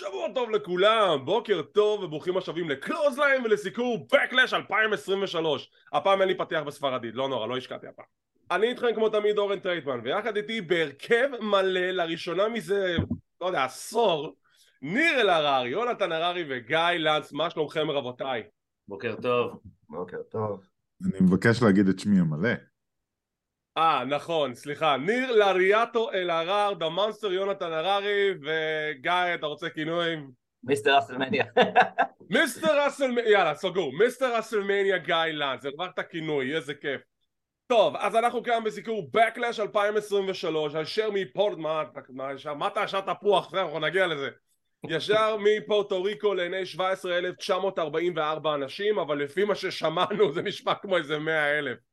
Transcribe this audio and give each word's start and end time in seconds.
שבוע 0.00 0.28
טוב 0.34 0.50
לכולם, 0.50 1.24
בוקר 1.24 1.62
טוב 1.62 2.02
וברוכים 2.02 2.36
השבים 2.36 2.70
לקלוזליין 2.70 3.44
ולסיקור 3.44 4.08
Backlash 4.12 4.54
2023 4.54 5.70
הפעם 5.92 6.20
אין 6.20 6.28
לי 6.28 6.38
פתיח 6.38 6.62
בספרדית, 6.62 7.14
לא 7.14 7.28
נורא, 7.28 7.46
לא 7.46 7.56
השקעתי 7.56 7.86
הפעם 7.86 8.06
אני 8.50 8.68
איתכם 8.68 8.86
כמו 8.94 9.08
תמיד 9.08 9.38
אורן 9.38 9.58
טרייטמן 9.58 10.00
ויחד 10.04 10.36
איתי 10.36 10.60
בהרכב 10.60 11.28
מלא 11.40 11.90
לראשונה 11.90 12.48
מזה, 12.48 12.96
לא 13.40 13.46
יודע, 13.46 13.64
עשור 13.64 14.36
ניר 14.82 15.20
אלהרר, 15.20 15.66
יונתן 15.66 16.12
הררי 16.12 16.44
וגיא 16.48 16.78
לנץ, 16.78 17.32
מה 17.32 17.50
שלומכם 17.50 17.90
רבותיי? 17.90 18.42
בוקר 18.88 19.14
טוב. 19.22 19.60
בוקר 19.88 20.22
טוב. 20.30 20.60
אני 21.04 21.20
מבקש 21.20 21.62
להגיד 21.62 21.88
את 21.88 21.98
שמי 21.98 22.20
המלא. 22.20 22.50
אה, 23.76 24.04
נכון, 24.04 24.54
סליחה, 24.54 24.96
ניר 24.96 25.32
לריאטו 25.32 26.12
אלהרר, 26.12 26.74
דה 26.74 26.88
מונסטר 26.88 27.32
יונתן 27.32 27.72
הררי, 27.72 28.30
וגיא, 28.30 29.34
אתה 29.34 29.46
רוצה 29.46 29.70
כינויים? 29.70 30.30
מיסטר 30.64 30.98
רסלמניה. 30.98 31.44
מיסטר 32.30 32.86
רסלמניה, 32.86 33.30
יאללה, 33.30 33.54
סגור, 33.54 33.92
מיסטר 33.98 34.38
רסלמניה 34.38 34.98
גיא 34.98 35.14
לנץ, 35.16 35.64
את 35.66 35.98
הכינוי, 35.98 36.56
איזה 36.56 36.74
כיף. 36.74 37.00
טוב, 37.66 37.96
אז 37.96 38.16
אנחנו 38.16 38.42
כאן 38.42 38.64
בסיקור 38.64 39.10
Backlash 39.16 39.62
2023, 39.62 40.74
אשר 40.74 41.10
מפורט, 41.10 41.58
מה, 41.58 41.82
מה, 42.08 42.54
מה 42.56 42.66
אתה 42.66 42.80
ישר 42.84 43.00
תפוח, 43.00 43.54
אנחנו 43.54 43.78
נגיע 43.78 44.06
לזה. 44.06 44.28
ישר 44.88 45.36
מפוארטו 45.40 46.02
ריקו 46.02 46.34
לעיני 46.34 46.66
17,944 46.66 48.54
אנשים, 48.54 48.98
אבל 48.98 49.18
לפי 49.18 49.44
מה 49.44 49.54
ששמענו 49.54 50.32
זה 50.32 50.42
נשמע 50.42 50.74
כמו 50.74 50.96
איזה 50.96 51.18
100,000. 51.18 51.89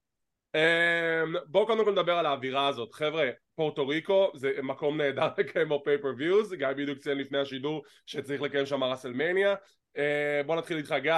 אמ, 0.55 1.35
בואו 1.45 1.65
קודם 1.65 1.85
כל 1.85 1.91
נדבר 1.91 2.17
על 2.17 2.25
האווירה 2.25 2.67
הזאת. 2.67 2.93
חבר'ה 2.93 3.29
פוארטו 3.55 3.87
ריקו 3.87 4.31
זה 4.35 4.51
מקום 4.63 4.97
נהדר 4.97 5.29
לקיים 5.37 5.69
בו 5.69 5.81
pay-per-views 5.83 6.53
גיא 6.53 6.67
בדיוק 6.67 6.99
ציין 6.99 7.17
לפני 7.17 7.37
השידור 7.37 7.83
שצריך 8.05 8.41
לקיים 8.41 8.65
שם 8.65 8.83
רסלמניה. 8.83 9.55
אמ, 9.97 10.01
בוא 10.45 10.55
נתחיל 10.55 10.77
איתך 10.77 10.95
גיא. 11.01 11.13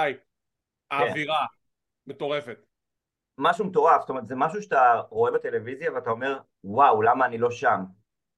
האווירה 0.90 1.46
מטורפת. 2.06 2.66
משהו 3.38 3.64
מטורף, 3.64 4.00
זאת 4.00 4.10
אומרת 4.10 4.28
זה 4.28 4.34
משהו 4.36 4.62
שאתה 4.62 5.02
רואה 5.10 5.32
בטלוויזיה 5.32 5.92
ואתה 5.92 6.10
אומר 6.10 6.38
וואו 6.64 7.02
למה 7.02 7.26
אני 7.26 7.38
לא 7.38 7.50
שם? 7.50 7.80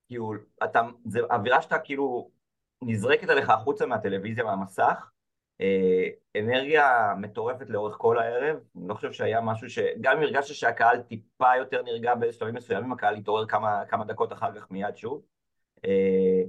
כאילו 0.09 0.33
אתה, 0.65 0.81
זה 1.05 1.21
אווירה 1.21 1.63
שאתה 1.63 1.79
כאילו 1.79 2.31
נזרקת 2.83 3.29
עליך 3.29 3.51
החוצה 3.51 3.87
מהטלוויזיה 3.87 4.45
מהמסך 4.45 4.83
אה, 4.83 5.22
אנרגיה 6.37 7.15
מטורפת 7.19 7.71
לאורך 7.71 7.97
כל 7.99 8.19
הערב, 8.19 8.57
אני 8.77 8.89
לא 8.89 8.95
חושב 8.95 9.13
שהיה 9.13 9.41
משהו 9.41 9.71
ש... 9.71 9.79
גם 10.01 10.17
אם 10.17 10.23
הרגשת 10.23 10.55
שהקהל 10.55 11.01
טיפה 11.01 11.57
יותר 11.59 11.83
נרגע 11.83 12.15
בשלבים 12.15 12.55
מסוימים, 12.55 12.93
הקהל 12.93 13.17
התעורר 13.17 13.47
כמה, 13.47 13.83
כמה 13.89 14.05
דקות 14.05 14.33
אחר 14.33 14.55
כך 14.55 14.71
מיד 14.71 14.97
שוב. 14.97 15.23
אה, 15.85 16.43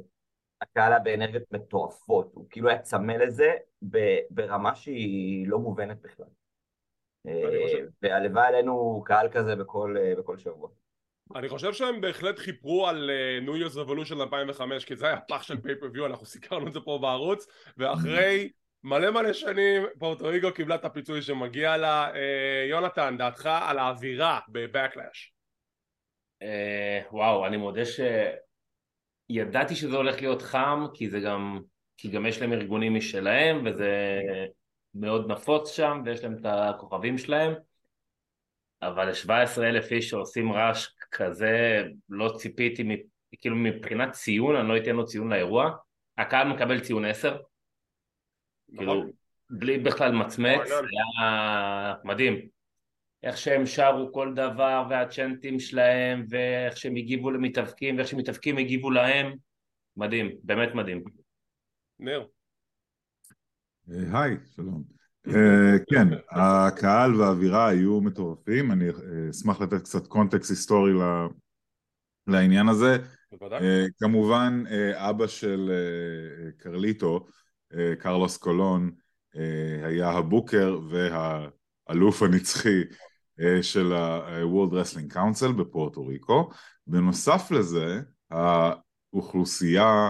הקהל 0.61 0.91
היה 0.91 0.99
באנרגיות 0.99 1.43
מטורפות, 1.51 2.31
הוא 2.33 2.45
כאילו 2.49 2.69
היה 2.69 2.79
צמא 2.79 3.11
לזה 3.11 3.53
ברמה 4.29 4.75
שהיא 4.75 5.47
לא 5.47 5.59
מובנת 5.59 6.01
בכלל. 6.01 6.25
אה, 7.27 7.85
והלוואי 8.01 8.47
עלינו 8.47 9.03
קהל 9.05 9.29
כזה 9.29 9.55
בכל, 9.55 9.95
בכל 10.17 10.37
שבוע. 10.37 10.69
אני 11.35 11.49
חושב 11.49 11.73
שהם 11.73 12.01
בהחלט 12.01 12.39
חיפרו 12.39 12.87
על 12.87 13.09
ניו 13.41 13.57
יורס 13.57 13.75
רבולושן 13.75 14.21
2005 14.21 14.85
כי 14.85 14.95
זה 14.95 15.07
היה 15.07 15.19
פח 15.19 15.43
של 15.43 15.61
פייפריוויו 15.61 16.05
אנחנו 16.05 16.25
סיקרנו 16.25 16.67
את 16.67 16.73
זה 16.73 16.79
פה 16.79 16.99
בערוץ 17.01 17.47
ואחרי 17.77 18.49
מלא 18.83 19.11
מלא 19.11 19.33
שנים 19.33 19.83
פורטו 19.99 20.25
ריגו 20.25 20.53
קיבלה 20.53 20.75
את 20.75 20.85
הפיצוי 20.85 21.21
שמגיע 21.21 21.77
לה. 21.77 22.15
אה, 22.15 22.65
יונתן 22.69 23.15
דעתך 23.17 23.49
על 23.61 23.79
האווירה 23.79 24.39
בבקלאש 24.49 25.33
אה, 26.41 27.01
וואו 27.11 27.47
אני 27.47 27.57
מודה 27.57 27.81
שידעתי 29.29 29.75
שזה 29.75 29.95
הולך 29.95 30.21
להיות 30.21 30.41
חם 30.41 30.85
כי 30.93 31.09
זה 31.09 31.19
גם 31.19 31.61
כי 31.97 32.09
גם 32.09 32.25
יש 32.25 32.41
להם 32.41 32.53
ארגונים 32.53 32.95
משלהם 32.95 33.65
וזה 33.65 34.19
מאוד 34.93 35.31
נפוץ 35.31 35.71
שם 35.71 36.01
ויש 36.05 36.23
להם 36.23 36.33
את 36.33 36.45
הכוכבים 36.45 37.17
שלהם. 37.17 37.53
אבל 38.81 39.09
ל-17 39.09 39.61
אלף 39.61 39.91
איש 39.91 40.09
שעושים 40.09 40.51
רעש 40.51 40.87
כזה 41.11 41.83
לא 42.09 42.33
ציפיתי 42.37 43.03
כאילו 43.41 43.55
מבחינת 43.55 44.11
ציון 44.11 44.55
אני 44.55 44.67
לא 44.67 44.77
אתן 44.77 44.95
לו 44.95 45.05
ציון 45.05 45.33
לאירוע. 45.33 45.71
הקהל 46.17 46.47
מקבל 46.47 46.79
ציון 46.79 47.05
10 47.05 47.37
כאילו. 48.77 49.03
בלי 49.49 49.77
בכלל 49.77 50.11
מצמץ, 50.11 50.71
היה 50.71 51.93
מדהים. 52.03 52.53
איך 53.23 53.37
שהם 53.37 53.65
שרו 53.65 54.13
כל 54.13 54.33
דבר, 54.33 54.83
והצ'נטים 54.89 55.59
שלהם, 55.59 56.25
ואיך 56.29 56.77
שהם 56.77 56.95
הגיבו 56.95 57.31
למתאבקים, 57.31 57.97
ואיך 57.97 58.07
שמתאבקים 58.07 58.57
הגיבו 58.57 58.91
להם, 58.91 59.33
מדהים, 59.97 60.31
באמת 60.43 60.75
מדהים. 60.75 61.03
ניר. 61.99 62.27
אה, 63.91 64.21
היי, 64.21 64.37
שלום. 64.55 64.83
אה, 65.27 65.77
כן, 65.89 66.07
הקהל 66.29 67.15
והאווירה 67.15 67.67
היו 67.67 68.01
מטורפים, 68.01 68.71
אני 68.71 68.89
אה, 68.89 69.29
אשמח 69.29 69.61
לתת 69.61 69.81
קצת 69.81 70.07
קונטקסט 70.07 70.49
היסטורי 70.49 70.91
לעניין 72.27 72.67
הזה. 72.67 72.97
כמובן, 73.99 74.63
אבא 74.95 75.27
של 75.27 75.71
קרליטו, 76.57 77.25
קרלוס 77.99 78.37
קולון 78.37 78.91
אה, 79.35 79.87
היה 79.87 80.09
הבוקר 80.09 80.79
והאלוף 80.89 82.23
הנצחי 82.23 82.81
אה, 83.39 83.63
של 83.63 83.93
ה-World 83.93 84.73
Wrestling 84.73 85.15
Council 85.15 85.51
בפורטו 85.57 86.07
ריקו. 86.07 86.49
בנוסף 86.87 87.51
לזה, 87.51 88.01
האוכלוסייה 88.31 90.09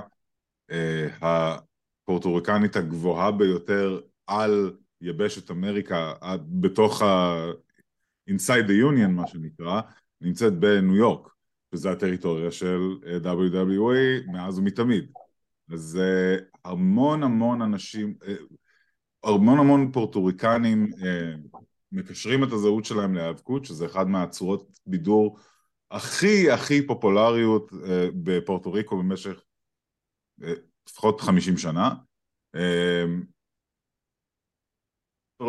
אה, 0.72 1.08
הפורטוריקנית 1.22 2.76
הגבוהה 2.76 3.32
ביותר 3.32 4.00
על 4.28 4.76
יבשת 5.02 5.52
אמריקה, 5.52 6.14
בתוך 6.48 7.02
ה-inside 7.02 8.68
the 8.68 8.92
union 8.92 9.08
מה 9.08 9.28
שנקרא, 9.28 9.82
נמצאת 10.22 10.54
בניו 10.54 10.96
יורק, 10.96 11.28
שזה 11.76 11.92
הטריטוריה 11.92 12.52
של 12.52 12.80
WWE 13.24 14.32
מאז 14.32 14.60
ומתמיד. 14.60 15.12
אז 15.74 16.00
המון 16.66 17.24
המון 17.24 17.62
אנשים, 17.62 18.16
uh, 18.24 19.30
המון 19.30 19.60
המון 19.60 19.92
פורטוריקנים 19.92 20.88
uh, 20.94 21.60
מקשרים 21.92 22.44
את 22.44 22.52
הזהות 22.52 22.86
שלהם 22.86 23.14
להיאבקות, 23.14 23.66
שזה 23.66 23.86
אחד 23.86 24.08
מהצורות 24.08 24.80
בידור 24.86 25.40
הכי 25.92 26.52
הכי 26.52 26.88
פופולריות 26.88 27.72
uh, 27.72 27.76
בפורטו 28.24 28.72
ריקו 28.72 28.98
במשך 28.98 29.44
לפחות 30.88 31.22
חמישים 31.22 31.58
שנה. 31.58 31.90
Uh, 32.56 32.60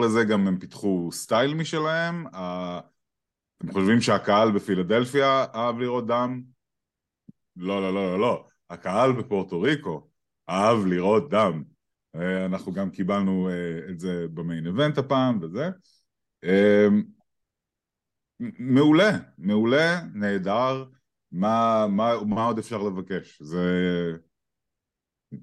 לזה 0.02 0.24
גם 0.24 0.48
הם 0.48 0.58
פיתחו 0.58 1.08
סטייל 1.12 1.54
משלהם, 1.54 2.26
אתם 2.26 3.72
חושבים 3.72 4.00
שהקהל 4.00 4.52
בפילדלפיה 4.52 5.44
אהב 5.54 5.78
לראות 5.78 6.06
דם? 6.06 6.42
לא, 7.56 7.82
לא, 7.82 7.94
לא, 7.94 8.12
לא, 8.12 8.20
לא. 8.20 8.46
הקהל 8.70 9.12
בפורטו 9.12 9.60
ריקו 9.60 10.08
אהב 10.48 10.86
לראות 10.86 11.30
דם. 11.30 11.62
אה, 12.16 12.46
אנחנו 12.46 12.72
גם 12.72 12.90
קיבלנו 12.90 13.48
אה, 13.48 13.78
את 13.90 14.00
זה 14.00 14.26
במיין 14.34 14.66
איבנט 14.66 14.98
הפעם 14.98 15.38
וזה. 15.42 15.68
אה, 16.44 16.86
מעולה, 18.58 19.10
מעולה, 19.38 20.00
נהדר, 20.14 20.84
מה, 21.32 21.86
מה, 21.90 22.12
מה 22.28 22.44
עוד 22.44 22.58
אפשר 22.58 22.82
לבקש? 22.82 23.42
זה... 23.42 23.66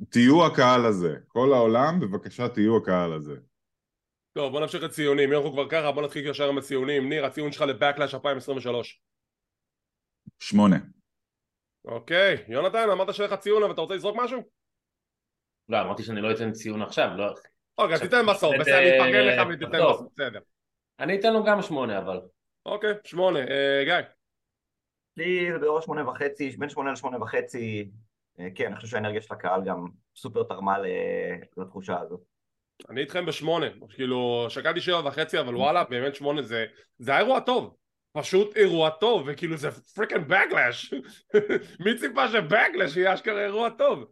תהיו 0.09 0.45
הקהל 0.45 0.85
הזה, 0.85 1.15
כל 1.27 1.53
העולם 1.53 1.99
בבקשה 1.99 2.49
תהיו 2.49 2.77
הקהל 2.77 3.13
הזה. 3.13 3.35
טוב 4.33 4.51
בוא 4.51 4.59
נמשיך 4.59 4.83
לציונים, 4.83 5.29
אם 5.29 5.37
אנחנו 5.37 5.51
כבר 5.51 5.69
ככה 5.69 5.91
בוא 5.91 6.03
נתחיל 6.03 6.27
ישר 6.27 6.49
עם 6.49 6.57
הציונים, 6.57 7.09
ניר 7.09 7.25
הציון 7.25 7.51
שלך 7.51 7.61
לבקלאש 7.61 8.13
2023 8.13 9.01
שמונה 10.39 10.77
אוקיי, 11.85 12.45
יונתן 12.47 12.89
אמרת 12.91 13.13
שיש 13.13 13.31
לך 13.31 13.39
ציון 13.39 13.63
אבל 13.63 13.71
אתה 13.71 13.81
רוצה 13.81 13.95
לזרוק 13.95 14.17
משהו? 14.19 14.60
לא, 15.69 15.81
אמרתי 15.81 16.03
שאני 16.03 16.21
לא 16.21 16.31
אתן 16.31 16.51
ציון 16.51 16.81
עכשיו, 16.81 17.09
לא... 17.17 17.33
אוקיי, 17.77 17.99
תיתן 17.99 18.25
בסוף, 18.25 18.55
בסדר, 18.59 18.77
אני 18.77 18.97
אפרגן 18.97 19.25
לך 19.25 19.47
ותיתן 19.49 19.71
בסוף, 19.71 20.07
בסדר. 20.13 20.39
אני 20.99 21.19
אתן 21.19 21.33
לו 21.33 21.43
גם 21.43 21.61
שמונה 21.61 21.97
אבל. 21.97 22.19
אוקיי, 22.65 22.93
שמונה. 23.03 23.39
אה, 23.39 23.83
גיא. 23.85 24.07
לי 25.17 25.51
זה 25.51 25.59
באור 25.59 25.81
שמונה 25.81 26.09
וחצי, 26.09 26.49
בין 26.49 26.69
שמונה 26.69 26.91
לשמונה 26.91 27.21
וחצי, 27.21 27.91
אה, 28.39 28.47
כן, 28.55 28.65
אני 28.65 28.75
חושב 28.75 28.87
שהאנרגיה 28.87 29.21
של 29.21 29.33
הקהל 29.33 29.61
גם 29.65 29.85
סופר 30.15 30.43
תרמה 30.43 30.77
לתחושה 31.57 31.99
הזאת. 31.99 32.21
אני 32.89 33.01
איתכם 33.01 33.25
בשמונה, 33.25 33.65
כאילו 33.89 34.45
שקלתי 34.49 34.81
שבע 34.81 35.01
וחצי 35.05 35.39
אבל 35.39 35.55
וואלה 35.55 35.83
באמת 35.83 36.15
שמונה 36.15 36.41
זה, 36.41 36.65
זה 36.99 37.11
היה 37.11 37.19
אירוע 37.19 37.39
טוב, 37.39 37.75
פשוט 38.13 38.55
אירוע 38.57 38.89
טוב 38.89 39.23
וכאילו 39.27 39.57
זה 39.57 39.71
freaking 39.71 40.23
בקלאש, 40.27 40.93
מי 41.85 41.97
ציפה 41.99 42.27
שבקלאש 42.27 42.97
יהיה 42.97 43.13
אשכרה 43.13 43.45
אירוע 43.45 43.69
טוב? 43.69 44.11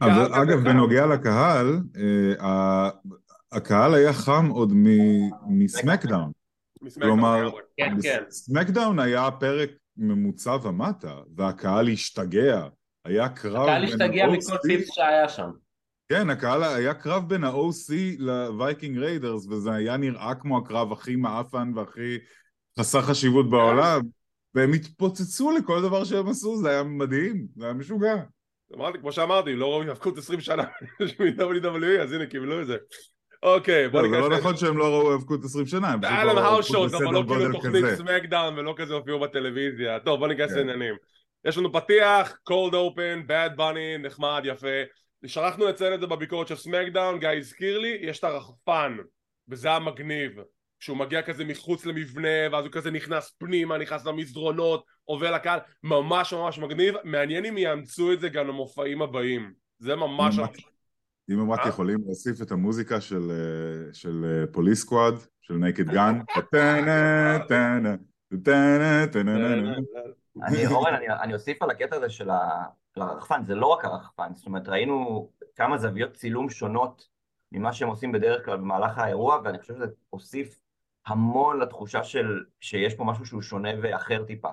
אבל 0.00 0.34
אגב, 0.34 0.58
בנוגע 0.58 1.06
לקהל, 1.06 1.80
אה, 2.40 2.90
הקהל 3.52 3.94
היה 3.94 4.12
חם 4.12 4.48
עוד 4.48 4.72
מסמקדאון. 5.48 6.30
כלומר, 6.94 7.50
כן, 7.76 7.94
כן. 8.02 8.22
סמקדאון 8.30 8.98
היה 8.98 9.30
פרק 9.30 9.70
ממוצע 9.96 10.56
ומטה, 10.62 11.14
והקהל 11.36 11.88
השתגע. 11.88 12.66
היה 13.04 13.28
קרב... 13.28 13.62
הקהל 13.62 13.84
השתגע 13.84 14.26
מכל 14.26 14.56
פיפס 14.62 14.94
שהיה 14.94 15.28
שם. 15.28 15.50
כן, 16.08 16.30
הקהל, 16.30 16.64
היה 16.64 16.94
קרב 16.94 17.28
בין 17.28 17.44
ה-OC 17.44 17.92
לווייקינג 18.18 18.98
ריידרס, 18.98 19.46
וזה 19.46 19.72
היה 19.72 19.96
נראה 19.96 20.34
כמו 20.34 20.58
הקרב 20.58 20.92
הכי 20.92 21.16
מעפן 21.16 21.72
והכי 21.74 22.18
חסר 22.78 23.02
חשיבות 23.02 23.50
בעולם, 23.50 24.00
והם 24.54 24.72
התפוצצו 24.72 25.50
לכל 25.50 25.82
דבר 25.82 26.04
שהם 26.04 26.28
עשו, 26.28 26.56
זה 26.56 26.70
היה 26.70 26.82
מדהים, 26.82 27.46
זה 27.56 27.64
היה 27.64 27.74
משוגע. 27.74 28.16
אמרתי, 28.74 28.98
כמו 28.98 29.12
שאמרתי, 29.12 29.52
לא 29.52 29.72
ראו 29.72 29.82
האבקות 29.82 30.18
20 30.18 30.40
שנה 30.40 30.64
מ-WWE, 31.00 32.02
אז 32.02 32.12
הנה, 32.12 32.26
קיבלו 32.26 32.62
את 32.62 32.66
זה. 32.66 32.76
אוקיי, 33.42 33.88
בוא 33.88 34.02
לא, 34.02 34.08
זה 34.08 34.16
ניכנס... 34.16 34.30
לא 34.30 34.38
נכון 34.38 34.56
שהם 34.56 34.78
לא 34.78 34.84
ראו 34.84 35.12
האבקות 35.12 35.44
20 35.44 35.66
שנה, 35.66 35.88
הם 35.92 36.00
פשוט 36.00 36.12
לא 36.24 36.30
ראו 36.30 36.38
האוס 36.38 36.74
האבקות 36.74 36.90
שואט, 36.90 37.02
אבל 37.02 37.06
בסדר 37.06 37.10
לא 37.10 37.24
כאילו 37.26 37.40
גודל 37.40 37.52
תוכנית 37.52 37.84
כזה. 37.84 37.96
סמקדאון 37.96 38.58
ולא 38.58 38.74
כזה 38.76 38.94
הופיעו 38.94 39.20
בטלוויזיה. 39.20 40.00
טוב, 40.00 40.18
בוא 40.18 40.28
ניכנס 40.28 40.50
כן. 40.50 40.56
לעניינים. 40.56 40.94
יש 41.44 41.58
לנו 41.58 41.72
פתיח, 41.72 42.38
cold 42.50 42.72
open, 42.72 43.28
bad 43.28 43.58
bunny, 43.58 43.98
נחמד, 44.02 44.42
יפה. 44.44 44.82
שכחנו 45.26 45.66
לציין 45.66 45.94
את 45.94 46.00
זה 46.00 46.06
בביקורת 46.06 46.48
של 46.48 46.56
סמקדאון, 46.56 47.18
גיא 47.18 47.28
הזכיר 47.28 47.78
לי, 47.78 47.98
יש 48.02 48.18
את 48.18 48.24
הרחפן, 48.24 48.96
וזה 49.48 49.72
המגניב. 49.72 50.32
שהוא 50.80 50.96
מגיע 50.96 51.22
כזה 51.22 51.44
מחוץ 51.44 51.86
למבנה, 51.86 52.28
ואז 52.52 52.64
הוא 52.64 52.72
כזה 52.72 52.90
נכנס 52.90 53.34
פנימה, 53.38 53.78
נכנס 53.78 54.06
למסדרונות, 54.06 54.84
עובר 55.04 55.30
לקהל, 55.30 55.58
ממש 55.82 56.32
ממש 56.32 56.58
מגניב. 56.58 56.94
מעניין 57.04 57.44
אם 57.44 57.58
יאמצו 57.58 58.12
את 58.12 58.20
זה 58.20 58.28
גם 58.28 58.48
למופעים 58.48 59.02
הבאים. 59.02 59.52
זה 59.78 59.96
ממש... 59.96 60.38
אם 61.30 61.40
הם 61.40 61.50
רק 61.50 61.60
אה? 61.60 61.68
יכולים 61.68 61.98
להוסיף 62.04 62.42
את 62.42 62.50
המוזיקה 62.50 63.00
של, 63.00 63.30
אה, 63.30 63.94
של 63.94 64.44
פוליס 64.52 64.80
סקוואד, 64.80 65.14
של 65.40 65.54
נייקד 65.54 65.90
גאן, 65.90 66.20
אני, 70.42 70.66
אורן, 70.66 70.94
אני, 71.22 71.34
אוסיף 71.34 71.62
על 71.62 71.70
הקטע 71.70 71.96
הזה 71.96 72.10
של 72.10 72.30
הרחפן, 72.96 73.44
זה 73.44 73.54
לא 73.54 73.66
רק 73.66 73.84
הרחפן, 73.84 74.34
זאת 74.34 74.46
אומרת, 74.46 74.68
ראינו 74.68 75.28
כמה 75.56 75.78
זוויות 75.78 76.12
צילום 76.12 76.50
שונות 76.50 77.08
ממה 77.52 77.72
שהם 77.72 77.88
עושים 77.88 78.12
בדרך 78.12 78.44
כלל 78.44 78.56
במהלך 78.56 78.98
האירוע, 78.98 79.40
ואני 79.44 79.58
חושב 79.58 79.74
שזה 79.74 79.86
הוסיף 80.10 80.60
המון 81.06 81.60
לתחושה 81.60 82.04
של 82.04 82.44
שיש 82.60 82.94
פה 82.94 83.04
משהו 83.04 83.26
שהוא 83.26 83.42
שונה 83.42 83.70
ואחר 83.82 84.24
טיפה. 84.24 84.48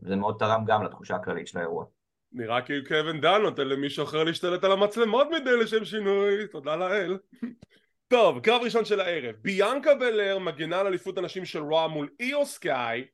וזה 0.00 0.16
מאוד 0.16 0.36
תרם 0.38 0.64
גם 0.66 0.84
לתחושה 0.84 1.16
הכללית 1.16 1.46
של 1.46 1.58
האירוע. 1.58 1.84
נראה 2.32 2.62
כאילו 2.62 2.86
קווין 2.86 3.20
דן 3.20 3.42
נותן 3.42 3.68
למישהו 3.68 4.04
אחר 4.04 4.24
להשתלט 4.24 4.64
על 4.64 4.72
המצלמות 4.72 5.28
מדי 5.30 5.56
לשם 5.56 5.84
שינוי, 5.84 6.48
תודה 6.48 6.76
לאל. 6.76 7.18
טוב, 8.08 8.40
קרב 8.40 8.62
ראשון 8.62 8.84
של 8.84 9.00
הערב. 9.00 9.34
ביאנקה 9.42 9.94
בלר 9.94 10.38
מגנה 10.38 10.80
על 10.80 10.86
אליפות 10.86 11.18
הנשים 11.18 11.44
של 11.44 11.58
רוע 11.58 11.88
מול 11.88 12.08
איו 12.20 12.46
סקאי, 12.46 13.04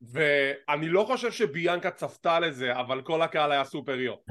ואני 0.00 0.88
לא 0.88 1.04
חושב 1.04 1.32
שביאנקה 1.32 1.90
צפתה 1.90 2.40
לזה, 2.40 2.80
אבל 2.80 3.02
כל 3.02 3.22
הקהל 3.22 3.52
היה 3.52 3.64
סופר 3.64 3.94
איו. 3.94 4.24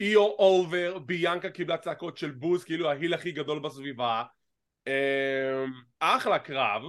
איו 0.00 0.22
over, 0.22 0.98
ביאנקה 0.98 1.50
קיבלה 1.50 1.76
צעקות 1.76 2.16
של 2.16 2.30
בוז, 2.30 2.64
כאילו 2.64 2.90
ההיל 2.90 3.14
הכי 3.14 3.32
גדול 3.32 3.58
בסביבה. 3.58 4.22
אמ, 4.86 4.92
אחלה 6.00 6.38
קרב. 6.38 6.82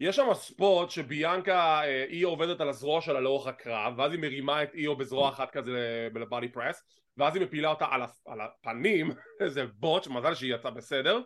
יש 0.00 0.16
שם 0.16 0.34
spot 0.34 0.90
שביאנקה, 0.90 1.80
אה, 1.84 2.04
איו 2.08 2.28
עובדת 2.28 2.60
על 2.60 2.68
הזרוע 2.68 3.00
שלה 3.00 3.20
לאורך 3.20 3.46
הקרב, 3.46 3.94
ואז 3.96 4.12
היא 4.12 4.20
מרימה 4.20 4.62
את 4.62 4.74
איו 4.74 4.96
בזרוע 4.96 5.28
אחת 5.28 5.50
כזה 5.50 6.08
ל 6.14 6.21
body 6.21 6.48
press, 6.48 6.82
ואז 7.16 7.36
היא 7.36 7.44
מפילה 7.44 7.70
אותה 7.70 7.86
על, 7.90 8.02
הפ- 8.02 8.26
על 8.26 8.40
הפנים, 8.40 9.10
איזה 9.40 9.64
botch, 9.74 10.08
מזל 10.08 10.34
שהיא 10.34 10.54
יצאה 10.54 10.70
בסדר. 10.70 11.20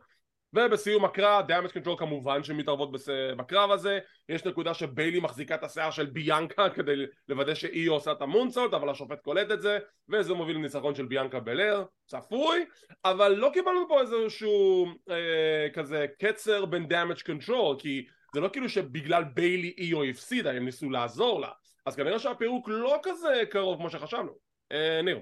ובסיום 0.54 1.04
הקרב, 1.04 1.46
דאמג' 1.46 1.72
קונטרול 1.72 1.98
כמובן 1.98 2.44
שמתערבות 2.44 2.92
בס... 2.92 3.08
בקרב 3.36 3.70
הזה, 3.70 3.98
יש 4.28 4.44
נקודה 4.44 4.74
שביילי 4.74 5.20
מחזיקה 5.20 5.54
את 5.54 5.64
השיער 5.64 5.90
של 5.90 6.06
ביאנקה 6.06 6.70
כדי 6.74 6.94
לוודא 7.28 7.54
שאיו 7.54 7.92
עושה 7.92 8.12
את 8.12 8.22
ה 8.22 8.27
moonsault, 8.27 8.74
אבל 8.74 8.88
השופט 8.88 9.20
קולט 9.20 9.50
את 9.50 9.62
זה, 9.62 9.78
וזה 10.08 10.34
מוביל 10.34 10.56
לניצחון 10.56 10.94
של 10.94 11.06
ביאנקה 11.06 11.40
בלר, 11.40 11.84
צפוי, 12.06 12.64
אבל 13.04 13.32
לא 13.32 13.50
קיבלנו 13.52 13.88
פה 13.88 14.00
איזשהו 14.00 14.86
אה, 15.10 15.68
כזה 15.72 16.06
קצר 16.18 16.64
בין 16.64 16.88
דאמג' 16.88 17.22
קונטרול, 17.26 17.76
כי 17.78 18.06
זה 18.34 18.40
לא 18.40 18.48
כאילו 18.52 18.68
שבגלל 18.68 19.24
ביילי 19.24 19.74
איו 19.78 20.02
הפסידה, 20.02 20.52
הם 20.52 20.64
ניסו 20.64 20.90
לעזור 20.90 21.40
לה, 21.40 21.48
אז 21.86 21.96
כנראה 21.96 22.18
שהפירוק 22.18 22.68
לא 22.68 23.00
כזה 23.02 23.42
קרוב 23.50 23.78
כמו 23.78 23.90
שחשבנו. 23.90 24.32
אה, 24.72 25.02
ניר. 25.02 25.20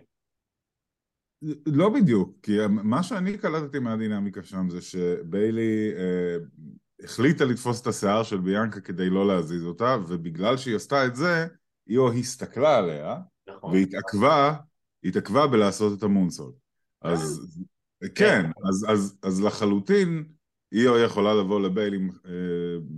לא 1.67 1.89
בדיוק, 1.89 2.37
כי 2.43 2.57
מה 2.69 3.03
שאני 3.03 3.39
קלטתי 3.39 3.79
מהדינמיקה 3.79 4.43
שם 4.43 4.71
זה 4.71 4.81
שביילי 4.81 5.93
אה, 5.97 6.37
החליטה 7.05 7.45
לתפוס 7.45 7.83
את 7.83 7.87
השיער 7.87 8.23
של 8.23 8.39
ביאנקה 8.39 8.81
כדי 8.81 9.11
לא 9.11 9.29
להזיז 9.29 9.65
אותה, 9.65 9.97
ובגלל 10.09 10.57
שהיא 10.57 10.77
עשתה 10.77 11.07
את 11.07 11.17
זה, 11.17 11.47
איו 11.89 12.13
הסתכלה 12.13 12.79
עליה, 12.79 13.17
נכון. 13.49 13.75
והתעכבה, 13.75 14.55
התעכבה 15.05 15.47
בלעשות 15.47 15.99
את 15.99 16.03
המונסולט. 16.03 16.55
אז 17.03 17.41
כן, 18.15 18.47
אז, 18.69 18.87
אז, 18.89 19.19
אז 19.23 19.43
לחלוטין 19.43 20.25
איו 20.73 20.99
יכולה 20.99 21.35
לבוא 21.35 21.61
לביילי 21.61 21.99
אה, 22.27 22.33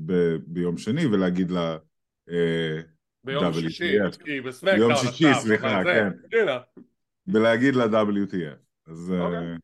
ב, 0.06 0.36
ביום 0.46 0.78
שני 0.78 1.06
ולהגיד 1.06 1.50
לה 1.50 1.76
אה, 2.30 2.80
ביום 3.24 3.44
WTF. 3.44 3.60
שישי, 3.60 3.98
כי 4.24 4.40
בסמקדאון 4.40 4.78
ביום 4.78 4.94
שישי, 4.96 5.28
עכשיו, 5.28 5.42
סליחה, 5.42 5.82
כן. 5.84 6.08
ולהגיד 7.26 7.74
לה 7.74 7.84
WTF. 7.84 8.90
אז 8.90 9.12
אה, 9.16 9.24
אוקיי. 9.24 9.56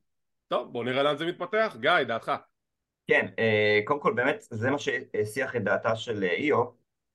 טוב, 0.48 0.72
בוא 0.72 0.84
נראה 0.84 1.02
לאן 1.02 1.16
זה 1.16 1.26
מתפתח. 1.26 1.76
גיא, 1.80 2.02
דעתך. 2.06 2.32
כן, 3.06 3.26
אה, 3.38 3.80
קודם 3.84 4.00
כל 4.00 4.12
באמת 4.12 4.46
זה 4.50 4.70
מה 4.70 4.78
שהסיח 4.78 5.56
את 5.56 5.64
דעתה 5.64 5.96
של 5.96 6.24
אה, 6.24 6.32
איו, 6.32 6.64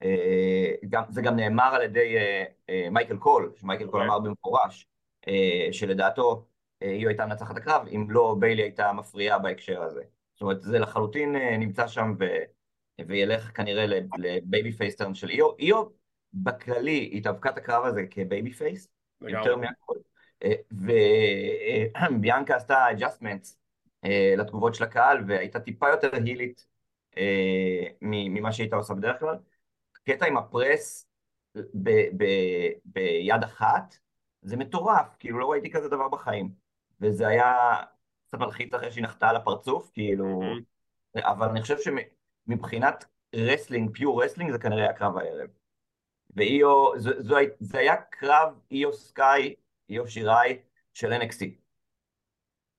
אה, 0.04 1.02
זה 1.10 1.22
גם 1.22 1.36
נאמר 1.36 1.76
על 1.76 1.82
ידי 1.82 2.18
אה, 2.18 2.44
אה, 2.70 2.88
מייקל 2.92 3.18
קול, 3.18 3.52
שמייקל 3.56 3.88
קול 3.88 4.02
אוקיי. 4.02 4.06
אמר 4.06 4.20
במפורש, 4.20 4.88
אה, 5.28 5.68
שלדעתו 5.72 6.46
אה, 6.84 6.92
איו 6.92 7.08
הייתה 7.08 7.26
מנצחת 7.26 7.58
הקרב, 7.58 7.88
אם 7.88 8.08
לא 8.10 8.36
ביילי 8.40 8.62
הייתה 8.62 8.94
מפריעה 8.94 9.40
בהקשר 9.40 9.84
הזה. 9.84 10.04
זאת 10.44 10.48
אומרת, 10.48 10.62
זה 10.62 10.80
לחלוטין 10.80 11.36
אה, 11.36 11.58
נמצא 11.58 11.88
שם 11.88 12.14
ו, 12.20 12.26
וילך 13.08 13.52
כנראה 13.58 13.86
לב- 13.86 14.08
ל 14.18 14.72
babyface 14.72 14.96
turn 14.96 15.16
של 15.16 15.30
איו. 15.30 15.58
איו 15.60 15.86
בכללי 16.34 17.12
התאבקה 17.14 17.50
את 17.50 17.58
הקרב 17.58 17.86
הזה 17.86 18.02
כ 18.12 18.52
babyface, 18.54 18.88
יותר. 19.22 19.56
מהכל. 19.56 19.96
וביאנקה 22.12 22.56
עשתה 22.58 22.86
adjustments 22.98 23.56
אה, 24.06 24.34
לתגובות 24.38 24.76
של 24.76 24.84
הקהל 24.84 25.24
והייתה 25.28 25.60
טיפה 25.60 25.90
יותר 25.90 26.16
הילית 26.16 26.68
אה, 27.18 27.84
ממה 28.02 28.52
שהייתה 28.52 28.76
עושה 28.76 28.94
בדרך 28.94 29.20
כלל. 29.20 29.36
קטע 30.04 30.26
עם 30.26 30.38
ה 30.38 30.49
press 30.49 31.08
ב- 31.74 32.24
ב- 32.24 32.72
ביד 32.86 33.44
אחת 33.44 33.98
זה 34.42 34.58
מטורף, 34.58 35.16
כאילו 35.20 35.40
לא 35.40 35.52
ראיתי 35.52 35.72
כזה 35.72 35.88
דבר 35.90 36.08
בחיים. 36.10 36.50
וזה 37.02 37.28
היה 37.28 37.56
קצת 38.34 38.42
מלחיץ 38.42 38.74
אחרי 38.74 38.92
שהיא 38.92 39.04
נחתה 39.04 39.30
על 39.30 39.36
הפרצוף, 39.36 39.92
כאילו... 39.94 40.40
מהמם. 40.40 40.62
אבל 41.18 41.50
אני 41.50 41.62
חושב 41.62 41.78
שמבחינת 42.48 43.06
wrestling, 43.36 43.90
pure 43.94 44.24
wrestling, 44.24 44.52
זה 44.52 44.60
כנראה 44.60 44.84
היה 44.84 44.94
קרב 44.94 45.18
הערב. 45.18 45.50
ואיו, 46.36 47.00
זה, 47.00 47.22
זה, 47.22 47.36
זה 47.60 47.80
היה 47.80 47.96
קרב 47.96 48.60
איו 48.72 48.94
סקאי, 48.94 49.56
איו 49.90 50.08
שיראי 50.08 50.60
של 50.94 51.14
NXT. 51.14 51.63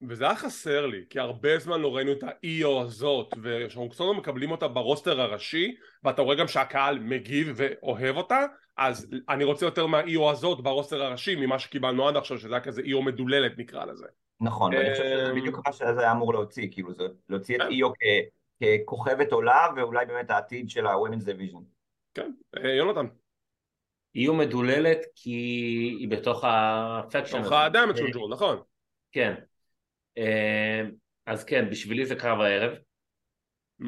וזה 0.09 0.25
היה 0.25 0.37
חסר 0.37 0.87
לי, 0.87 1.05
כי 1.11 1.19
הרבה 1.19 1.59
זמן 1.59 1.81
לא 1.81 1.97
ראינו 1.97 2.13
את 2.13 2.23
ה-EO 2.23 2.83
הזאת, 2.83 3.35
וכשאנחנו 3.43 3.91
קצת 3.91 4.05
מקבלים 4.17 4.51
אותה 4.51 4.69
ברוסטר 4.69 5.21
הראשי, 5.21 5.75
ואתה 6.05 6.23
רואה 6.23 6.37
גם 6.37 6.49
שהקהל 6.49 6.99
מגיב 6.99 7.53
ואוהב 7.57 8.17
אותה, 8.17 8.41
אז 8.77 9.07
אני 9.29 9.45
רוצה 9.45 9.67
יותר 9.67 9.87
מה-EO 9.87 10.31
הזאת 10.33 10.61
ברוסטר 10.61 11.03
הראשי, 11.03 11.37
ממה 11.37 11.59
שקיבלנו 11.59 12.09
עד 12.09 12.17
עכשיו, 12.17 12.39
שזה 12.39 12.55
היה 12.55 12.65
כזה 12.65 12.83
EO 12.83 13.01
מדוללת 13.01 13.59
נקרא 13.59 13.85
לזה. 13.85 14.07
נכון, 14.41 14.75
ואני 14.75 14.91
חושב 14.91 15.05
שזה 15.05 15.31
אמ, 15.31 15.41
בדיוק 15.41 15.61
מה 15.67 15.73
שזה 15.73 16.01
היה 16.01 16.13
אמור 16.13 16.33
להוציא, 16.33 16.69
כאילו 16.71 16.93
זה 16.93 17.05
להוציא 17.29 17.57
את 17.57 17.61
כן. 17.61 17.69
איו 17.69 17.93
כ- 17.93 18.65
ככוכבת 18.65 19.33
עולה, 19.33 19.67
ואולי 19.77 20.07
באמת 20.07 20.31
העתיד 20.31 20.71
של 20.71 20.87
ה-Women's 20.87 21.25
Division. 21.25 21.63
כן, 22.15 22.31
אה, 22.57 22.71
יונתן, 22.71 23.07
איו 24.15 24.35
מהוללת 24.35 24.99
כי 25.15 25.31
היא 26.01 26.09
בתוך 26.09 26.45
ה 26.49 26.61
faction 26.61 27.45
שלך 27.45 27.55
Damage 27.73 28.01
Control, 28.01 28.33
נכון? 28.33 28.59
כן. 29.13 29.35
אה, 30.19 30.83
אז 31.27 31.45
כן, 31.45 31.71
בשבילי 31.71 32.07
זה 32.07 32.15
קרב 32.17 32.41
הערב, 32.41 32.77
Mm. 33.83 33.87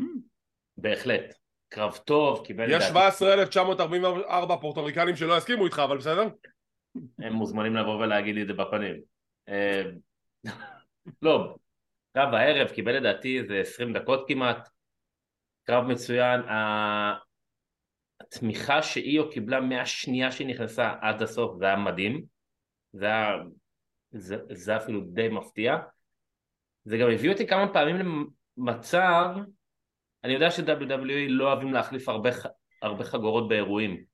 בהחלט. 0.76 1.34
קרב 1.68 1.96
טוב, 1.96 2.46
קיבל 2.46 2.64
יש 2.64 2.70
לדעתי- 2.74 2.86
17,944 2.88 4.56
פורטוריקנים 4.56 5.16
שלא 5.16 5.36
יסכימו 5.38 5.64
איתך, 5.64 5.78
אבל 5.84 5.98
בסדר? 5.98 6.28
הם 7.18 7.32
מוזמנים 7.32 7.76
לבוא 7.76 7.94
ולהגיד 8.04 8.34
לי 8.34 8.42
את 8.42 8.46
זה 8.46 8.52
בפנים. 8.52 9.00
אה, 9.48 9.82
לא, 11.22 11.56
קרב 12.16 12.34
הערב 12.34 12.68
קיבל 12.68 12.92
לדעתי 12.96 13.38
איזה 13.38 13.58
20 13.60 13.92
דקות 13.92 14.24
כמעט, 14.28 14.68
קרב 15.66 15.84
מצוין, 15.84 16.40
התמיכה 18.20 18.82
שאיו 18.82 19.30
קיבלה 19.30 19.60
מהשנייה 19.60 20.32
שהיא 20.32 20.46
נכנסה 20.48 20.94
עד 21.00 21.22
הסוף 21.22 21.56
זה 21.58 21.64
היה 21.66 21.76
מדהים, 21.76 22.24
זה 22.92 23.06
היה, 23.06 23.28
זה, 24.10 24.36
זה 24.52 24.76
אפילו 24.76 25.00
די 25.00 25.28
מפתיע, 25.28 25.76
זה 26.86 26.98
גם 26.98 27.10
הביא 27.10 27.30
אותי 27.32 27.46
כמה 27.46 27.72
פעמים 27.72 27.96
למצב, 28.56 29.28
אני 30.24 30.32
יודע 30.32 30.50
ש-WWE 30.50 31.28
לא 31.28 31.52
אוהבים 31.52 31.72
להחליף 31.72 32.08
הרבה, 32.08 32.30
הרבה 32.82 33.04
חגורות 33.04 33.48
באירועים, 33.48 34.04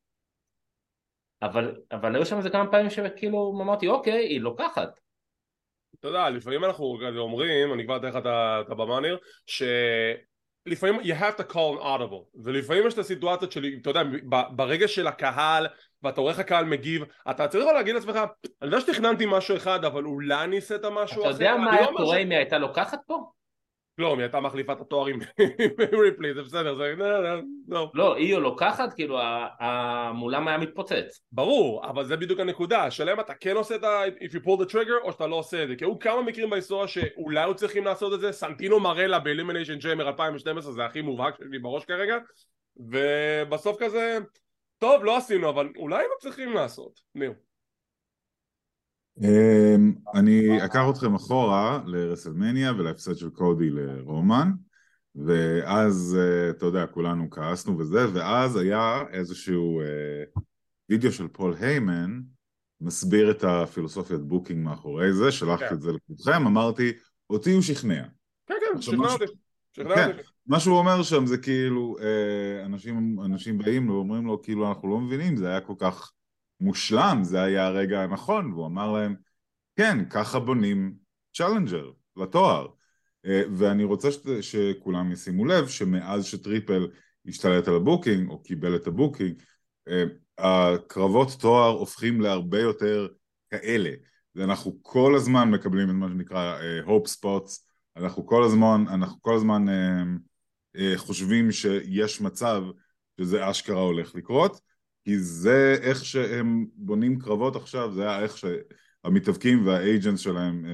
אבל, 1.42 1.76
אבל 1.92 2.14
היו 2.14 2.26
שם 2.26 2.36
איזה 2.36 2.50
כמה 2.50 2.70
פעמים 2.70 2.90
שכאילו 2.90 3.60
אמרתי 3.62 3.88
אוקיי 3.88 4.26
היא 4.26 4.40
לוקחת. 4.40 5.00
אתה 6.00 6.08
יודע, 6.08 6.30
לפעמים 6.30 6.64
אנחנו 6.64 6.98
אומרים, 7.18 7.72
אני 7.72 7.84
כבר 7.84 7.96
אתן 7.96 8.08
לך 8.08 8.16
את 8.16 8.70
הבמה 8.70 9.00
ניר, 9.00 9.18
שלפעמים 9.46 11.00
you 11.00 11.14
have 11.20 11.40
to 11.40 11.52
call 11.52 11.80
an 11.80 11.82
audible, 11.82 12.42
ולפעמים 12.42 12.86
יש 12.86 12.94
את 12.94 12.98
הסיטואציות 12.98 13.52
שלי, 13.52 13.78
אתה 13.82 13.90
יודע, 13.90 14.02
ברגע 14.56 14.88
של 14.88 15.06
הקהל, 15.06 15.66
ואתה 16.02 16.20
רואה 16.20 16.32
איך 16.32 16.40
הקהל 16.40 16.64
מגיב, 16.64 17.02
אתה 17.30 17.48
צריך 17.48 17.64
להגיד 17.66 17.94
לעצמך, 17.94 18.16
אני 18.16 18.26
יודע 18.62 18.80
שתכננתי 18.80 19.24
משהו 19.28 19.56
אחד, 19.56 19.84
אבל 19.84 20.04
אולי 20.04 20.44
אני 20.44 20.56
אעשה 20.56 20.74
את 20.74 20.84
המשהו 20.84 21.20
אתה 21.22 21.30
אחר. 21.30 21.38
יודע 21.38 21.54
אני 21.54 21.64
מה 21.64 21.72
לא 21.72 21.78
היה 21.78 21.86
קורה 21.96 22.16
אם 22.16 22.30
היא 22.30 22.38
הייתה 22.38 22.58
לוקחת 22.58 22.98
פה? 23.06 23.18
כלום, 23.96 24.18
היא 24.18 24.24
הייתה 24.24 24.40
מחליפה 24.40 24.72
את 24.72 24.80
התואר 24.80 25.06
עם 25.06 25.18
ריפלי, 26.02 26.34
זה 26.34 26.42
בסדר, 26.42 26.74
זה... 26.74 26.94
לא, 26.96 27.22
לא, 27.22 27.40
לא. 27.68 27.90
לא, 27.94 28.16
היא 28.16 28.36
לוקחת, 28.36 28.92
כאילו 28.94 29.18
המולם 29.60 30.48
היה 30.48 30.58
מתפוצץ. 30.58 31.20
ברור, 31.32 31.86
אבל 31.86 32.04
זה 32.04 32.16
בדיוק 32.16 32.40
הנקודה, 32.40 32.84
השאלה 32.84 33.12
אם 33.12 33.20
אתה 33.20 33.34
כן 33.34 33.56
עושה 33.56 33.74
את 33.74 33.84
ה... 33.84 34.02
if 34.06 34.30
you 34.30 34.46
pull 34.46 34.62
the 34.62 34.72
trigger 34.72 35.04
או 35.04 35.12
שאתה 35.12 35.26
לא 35.26 35.36
עושה 35.36 35.62
את 35.62 35.68
זה, 35.68 35.76
כי 35.76 35.84
היו 35.84 35.98
כמה 35.98 36.22
מקרים 36.22 36.50
בהיסטוריה 36.50 36.88
שאולי 36.88 37.40
היו 37.40 37.54
צריכים 37.54 37.84
לעשות 37.84 38.14
את 38.14 38.20
זה, 38.20 38.32
סנטינו 38.32 38.80
מרלה 38.80 39.18
באלימיניישן 39.18 39.78
ג'יימר 39.78 40.08
2012 40.08 40.72
זה 40.72 40.84
הכי 40.84 41.02
מובהק 41.02 41.34
שלי 41.38 41.58
בראש 41.58 41.84
כרגע, 41.84 42.16
ובסוף 42.76 43.76
כזה, 43.82 44.18
טוב 44.82 45.04
לא 45.04 45.16
עשינו 45.16 45.50
אבל 45.50 45.72
אולי 45.76 45.96
היינו 45.96 46.14
צריכים 46.20 46.52
לעשות, 46.52 47.00
ניר. 47.14 47.32
אמ, 49.20 49.92
אני 50.14 50.64
אקח 50.64 50.82
אתכם 50.90 51.14
אחורה 51.14 51.82
לרסלמניה 51.86 52.72
ולהפסד 52.72 53.16
של 53.16 53.30
קודי 53.30 53.70
לרומן 53.70 54.48
ואז 55.14 56.18
אה, 56.20 56.50
אתה 56.50 56.66
יודע 56.66 56.86
כולנו 56.86 57.30
כעסנו 57.30 57.78
וזה 57.78 58.14
ואז 58.14 58.56
היה 58.56 59.02
איזשהו 59.10 59.80
אה, 59.80 60.24
וידאו 60.88 61.12
של 61.12 61.28
פול 61.28 61.54
היימן 61.60 62.20
מסביר 62.80 63.30
את 63.30 63.44
הפילוסופיית 63.44 64.20
booking 64.20 64.64
מאחורי 64.64 65.12
זה 65.12 65.32
שלחתי 65.32 65.68
כן. 65.68 65.74
את 65.74 65.82
זה 65.82 65.90
לכולכם 65.92 66.46
אמרתי 66.46 66.92
אותי 67.30 67.52
הוא 67.52 67.62
שכנע 67.62 68.04
כן 68.46 68.54
כן, 68.74 68.80
שכנע 68.82 68.98
משהו- 68.98 69.12
אותי, 69.12 69.32
שכנע 69.72 69.94
כן. 69.94 70.10
אותי. 70.10 70.22
מה 70.46 70.60
שהוא 70.60 70.78
אומר 70.78 71.02
שם 71.02 71.26
זה 71.26 71.38
כאילו 71.38 71.96
אה, 72.00 72.66
אנשים, 72.66 73.20
אנשים 73.24 73.58
באים 73.58 73.90
ואומרים 73.90 74.26
לו 74.26 74.42
כאילו 74.42 74.68
אנחנו 74.68 74.88
לא 74.88 74.98
מבינים 75.00 75.36
זה 75.36 75.48
היה 75.48 75.60
כל 75.60 75.74
כך 75.78 76.12
מושלם 76.60 77.18
זה 77.22 77.42
היה 77.42 77.66
הרגע 77.66 78.02
הנכון. 78.02 78.52
והוא 78.52 78.66
אמר 78.66 78.92
להם 78.92 79.14
כן 79.76 80.08
ככה 80.10 80.40
בונים 80.40 80.94
challenger 81.36 81.90
לתואר. 82.16 82.66
אה, 83.26 83.42
ואני 83.56 83.84
רוצה 83.84 84.12
שת, 84.12 84.26
שכולם 84.40 85.12
ישימו 85.12 85.44
לב 85.44 85.68
שמאז 85.68 86.24
שטריפל 86.24 86.88
השתלט 87.26 87.68
על 87.68 87.74
ה 87.74 87.81
booking 87.81 88.30
או 88.30 88.42
קיבל 88.42 88.76
את 88.76 88.86
ה 88.86 88.93
booking 88.93 89.42
אה, 89.88 90.04
הקרבות 90.38 91.28
תואר 91.40 91.70
הופכים 91.70 92.20
להרבה 92.20 92.60
יותר 92.60 93.08
כאלה. 93.50 93.90
ואנחנו 94.34 94.78
כל 94.82 95.14
הזמן 95.16 95.50
מקבלים 95.50 95.90
את 95.90 95.94
מה 95.94 96.08
שנקרא 96.08 96.58
hope 96.84 97.06
spots 97.06 97.66
אנחנו 97.96 98.26
כל 98.26 98.44
הזמן, 98.44 98.84
אנחנו 98.88 99.22
כל 99.22 99.34
הזמן 99.34 99.68
אה, 99.68 100.02
חושבים 100.96 101.52
שיש 101.52 102.20
מצב 102.20 102.62
שזה 103.20 103.50
אשכרה 103.50 103.80
הולך 103.80 104.14
לקרות, 104.14 104.60
כי 105.04 105.18
זה 105.18 105.76
איך 105.82 106.04
שהם 106.04 106.66
בונים 106.74 107.18
קרבות 107.18 107.56
עכשיו, 107.56 107.92
זה 107.92 108.18
איך 108.18 108.38
שהמתאבקים 108.38 109.66
וה 109.66 109.80
agents 109.80 110.20
שלהם 110.20 110.66
אה, 110.66 110.70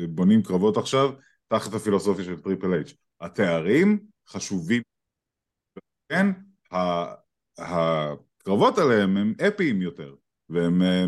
אה, 0.00 0.06
בונים 0.08 0.42
קרבות 0.42 0.76
עכשיו, 0.76 1.12
תחת 1.48 1.74
הפילוסופיה 1.74 2.24
של 2.24 2.40
Triple 2.40 2.74
H. 2.74 2.94
התארים 3.20 3.98
חשובים, 4.28 4.82
כן, 6.08 6.26
הקרבות 7.58 8.78
עליהם 8.78 9.16
הם 9.16 9.34
אפיים 9.48 9.82
יותר, 9.82 10.14
והם 10.48 10.82
אה, 10.82 11.04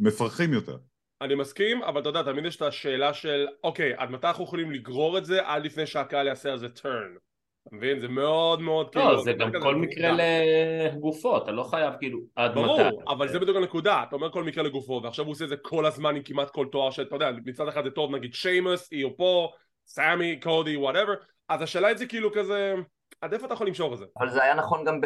מפרכים 0.00 0.52
יותר. 0.52 0.78
אני 1.20 1.34
מסכים, 1.34 1.82
אבל 1.82 2.00
אתה 2.00 2.08
יודע, 2.08 2.22
תמיד 2.22 2.44
יש 2.44 2.56
את 2.56 2.62
השאלה 2.62 3.14
של, 3.14 3.46
אוקיי, 3.64 3.94
עד 3.96 4.10
מתי 4.10 4.26
אנחנו 4.26 4.44
יכולים 4.44 4.70
לגרור 4.70 5.18
את 5.18 5.24
זה 5.24 5.48
עד 5.48 5.64
לפני 5.64 5.86
שהקהל 5.86 6.26
יעשה 6.26 6.52
על 6.52 6.58
זה 6.58 6.66
turn. 6.66 7.18
אתה 7.68 7.76
מבין? 7.76 8.00
זה 8.00 8.08
מאוד 8.08 8.60
מאוד 8.60 8.92
כאילו... 8.92 9.12
לא, 9.12 9.22
זה 9.22 9.32
גם 9.32 9.50
כל. 9.62 9.74
מקרה 9.74 10.12
לגופו, 10.12 11.36
אתה 11.36 11.52
לא 11.52 11.62
חייב 11.62 11.94
כאילו 11.98 12.20
עד 12.36 12.50
מתי. 12.50 12.60
ברור, 12.60 13.02
אבל 13.08 13.28
זה 13.28 13.38
בדיוק 13.38 13.56
הנקודה, 13.56 14.02
אתה 14.08 14.16
אומר 14.16 14.30
כל 14.30 14.44
מקרה 14.44 14.64
לגופו, 14.64 15.00
ועכשיו 15.04 15.24
הוא 15.24 15.32
עושה 15.32 15.44
את 15.44 15.48
זה 15.48 15.56
כל 15.56 15.86
הזמן 15.86 16.16
עם 16.16 16.22
כמעט 16.22 16.50
כל 16.50 16.66
תואר 16.72 16.90
שאתה 16.90 17.16
יודע, 17.16 17.30
מצד 17.44 17.68
אחד 17.68 17.84
זה 17.84 17.90
טוב, 17.90 18.14
נגיד 18.14 18.34
שיימוס, 18.34 18.88
היא 18.90 19.06
פה, 19.16 19.48
סמי, 19.86 20.40
קודי, 20.40 20.76
whatever, 20.76 21.14
אז 21.48 21.62
השאלה 21.62 21.88
היא 21.88 21.96
זה 21.96 22.06
כאילו 22.06 22.32
כזה, 22.32 22.74
עד 23.20 23.32
איפה 23.32 23.46
אתה 23.46 23.54
יכול 23.54 23.66
למשוך 23.66 23.92
את 23.92 23.98
זה? 23.98 24.04
אבל 24.18 24.30
זה 24.30 24.42
היה 24.42 24.54
נכון 24.54 24.84
גם 24.84 25.00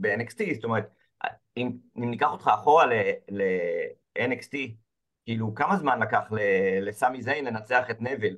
ב-NXT, 0.00 0.54
זאת 0.54 0.64
אומרת, 0.64 0.88
אם, 1.56 1.70
ניקח 1.96 2.32
אותך 2.32 2.50
אחורה 2.54 2.86
ל-NXT, 3.28 4.56
כאילו 5.24 5.54
כמה 5.54 5.76
זמן 5.76 6.00
לקח 6.00 6.20
לסמי 6.80 7.22
זיין 7.22 7.44
לנצח 7.44 7.90
את 7.90 7.96
נוויל? 8.00 8.36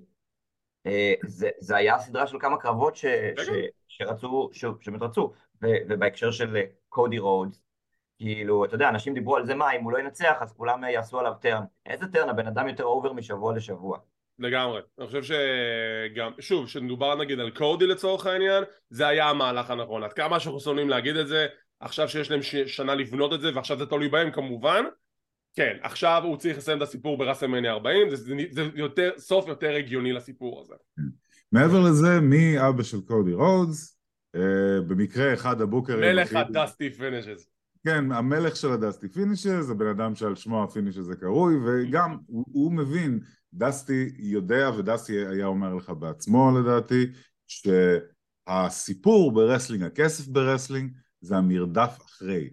אה, 0.86 1.14
זה, 1.26 1.50
זה 1.58 1.76
היה 1.76 1.98
סדרה 1.98 2.26
של 2.26 2.38
כמה 2.40 2.56
קרבות 2.56 2.96
ש, 2.96 3.04
ש, 3.36 3.48
שרצו, 3.88 4.50
ש, 4.52 4.64
שבאמת 4.80 5.02
רצו, 5.02 5.32
ו, 5.62 5.66
ובהקשר 5.88 6.30
של 6.30 6.56
קודי 6.88 7.18
רודס, 7.18 7.64
כאילו, 8.18 8.64
אתה 8.64 8.74
יודע, 8.74 8.88
אנשים 8.88 9.14
דיברו 9.14 9.36
על 9.36 9.46
זה, 9.46 9.54
מה, 9.54 9.72
אם 9.72 9.84
הוא 9.84 9.92
לא 9.92 9.98
ינצח, 9.98 10.36
אז 10.40 10.52
כולם 10.52 10.84
יעשו 10.84 11.20
עליו 11.20 11.32
turn. 11.40 11.64
איזה 11.86 12.06
turn? 12.06 12.28
הבן 12.28 12.46
אדם 12.46 12.68
יותר 12.68 12.84
over 12.84 13.12
משבוע 13.12 13.56
לשבוע. 13.56 13.98
לגמרי, 14.38 14.80
אני 14.98 15.06
חושב 15.06 15.22
שגם, 15.22 16.32
שוב, 16.40 16.66
כשמדובר 16.66 17.14
נגיד 17.14 17.40
על 17.40 17.50
קודי 17.50 17.86
לצורך 17.86 18.26
העניין, 18.26 18.64
זה 18.90 19.06
היה 19.06 19.30
המהלך 19.30 19.70
הנכון, 19.70 20.02
עד 20.02 20.12
כמה 20.12 20.40
שאנחנו 20.40 20.60
שונאים 20.60 20.88
להגיד 20.88 21.16
את 21.16 21.28
זה, 21.28 21.46
עכשיו 21.80 22.08
שיש 22.08 22.30
להם 22.30 22.42
ש- 22.42 22.56
שנה 22.56 22.94
לבנות 22.94 23.32
את 23.32 23.40
זה, 23.40 23.50
ועכשיו 23.54 23.78
זה 23.78 23.86
תלוי 23.86 24.08
בהם 24.08 24.30
כמובן, 24.30 24.84
כן, 25.54 25.76
עכשיו 25.82 26.22
הוא 26.24 26.36
צריך 26.36 26.58
לסיים 26.58 26.78
את 26.78 26.82
הסיפור 26.82 27.18
ברסלמניה 27.18 27.72
40, 27.72 28.10
זה, 28.10 28.16
זה, 28.16 28.34
זה 28.50 28.62
יותר, 28.74 29.10
סוף 29.18 29.48
יותר 29.48 29.70
הגיוני 29.70 30.12
לסיפור 30.12 30.60
הזה. 30.60 30.74
מעבר 31.52 31.80
לזה, 31.80 32.20
מי 32.20 32.68
אבא 32.68 32.82
של 32.82 33.00
קודי 33.00 33.32
רודס? 33.32 33.98
אה, 34.34 34.80
במקרה 34.86 35.34
אחד 35.34 35.60
הבוקרים... 35.60 36.00
מלך 36.00 36.36
הדסטי 36.36 36.90
פינישז. 36.90 37.46
כן, 37.84 38.12
המלך 38.12 38.56
של 38.56 38.72
ה 38.72 38.78
Dusty 38.78 39.08
finishes, 39.08 39.66
זה 39.66 39.74
בן 39.74 39.86
אדם 39.86 40.14
שעל 40.14 40.34
שמו 40.34 40.64
ה 40.64 40.69
finish 40.69 40.96
הזה 40.96 41.16
קרוי, 41.16 41.54
וגם 41.66 42.16
הוא, 42.26 42.44
הוא 42.52 42.72
מבין, 42.72 43.20
דסטי 43.54 44.12
יודע, 44.18 44.70
ודסטי 44.78 45.26
היה 45.26 45.46
אומר 45.46 45.74
לך 45.74 45.90
בעצמו 45.90 46.50
לדעתי, 46.58 47.06
שהסיפור 47.46 49.32
ב 49.32 49.37
wrestling, 49.37 49.82
הכסף 49.82 50.26
ב 50.26 50.32
wrestling, 50.32 50.92
זה 51.20 51.36
המרדף 51.36 51.98
אחרי, 52.06 52.50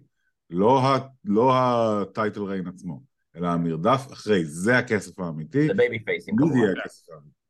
לא, 0.52 0.80
ה, 0.80 0.98
לא 1.24 1.52
ה 1.54 1.69
title 1.69 2.42
reign 2.42 2.66
עצמו, 2.66 3.00
אלא 3.36 3.46
המרדף 3.46 4.00
אחרי, 4.12 4.44
זה 4.44 4.78
הכסף 4.78 5.20
האמיתי, 5.20 5.66
זה 5.66 5.74
babyface 5.74 6.04
ים 6.04 6.34
זה 6.38 6.42
כמובן. 6.42 6.80
הכסף 6.80 7.10
האמיתי. 7.10 7.42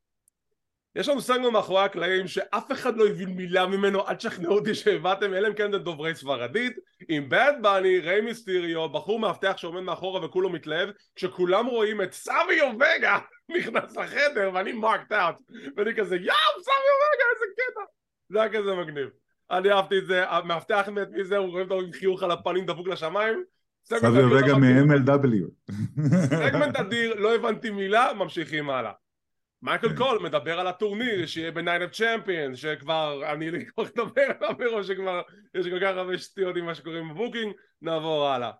יש 0.95 1.09
לנו 1.09 1.21
סגמנט 1.21 1.53
מאחורי 1.53 1.83
הקלעים 1.83 2.27
שאף 2.27 2.71
אחד 2.71 2.97
לא 2.97 3.07
הבין 3.07 3.29
מילה 3.29 3.65
ממנו 3.65 4.07
אל 4.07 4.15
תשכנעו 4.15 4.55
אותי 4.55 4.75
שהבנתם 4.75 5.33
אלא 5.33 5.47
אם 5.47 5.53
כן 5.53 5.69
אתם 5.69 5.83
דוברי 5.83 6.15
ספרדית 6.15 6.77
עם 7.09 7.29
Bad 7.31 7.61
Bunny, 7.61 7.99
ריי 7.99 8.21
מיסטיריו, 8.21 8.89
בחור 8.89 9.19
מאבטח 9.19 9.57
שעומד 9.57 9.81
מאחורה 9.81 10.25
וכולו 10.25 10.49
מתלהב 10.49 10.89
כשכולם 11.15 11.65
רואים 11.65 12.01
את 12.01 12.13
סביו 12.13 12.71
וגה 12.75 13.19
נכנס 13.49 13.97
לחדר 13.97 14.51
ואני 14.53 14.73
marked 14.73 15.11
out 15.11 15.35
ואני 15.77 15.95
כזה 15.95 16.15
יאו 16.15 16.61
סביו 16.61 16.95
וגה 16.99 17.25
איזה 17.33 17.45
קטע 17.55 17.81
זה 18.29 18.41
היה 18.41 18.53
כזה 18.53 18.75
מגניב 18.75 19.09
אני 19.51 19.71
אהבתי 19.71 19.97
את 19.97 20.05
זה, 20.05 20.29
המאבטח 20.29 20.89
מת 20.89 21.07
מזה, 21.11 21.37
הוא 21.37 21.49
רואה 21.49 21.61
אותו 21.61 21.79
עם 21.79 21.91
חיוך 21.91 22.23
על 22.23 22.31
הפנים 22.31 22.65
דפוק 22.65 22.87
לשמיים 22.87 23.43
אדיר, 23.91 24.27
וגה 24.31 24.55
מ-MLW. 24.55 25.71
סגמנט 26.25 26.75
אדיר, 26.81 27.15
לא 27.15 27.35
הבנתי 27.35 27.69
מילה, 27.69 28.13
ממשיכים 28.13 28.69
הלאה 28.69 28.91
מייקל 29.61 29.89
כן. 29.89 29.95
קול 29.95 30.19
מדבר 30.19 30.59
על 30.59 30.67
הטורניר 30.67 31.25
שיהיה 31.25 31.51
ב-Night 31.51 31.91
of 31.91 31.97
Champions 31.97 32.55
שכבר, 32.55 33.31
אני 33.33 33.51
לא 33.51 33.57
יכול 33.57 33.85
לדבר 33.85 34.31
עליו 34.39 34.55
מראש 34.59 34.87
שכבר 34.87 35.21
יש 35.55 35.67
כל 35.67 35.79
כך 35.81 35.97
הרבה 35.97 36.17
שטויות 36.17 36.55
עם 36.55 36.65
מה 36.65 36.75
שקורה 36.75 36.99
עם 36.99 37.11
ה 37.11 37.16
booking 37.16 37.53
נעבור 37.81 38.27
הלאה 38.27 38.51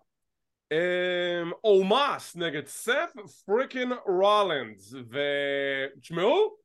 אומוס 1.64 2.36
נגד 2.36 2.66
סת' 2.66 3.12
freakin 3.46 3.92
רולינס 4.06 4.94
ותשמעו 5.10 6.56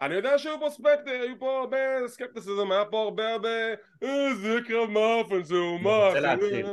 אני 0.00 0.14
יודע 0.14 0.38
שהיו 0.38 0.60
פה 0.60 0.70
ספקט, 0.70 1.06
היו 1.06 1.38
פה 1.38 1.58
הרבה 1.58 2.08
סקפטיסיזם, 2.08 2.72
היה 2.72 2.84
פה 2.84 3.02
הרבה 3.02 3.32
הרבה 3.32 3.48
"אה, 4.02 4.34
זה 4.34 4.58
קרב 4.66 4.90
מאפן, 4.90 5.42
זה 5.42 5.54
אומוס 5.54 6.14
רוצה 6.14 6.20
להתחיל. 6.20 6.66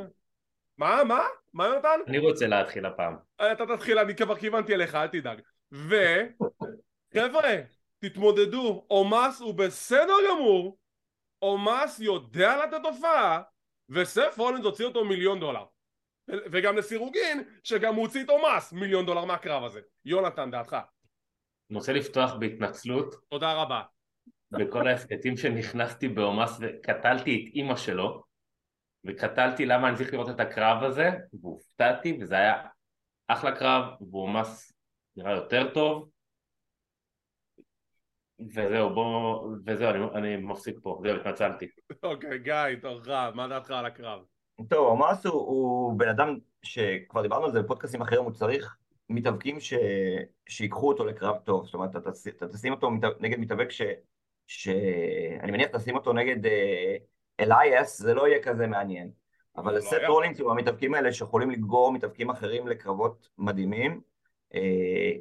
מה? 0.78 1.04
מה? 1.04 1.24
מה 1.54 1.66
יונתן? 1.66 2.00
אני 2.08 2.18
רוצה 2.18 2.48
להתחיל 2.48 2.86
הפעם. 2.86 3.16
אתה 3.52 3.66
תתחיל, 3.66 4.00
אני 4.00 4.16
כבר 4.16 4.36
כיוונתי 4.36 4.74
אליך, 4.74 4.96
אל 4.96 5.08
תדאג. 5.08 5.42
ו... 5.74 5.96
חבר'ה, 7.14 7.56
תתמודדו, 8.00 8.86
אומוס 8.90 9.40
הוא 9.40 9.54
בסדר 9.54 10.14
גמור, 10.30 10.78
אומאס 11.42 12.00
יודע 12.00 12.66
לתת 12.66 12.86
הופעה, 12.86 13.42
וסף 13.90 14.36
רולנד 14.38 14.66
הוציא 14.66 14.86
אותו 14.86 15.06
מיליון 15.06 15.40
דולר. 15.40 15.64
וגם 16.28 16.78
לסירוגין, 16.78 17.44
שגם 17.64 17.96
הוא 17.96 18.02
הוציא 18.06 18.24
את 18.24 18.30
אומאס 18.30 18.74
מיליון 18.74 19.06
דולר 19.06 19.26
מהקרב 19.26 19.64
הזה. 19.64 19.82
יונתן, 20.06 20.52
דעתך. 20.52 20.78
אני 21.70 21.78
רוצה 21.78 21.94
לפתוח 21.94 22.34
בהתנצלות 22.40 23.16
תודה 23.30 23.54
רבה. 23.54 23.82
בכל 24.52 24.88
ההפקטים 24.88 25.38
שנכנסתי 25.38 26.08
באומס 26.08 26.58
וקטלתי 26.62 27.44
את 27.44 27.56
אימא 27.56 27.76
שלו 27.76 28.24
וקטלתי 29.06 29.66
למה 29.66 29.90
אני 29.90 29.98
צריך 29.98 30.14
לראות 30.14 30.30
את 30.30 30.40
הקרב 30.40 30.84
הזה 30.84 31.10
והופתעתי 31.42 32.18
וזה 32.22 32.36
היה 32.36 32.68
אחלה 33.28 33.52
קרב 33.52 33.84
ואומס 34.12 34.74
נראה 35.18 35.32
יותר 35.32 35.74
טוב. 35.74 36.10
וזהו, 38.40 38.90
בוא, 38.90 39.48
וזהו, 39.66 39.90
אני, 39.90 40.06
אני 40.16 40.38
מפסיק 40.38 40.76
פה, 40.84 41.02
זהו, 41.04 41.16
התנצלתי. 41.16 41.68
אוקיי, 42.04 42.40
גיא, 42.40 42.54
תורך, 42.82 43.08
מה 43.36 43.48
דעתך 43.48 43.72
על 43.72 43.86
הקרב? 43.86 44.22
טוב, 44.70 44.92
עמוס 44.92 45.26
הוא, 45.26 45.34
הוא 45.34 46.00
בן 46.00 46.10
אדם 46.10 46.38
שכבר 46.64 47.22
דיברנו 47.22 47.46
על 47.46 47.52
זה 47.52 47.62
בפודקאסים 47.62 48.02
אחרים, 48.02 48.24
הוא 48.24 48.32
צריך 48.32 48.78
מתאבקים 49.10 49.60
ש... 49.60 49.74
שיקחו 50.50 50.88
אותו 50.88 51.06
לקרב 51.06 51.36
טוב. 51.44 51.66
זאת 51.66 51.74
אומרת, 51.74 51.96
אתה, 51.96 52.10
אתה 52.30 52.48
תשים 52.48 52.74
אותו 52.74 52.90
נגד 53.20 53.40
מתאבק 53.40 53.72
ש... 53.72 53.82
שאני 54.48 55.52
מניח 55.52 55.70
תשים 55.70 55.96
אותו 55.96 56.14
נגד 56.14 56.46
אה, 56.46 56.96
אלייס, 57.40 58.00
זה 58.02 58.14
לא 58.14 58.28
יהיה 58.28 58.44
כזה 58.44 58.68
מעניין. 58.68 59.10
אבל 59.58 59.76
לא 59.76 59.82
סט 59.82 59.94
היה. 59.94 60.08
רולינס 60.08 60.40
הוא 60.40 60.52
המתאבקים 60.52 60.94
האלה 60.94 61.12
שיכולים 61.14 61.52
לגרור 61.52 61.92
מתאבקים 61.92 62.30
אחרים 62.30 62.68
לקרבות 62.68 63.30
מדהימים. 63.38 64.02
אה, 64.56 65.12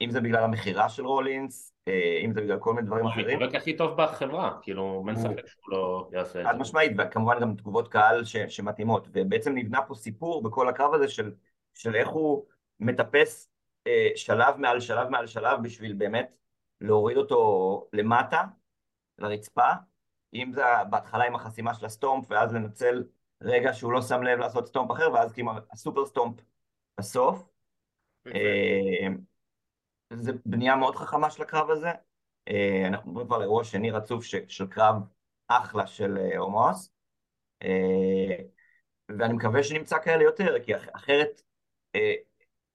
אם 0.00 0.10
זה 0.10 0.20
בגלל 0.20 0.44
המכירה 0.44 0.88
של 0.88 1.06
רולינס, 1.06 1.72
אה, 1.88 2.20
אם 2.24 2.32
זה 2.32 2.40
בגלל 2.40 2.58
כל 2.58 2.74
מיני 2.74 2.86
דברים 2.86 3.04
הוא 3.04 3.12
אחרים. 3.12 3.42
המתאבק 3.42 3.54
הכי 3.54 3.76
טוב 3.76 3.96
בחברה, 4.02 4.58
כאילו, 4.62 5.04
אין 5.08 5.16
הוא- 5.16 5.22
ספק 5.24 5.46
שהוא 5.46 5.70
לא 5.72 6.08
יעשה 6.12 6.40
את 6.40 6.46
חד 6.46 6.52
זה. 6.52 6.58
משמעית, 6.58 6.92
וכמובן 6.98 7.40
גם 7.40 7.54
תגובות 7.56 7.88
קהל 7.88 8.24
ש, 8.24 8.36
שמתאימות, 8.36 9.08
ובעצם 9.12 9.52
נבנה 9.54 9.82
פה 9.82 9.94
סיפור 9.94 10.42
בכל 10.42 10.68
הקרב 10.68 10.94
הזה 10.94 11.08
של, 11.08 11.32
של 11.74 11.94
איך 11.94 12.08
הוא 12.08 12.44
מטפס 12.80 13.50
אה, 13.86 14.08
שלב 14.16 14.56
מעל 14.56 14.80
שלב 14.80 15.08
מעל 15.08 15.26
שלב 15.26 15.62
בשביל 15.62 15.92
באמת 15.92 16.36
להוריד 16.80 17.16
אותו 17.16 17.88
למטה, 17.92 18.44
לרצפה, 19.18 19.70
אם 20.34 20.52
זה 20.52 20.62
בהתחלה 20.90 21.24
עם 21.24 21.34
החסימה 21.34 21.74
של 21.74 21.86
ה 21.86 21.92
stomp, 21.92 22.30
ואז 22.30 22.54
לנצל 22.54 23.04
רגע 23.42 23.72
שהוא 23.72 23.92
לא 23.92 24.02
שם 24.02 24.22
לב 24.22 24.38
לעשות 24.38 24.66
stomp 24.66 24.90
אחר, 24.90 25.12
ואז 25.12 25.32
כאילו 25.32 25.50
ה 25.72 25.78
super 25.78 26.06
stomp 26.06 26.40
בסוף. 26.98 27.48
אה, 28.26 29.06
זה 30.12 30.32
בנייה 30.46 30.76
מאוד 30.76 30.96
חכמה 30.96 31.30
של 31.30 31.42
הקרב 31.42 31.70
הזה. 31.70 31.90
אה, 32.48 32.84
אנחנו 32.88 33.10
מדברים 33.10 33.26
כבר 33.26 33.36
על 33.36 33.42
אירוע 33.42 33.64
שני 33.64 33.90
רצוף 33.90 34.24
ש- 34.24 34.34
של 34.48 34.66
קרב 34.66 34.94
אחלה 35.48 35.86
של 35.86 36.18
אה, 36.18 36.38
אומוס. 36.38 36.92
אה, 37.62 38.36
ואני 39.18 39.32
מקווה 39.34 39.62
שנמצא 39.62 39.98
כאלה 39.98 40.22
יותר, 40.24 40.62
כי 40.64 40.76
אח- 40.76 40.88
אחרת 40.92 41.42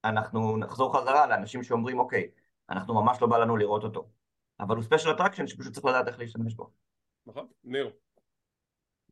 אנחנו 0.05 0.58
נחזור 0.58 0.98
חזרה 0.98 1.27
לאנשים 1.27 1.63
שאומרים, 1.63 2.00
אוקיי, 2.00 2.27
אנחנו 2.70 2.93
ממש 2.93 3.22
לא 3.22 3.27
בא 3.27 3.38
לנו 3.38 3.58
לראות 3.58 3.84
אותו. 3.84 4.10
אבל 4.60 4.75
הוא 4.75 4.84
special 4.84 5.12
attraction 5.12 5.48
שפשוט 5.48 5.74
צריך 5.74 5.86
לדעת 5.86 6.08
איך 6.08 6.20
להשתמש 6.20 6.55
בו. 6.55 6.72
נכון, 7.25 7.48
ניר. 7.63 7.91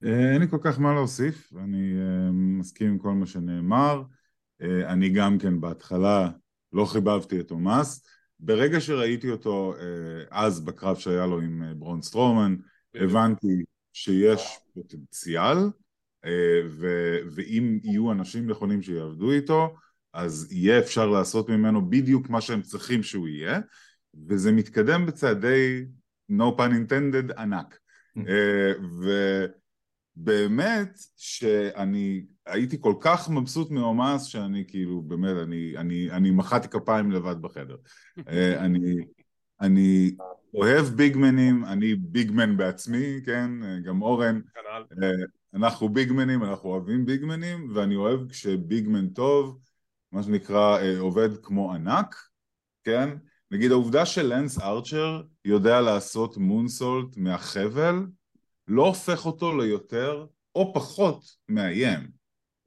אה, 0.03 0.33
אין 0.33 0.41
לי 0.41 0.47
כל 0.47 0.57
כך 0.61 0.79
מה 0.79 0.93
להוסיף, 0.93 1.53
אני 1.57 1.93
אה, 1.99 2.31
מסכים 2.31 2.87
עם 2.87 2.97
כל 2.97 3.11
מה 3.11 3.25
שנאמר. 3.25 4.03
אה, 4.61 4.93
אני 4.93 5.09
גם 5.09 5.37
כן 5.37 5.61
בהתחלה 5.61 6.29
לא 6.73 6.85
חיבבתי 6.85 7.39
את 7.39 7.47
תומאס. 7.47 8.05
ברגע 8.39 8.81
שראיתי 8.81 9.31
אותו 9.31 9.73
אז 10.31 10.65
בקרב 10.65 10.95
שהיה 10.97 11.25
לו 11.25 11.39
עם 11.39 11.63
ברון 11.77 12.01
סטרומן, 12.01 12.55
הבנתי 12.95 13.63
שיש 13.93 14.59
פוטנציאל, 14.73 15.57
ואם 17.35 17.79
יהיו 17.83 18.11
אנשים 18.11 18.49
נכונים 18.49 18.81
שיעבדו 18.81 19.31
איתו, 19.31 19.75
אז 20.19 20.47
יהיה 20.51 20.79
אפשר 20.79 21.07
לעשות 21.07 21.49
ממנו 21.49 21.89
בדיוק 21.89 22.29
מה 22.29 22.41
שהם 22.41 22.61
צריכים 22.61 23.03
שהוא 23.03 23.27
יהיה, 23.27 23.59
וזה 24.27 24.51
מתקדם 24.51 25.05
בצעדי 25.05 25.85
no 26.31 26.57
pun 26.57 26.71
intended 26.71 27.33
ענק. 27.37 27.79
אה, 28.27 28.71
ובאמת 30.17 30.99
שאני 31.17 32.25
הייתי 32.45 32.77
כל 32.81 32.93
כך 33.01 33.29
מבסוט 33.29 33.71
מאומאס 33.71 34.23
שאני 34.23 34.63
כאילו 34.67 35.01
באמת 35.01 35.35
אני, 35.43 35.73
אני, 35.77 36.11
אני 36.11 36.31
מחאתי 36.31 36.67
כפיים 36.67 37.11
לבד 37.11 37.41
בחדר. 37.41 37.75
אה, 38.29 38.59
אני, 38.59 38.95
אני 39.61 40.15
אוהב 40.53 40.85
ביגמנים, 40.85 41.65
אני 41.65 41.95
ביגמן 41.95 42.57
בעצמי, 42.57 43.19
כן, 43.25 43.63
אה, 43.63 43.79
גם 43.79 44.01
אורן, 44.01 44.39
כנ"ל. 44.53 45.03
אה, 45.03 45.11
אנחנו 45.53 45.89
ביגמנים, 45.89 46.43
אנחנו 46.43 46.69
אוהבים 46.69 47.05
ביגמנים, 47.05 47.71
ואני 47.75 47.95
אוהב 47.95 48.29
כשביגמן 48.29 49.09
טוב, 49.09 49.59
מה 50.11 50.23
שנקרא 50.23 50.77
אה, 50.77 50.99
עובד 50.99 51.29
כמו 51.43 51.73
ענק, 51.73 52.15
כן? 52.83 53.09
נגיד 53.51 53.71
העובדה 53.71 54.05
שלנס 54.05 54.59
ארצ'ר 54.59 55.21
יודע 55.45 55.81
לעשות 55.81 56.37
מונסולט 56.37 57.17
מהחבל, 57.17 57.95
לא 58.67 58.85
הופך 58.85 59.25
אותו 59.25 59.57
ליותר 59.57 60.25
או 60.55 60.73
פחות 60.73 61.23
מאיים. 61.49 62.07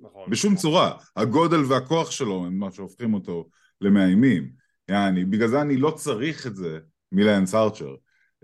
נכון. 0.01 0.31
בשום 0.31 0.57
צורה. 0.57 0.97
הגודל 1.17 1.65
והכוח 1.69 2.11
שלו 2.11 2.45
הם 2.47 2.59
מה 2.59 2.73
שהופכים 2.73 3.15
אותו 3.15 3.49
למאיימים. 3.81 4.53
יעני, 4.89 5.25
בגלל 5.25 5.49
זה 5.49 5.61
אני 5.61 5.77
לא 5.77 5.91
צריך 5.91 6.47
את 6.47 6.57
זה 6.57 6.79
מלנס 7.13 7.55
ארצ'ר. 7.55 7.95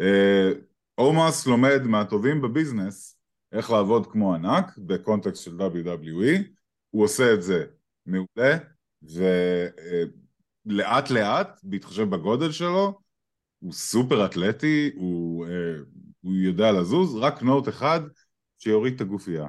אה, 0.00 0.50
אומאס 0.98 1.46
לומד 1.46 1.82
מהטובים 1.84 2.42
בביזנס 2.42 3.18
איך 3.52 3.70
לעבוד 3.70 4.06
כמו 4.06 4.34
ענק 4.34 4.78
בקונטקסט 4.78 5.44
של 5.44 5.56
WWE, 5.60 6.42
הוא 6.90 7.04
עושה 7.04 7.34
את 7.34 7.42
זה 7.42 7.64
מעולה, 8.06 8.56
ולאט 9.02 10.10
לאט, 11.10 11.60
בהתחשב 11.62 12.10
בגודל 12.10 12.52
שלו, 12.52 12.98
הוא 13.58 13.72
סופר 13.72 14.26
אתלטי, 14.26 14.90
הוא, 14.94 15.46
אה, 15.46 15.50
הוא 16.20 16.34
יודע 16.34 16.72
לזוז, 16.72 17.16
רק 17.16 17.42
נוט 17.42 17.68
אחד, 17.68 18.00
שיוריד 18.58 18.94
את 18.94 19.00
הגופייה. 19.00 19.46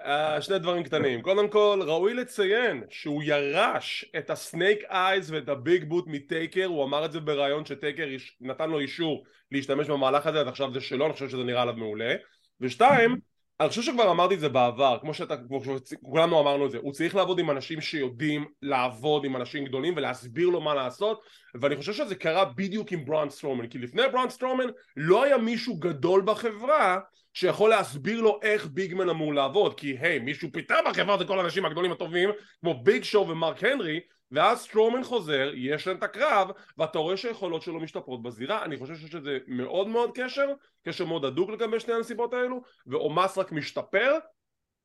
Uh, 0.00 0.40
שני 0.40 0.58
דברים 0.58 0.82
קטנים. 0.82 1.22
קודם 1.22 1.48
כל, 1.48 1.82
ראוי 1.86 2.14
לציין 2.14 2.84
שהוא 2.90 3.22
ירש 3.22 4.04
את 4.18 4.30
הסנייק 4.30 4.78
אייז 4.90 5.30
ואת 5.30 5.48
הביג 5.48 5.84
בוט 5.84 6.04
מטייקר, 6.06 6.64
הוא 6.64 6.84
אמר 6.84 7.04
את 7.04 7.12
זה 7.12 7.20
בריאיון 7.20 7.64
שטייקר 7.64 8.06
נתן 8.40 8.70
לו 8.70 8.78
אישור 8.78 9.24
להשתמש 9.52 9.90
במהלך 9.90 10.26
הזה, 10.26 10.40
עד 10.40 10.48
עכשיו 10.48 10.72
זה 10.72 10.80
שלו, 10.80 11.06
אני 11.06 11.12
חושב 11.12 11.28
שזה 11.28 11.44
נראה 11.44 11.62
עליו 11.62 11.74
מעולה. 11.74 12.14
ושתיים, 12.60 13.16
אני 13.60 13.68
חושב 13.68 13.82
שכבר 13.82 14.10
אמרתי 14.10 14.34
את 14.34 14.40
זה 14.40 14.48
בעבר, 14.48 14.98
כמו 15.00 15.14
שאתה, 15.14 15.36
כמו 15.36 15.60
שכולנו 15.64 16.40
אמרנו 16.40 16.66
את 16.66 16.70
זה, 16.70 16.78
הוא 16.78 16.92
צריך 16.92 17.14
לעבוד 17.14 17.38
עם 17.38 17.50
אנשים 17.50 17.80
שיודעים 17.80 18.44
לעבוד 18.62 19.24
עם 19.24 19.36
אנשים 19.36 19.64
גדולים 19.64 19.94
ולהסביר 19.96 20.48
לו 20.48 20.60
מה 20.60 20.74
לעשות, 20.74 21.20
ואני 21.54 21.76
חושב 21.76 21.92
שזה 21.92 22.14
קרה 22.14 22.44
בדיוק 22.44 22.92
עם 22.92 23.04
ברון 23.04 23.30
סטרומן, 23.30 23.66
כי 23.66 23.78
לפני 23.78 24.02
ברון 24.12 24.30
סטרומן 24.30 24.64
לא 24.96 25.24
היה 25.24 25.38
מישהו 25.38 25.76
גדול 25.76 26.22
בחברה 26.24 26.98
שיכול 27.34 27.70
להסביר 27.70 28.20
לו 28.20 28.40
איך 28.42 28.66
big 28.66 28.87
man 28.87 29.08
אמור 29.08 29.34
לעבוד 29.34 29.74
כי 29.74 29.96
היי 30.00 30.18
מישהו 30.18 30.48
פיטר 30.52 30.78
בחברה 30.90 31.18
זה 31.18 31.24
כל 31.24 31.38
האנשים 31.38 31.64
הגדולים 31.64 31.92
הטובים 31.92 32.30
כמו 32.60 32.84
ביג 32.84 33.02
שואו 33.02 33.28
ומרק 33.28 33.64
הנרי 33.64 34.00
ואז 34.30 34.58
סטרומן 34.60 35.04
חוזר 35.04 35.50
יש 35.54 35.86
להם 35.86 35.96
את 35.96 36.02
הקרב 36.02 36.48
ואתה 36.78 36.98
רואה 36.98 37.16
שהיכולות 37.16 37.62
שלו 37.62 37.80
משתפרות 37.80 38.22
בזירה 38.22 38.64
אני 38.64 38.76
חושב 38.76 38.94
שיש 38.96 39.14
לזה 39.14 39.38
מאוד 39.46 39.88
מאוד 39.88 40.10
קשר 40.14 40.46
קשר 40.86 41.04
מאוד 41.04 41.24
הדוק 41.24 41.50
לגבי 41.50 41.80
שני 41.80 41.94
הנסיבות 41.94 42.34
האלו 42.34 42.62
ואומס 42.86 43.38
רק 43.38 43.52
משתפר 43.52 44.12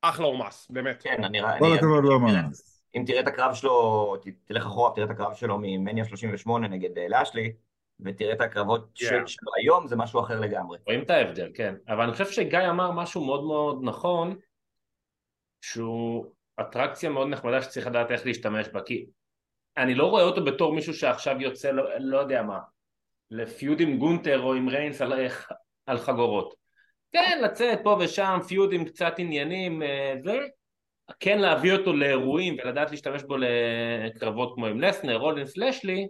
אחלה 0.02 0.26
אומס 0.26 0.66
באמת 0.70 1.02
כן, 1.02 1.24
אני 1.24 1.40
רואה... 1.40 1.58
כל 1.58 1.72
הכבוד 1.74 2.04
לא 2.04 2.16
אם 2.16 2.28
תראה- 2.30 2.42
ממש. 2.42 2.56
אם 2.96 3.04
תראה 3.06 3.20
את 3.20 3.26
הקרב 3.26 3.54
שלו, 3.54 4.16
ת- 4.16 4.28
תלך 4.44 4.66
אחורה, 4.66 4.94
תראה 4.94 5.06
את 5.06 5.10
הקרב 5.10 5.34
שלו 5.34 5.58
ממניה 5.60 6.04
38 6.04 6.68
נגד 6.68 6.98
אה, 6.98 7.08
לאשלי, 7.08 7.52
ותראה 8.00 8.32
את 8.32 8.40
הקרבות 8.40 8.84
Yeah. 8.98 9.00
של- 9.00 9.26
שלו 9.26 9.50
היום, 9.62 9.86
זה 9.86 9.96
משהו 9.96 10.20
אחר 10.20 10.40
לגמרי. 10.40 10.78
רואים 10.86 11.02
את 11.02 11.10
ההבדל, 11.10 11.50
כן. 11.54 11.74
אבל 11.88 12.02
אני 12.02 12.12
חושב 12.12 12.26
שגיא 12.30 12.58
אמר 12.70 12.90
משהו 12.90 13.24
מאוד 13.24 13.44
מאוד 13.44 13.78
נכון, 13.82 14.36
שהוא 15.60 16.26
אטרקציה 16.60 17.10
מאוד 17.10 17.28
נחמדה 17.28 17.62
שצריך 17.62 17.86
לדעת 17.86 18.10
איך 18.10 18.26
להשתמש 18.26 18.68
בה, 18.68 18.82
כי 18.82 19.06
אני 19.76 19.94
לא 19.94 20.06
רואה 20.06 20.22
אותו 20.22 20.44
בתור 20.44 20.74
מישהו 20.74 20.94
שעכשיו 20.94 21.40
יוצא, 21.40 21.70
לא, 21.70 21.84
לא 21.98 22.18
יודע 22.18 22.42
מה, 22.42 22.58
לפיוד 23.30 23.80
עם 23.80 23.98
גונטר 23.98 24.40
או 24.40 24.54
עם 24.54 24.68
ריינס 24.68 25.00
על, 25.00 25.12
על 25.86 25.98
חגורות. 25.98 26.54
כן, 27.12 27.40
לצאת 27.44 27.78
פה 27.82 27.96
ושם, 28.00 28.38
פיוד 28.48 28.72
עם 28.72 28.84
קצת 28.84 29.14
עניינים, 29.18 29.82
אה, 29.82 30.14
וכן 30.24 31.38
להביא 31.38 31.72
אותו 31.72 31.92
לאירועים 31.92 32.56
ולדעת 32.58 32.90
להשתמש 32.90 33.22
בו 33.22 33.36
לקרבות 33.36 34.52
כמו 34.54 34.66
עם 34.66 34.80
לסנר, 34.80 35.16
רולינס, 35.16 35.56
לשלי, 35.56 36.06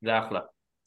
זה 0.00 0.18
אחלה. 0.18 0.40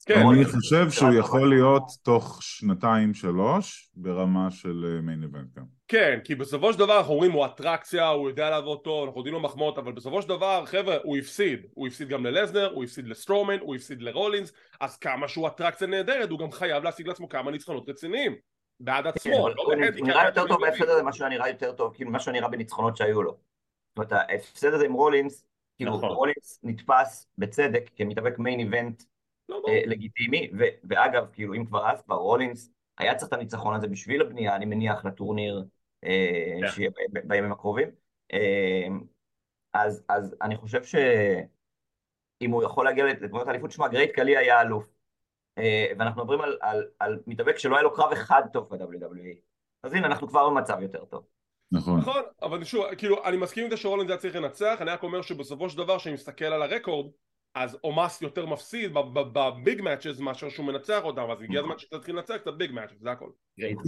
כן, 0.06 0.26
אני 0.26 0.44
חושב 0.44 0.90
שהוא 0.90 1.14
יכול 1.14 1.48
להיות 1.48 1.82
תוך 2.02 2.42
שנתיים 2.42 3.14
שלוש 3.14 3.90
ברמה 3.94 4.50
של 4.50 5.00
main 5.02 5.22
event 5.22 5.54
גם. 5.56 5.64
כן, 5.88 6.18
כי 6.24 6.34
בסופו 6.34 6.72
של 6.72 6.78
דבר 6.78 6.98
אנחנו 6.98 7.12
אומרים 7.12 7.32
הוא 7.32 7.46
אטרקציה, 7.46 8.08
הוא 8.08 8.28
יודע 8.28 8.50
לעבוד 8.50 8.80
טוב, 8.84 9.06
אנחנו 9.06 9.20
יודעים 9.20 9.34
לו 9.34 9.40
מחמאות, 9.40 9.78
אבל 9.78 9.92
בסופו 9.92 10.22
של 10.22 10.28
דבר, 10.28 10.66
חבר'ה, 10.66 10.96
הוא 11.02 11.16
הפסיד. 11.16 11.66
הוא 11.74 11.86
הפסיד 11.86 12.08
גם 12.08 12.26
ללסנר, 12.26 12.72
הוא 12.74 12.84
הפסיד 12.84 13.08
לסטרומן, 13.08 13.58
הוא 13.60 13.74
הפסיד 13.74 14.02
לרולינס, 14.02 14.52
אז 14.80 14.96
כמה 14.96 15.28
שהוא 15.28 15.48
אטרקציה 15.48 15.86
נהדרת, 15.86 16.30
הוא 16.30 16.38
גם 16.38 16.52
חייב 16.52 16.84
להשיג 16.84 17.06
לעצמו 17.06 17.28
כמה 17.28 17.50
ניצחונות 17.50 17.88
רציניים. 17.88 18.36
בעד 18.80 19.04
כן, 19.04 19.10
עצמו, 19.10 19.48
לא 19.48 19.62
הוא 19.62 19.74
בהנדיקאפ. 19.74 20.08
נראה 20.08 20.26
יותר 20.26 20.46
טוב 20.46 20.60
בהפסד 20.60 20.88
הזה, 20.88 21.02
מה 21.02 21.12
שהוא 21.12 21.28
נראה 21.28 21.48
יותר 21.48 21.72
טוב, 21.72 21.94
כאילו 21.94 22.10
מה 22.10 22.20
שהוא 22.20 22.32
נראה 22.32 22.48
בניצחונות 22.48 22.96
שהיו 22.96 23.22
לו. 23.22 23.30
זאת 23.30 23.96
אומרת, 23.96 24.12
ההפסד 24.12 24.74
הזה 24.74 24.84
עם 24.84 24.92
רולינס, 24.92 25.46
כאילו 25.76 25.96
נכון. 25.96 26.10
רולינס 26.10 26.60
נתפס 26.62 27.28
בצדק 27.38 27.90
כמתאבק 27.96 28.38
מיין 28.38 28.60
איבנט 28.60 29.02
לא, 29.48 29.60
לא. 29.64 29.68
אה, 29.68 29.82
לגיטימי, 29.86 30.50
ו- 30.58 30.88
ואגב, 30.88 31.26
כאילו 31.32 31.54
אם 31.54 31.66
כבר 31.66 31.90
אז, 31.90 32.02
כבר 32.02 32.16
רולינס 32.16 32.70
היה 32.98 33.14
צריך 33.14 33.28
את 33.28 33.32
הניצחון 33.32 33.74
הזה 33.74 33.88
בשביל 33.88 34.20
הבנייה, 34.20 34.56
אני 34.56 34.64
מניח, 34.64 35.04
לטורניר 35.04 35.64
אה, 36.04 36.58
כן. 36.60 36.68
שיהיה 36.70 36.90
ב- 36.90 37.28
בימים 37.28 37.52
הקרובים. 37.52 37.90
אה, 38.32 38.86
אז, 39.72 40.04
אז 40.08 40.36
אני 40.42 40.56
חושב 40.56 40.84
ש... 40.84 40.94
אם 42.42 42.50
הוא 42.50 42.64
יכול 42.64 42.84
להגיע 42.84 43.04
לדמויות 43.04 43.48
האליפות, 43.48 43.70
שמע, 43.70 43.88
גרייט 43.88 44.10
קלי 44.10 44.36
היה 44.36 44.60
אלוף. 44.60 44.84
אה, 45.58 45.92
ואנחנו 45.98 46.22
מדברים 46.22 46.40
על, 46.40 46.58
על, 46.60 46.88
על 46.98 47.22
מתאבק 47.26 47.58
שלא 47.58 47.74
היה 47.74 47.82
לו 47.82 47.94
קרב 47.94 48.12
אחד 48.12 48.42
טוב 48.52 48.68
ב-WWE. 48.68 49.36
אז 49.82 49.92
הנה, 49.92 50.06
אנחנו 50.06 50.28
כבר 50.28 50.50
במצב 50.50 50.78
יותר 50.80 51.04
טוב. 51.04 51.26
נכון. 51.72 52.00
נכון, 52.00 52.22
אבל 52.42 52.64
שוב, 52.64 52.94
כאילו, 52.94 53.24
אני 53.24 53.36
מסכים 53.36 53.64
עם 53.64 53.70
זה 53.70 53.76
שרולנד 53.76 54.10
היה 54.10 54.18
צריך 54.18 54.36
לנצח, 54.36 54.78
אני 54.80 54.90
רק 54.90 55.02
אומר 55.02 55.22
שבסופו 55.22 55.70
של 55.70 55.78
דבר, 55.78 55.98
כשאני 55.98 56.14
מסתכל 56.14 56.44
על 56.44 56.62
הרקורד, 56.62 57.10
אז 57.56 57.78
אומאס 57.84 58.22
יותר 58.22 58.46
מפסיד 58.46 58.92
בביג 59.32 59.82
מאצ'ס 59.82 60.20
מאשר 60.20 60.48
שהוא 60.48 60.66
מנצח 60.66 61.00
אותם, 61.04 61.30
אז 61.30 61.42
הגיע 61.42 61.60
הזמן 61.60 61.78
שתתחיל 61.78 62.16
לנצח 62.16 62.34
את 62.36 62.46
הביג 62.46 62.72
מאצ'ס, 62.72 63.00
זה 63.00 63.10
הכל. 63.10 63.28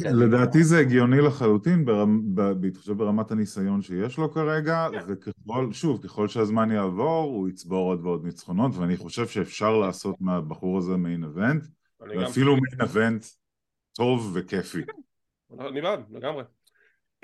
לדעתי 0.05 0.65
זה 0.65 0.79
הגיוני 0.79 1.21
לחלוטין, 1.21 1.85
בהתחשב 2.61 2.93
ברמת 2.93 3.31
הניסיון 3.31 3.83
שיש 3.83 4.19
לו 4.19 4.33
כרגע, 4.33 4.89
וככל, 5.09 5.73
שוב, 5.73 6.03
ככל 6.03 6.29
שהזמן 6.29 6.71
יעבור, 6.71 7.25
הוא 7.25 7.49
יצבור 7.49 7.91
עוד 7.91 8.05
ועוד 8.05 8.25
ניצחונות, 8.25 8.77
ואני 8.77 8.97
חושב 8.97 9.27
שאפשר 9.27 9.77
לעשות 9.77 10.17
מהבחור 10.21 10.79
הזה 10.79 10.97
מיין 10.97 11.25
אבנט, 11.25 11.65
ואפילו 12.01 12.53
מיין 12.53 12.81
אבנט 12.83 13.25
טוב 13.93 14.33
וכיפי. 14.35 14.83
אני 15.61 15.81
בעד, 15.81 16.05
לגמרי. 16.11 16.43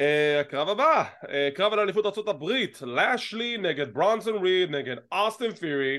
Uh, 0.01 0.41
הקרב 0.41 0.69
הבא, 0.69 1.05
uh, 1.23 1.27
קרב 1.55 1.73
על 1.73 1.79
אליפות 1.81 2.19
ארה"ב, 2.19 2.45
לאשלי 2.83 3.57
נגד 3.57 3.95
ברונסון 3.95 4.45
ריד 4.45 4.71
נגד 4.71 4.97
אוסטין 5.13 5.51
פירי 5.51 5.99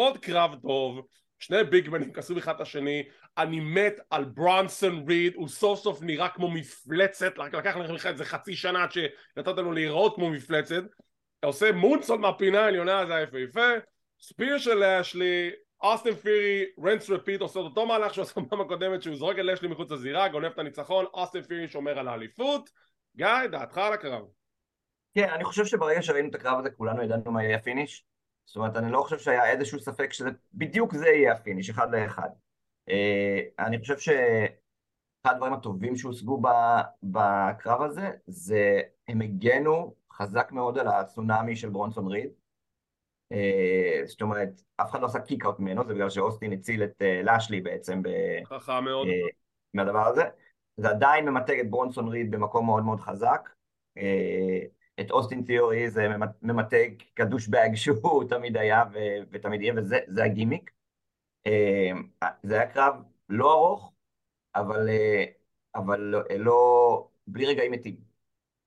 עוד 0.00 0.18
קרב 0.18 0.54
טוב, 0.62 1.06
שני 1.38 1.64
ביגמנים 1.64 2.12
כסו 2.12 2.38
אחד 2.38 2.54
את 2.54 2.60
השני, 2.60 3.02
אני 3.38 3.60
מת 3.60 4.00
על 4.10 4.24
ברונסון 4.24 5.04
ריד, 5.08 5.34
הוא 5.34 5.48
סוף 5.48 5.80
סוף 5.80 6.02
נראה 6.02 6.28
כמו 6.28 6.50
מפלצת, 6.50 7.38
לקח 7.38 7.76
לכם 7.76 8.08
איזה 8.08 8.24
חצי 8.24 8.56
שנה 8.56 8.82
עד 8.82 8.92
שנתת 8.92 9.58
לנו 9.58 9.72
להיראות 9.72 10.14
כמו 10.14 10.30
מפלצת, 10.30 10.82
עושה 11.44 11.72
מונסון 11.72 12.20
מהפינה 12.20 12.60
העליונה, 12.60 13.06
זה 13.06 13.14
היה 13.14 13.26
יפה 13.42 13.68
ספיר 14.20 14.58
של 14.58 14.74
לאשלי, 14.74 15.50
אוסטין 15.82 16.14
פירי, 16.14 16.64
רנס 16.84 17.10
רפיט 17.10 17.40
עושה 17.40 17.60
אותו 17.60 17.86
מהלך 17.86 18.14
שהוא 18.14 18.22
עשה 18.22 18.40
בפעם 18.40 18.60
הקודמת 18.60 19.02
שהוא 19.02 19.16
זורק 19.16 19.38
את 19.38 19.44
לאשלי 19.44 19.68
מחוץ 19.68 19.90
לזירה, 19.90 20.28
גונב 20.28 20.46
את 20.46 20.58
הניצחון, 20.58 21.04
אוסטין 21.14 21.42
פירי 21.42 21.68
שומר 21.68 21.98
על 21.98 22.08
האליפות, 22.08 22.70
גיא, 23.16 23.46
דעתך 23.50 23.78
על 23.78 23.92
הקרב. 23.92 24.22
כן, 25.14 25.28
אני 25.28 25.44
חושב 25.44 25.64
שברגע 25.64 26.02
שראינו 26.02 26.28
את 26.28 26.34
הקרב 26.34 26.58
הזה 26.58 26.70
כולנו 26.70 27.02
ידענו 27.02 27.32
מה 27.32 27.44
יהיה 27.44 27.56
ה 27.56 27.63
finish 27.63 28.04
זאת 28.50 28.56
אומרת, 28.56 28.76
אני 28.76 28.92
לא 28.92 29.02
חושב 29.02 29.18
שהיה 29.18 29.50
איזשהו 29.50 29.80
ספק 29.80 30.12
שזה 30.12 30.30
בדיוק 30.54 30.94
זה 30.94 31.08
יהיה 31.08 31.32
ה 31.32 31.37
finish, 31.37 31.70
אחד 31.70 31.94
לאחד. 31.94 32.28
אה, 32.88 33.40
אני 33.58 33.78
חושב 33.78 33.98
שאחד 33.98 35.34
הדברים 35.34 35.52
הטובים 35.52 35.96
שהושגו 35.96 36.42
בקרב 37.02 37.82
הזה, 37.82 38.10
זה 38.26 38.80
הם 39.08 39.20
הגנו 39.20 39.94
חזק 40.12 40.52
מאוד 40.52 40.78
על 40.78 40.88
הצונאמי 40.88 41.56
של 41.56 41.68
ברונסון 41.68 42.06
ריד. 42.06 42.30
אה, 43.32 44.00
זאת 44.04 44.22
אומרת, 44.22 44.62
אף 44.76 44.90
אחד 44.90 45.00
לא 45.00 45.06
עשה 45.06 45.20
kick-out 45.20 45.58
ממנו, 45.58 45.86
זה 45.86 45.94
בגלל 45.94 46.10
שאוסטין 46.10 46.52
הציל 46.52 46.84
את 46.84 47.02
אה, 47.02 47.22
לאשלי 47.22 47.60
בעצם. 47.60 48.02
חכם 48.44 48.84
מאוד. 48.84 49.06
מהדבר 49.74 50.06
הזה. 50.06 50.22
זה 50.76 50.90
עדיין 50.90 51.28
ממתג 51.28 51.58
את 51.60 51.70
ברונסון 51.70 52.08
ריד 52.08 52.30
במקום 52.30 52.66
מאוד 52.66 52.84
מאוד 52.84 53.00
חזק. 53.00 53.48
את 55.00 55.10
אוסטין 55.10 55.42
תיאורי 55.42 55.90
זה 55.90 56.08
ממתג 56.42 56.90
כ 57.16 57.25
douchebag 57.25 57.68
שהוא 57.74 58.24
תמיד 58.30 58.56
היה 58.56 58.84
ו- 58.92 59.22
ותמיד 59.30 59.60
יהיה, 59.60 59.74
וזה 59.76 60.24
הגימיק. 60.24 60.70
אה, 61.46 61.90
זה 62.42 62.54
היה 62.54 62.72
קרב 62.72 62.94
לא 63.28 63.52
ארוך, 63.52 63.92
אבל, 64.54 64.88
אה, 64.88 65.24
אבל 65.74 66.00
לא, 66.00 66.20
לא, 66.38 67.08
בלי 67.26 67.46
רגעים 67.46 67.72
מתים, 67.72 67.96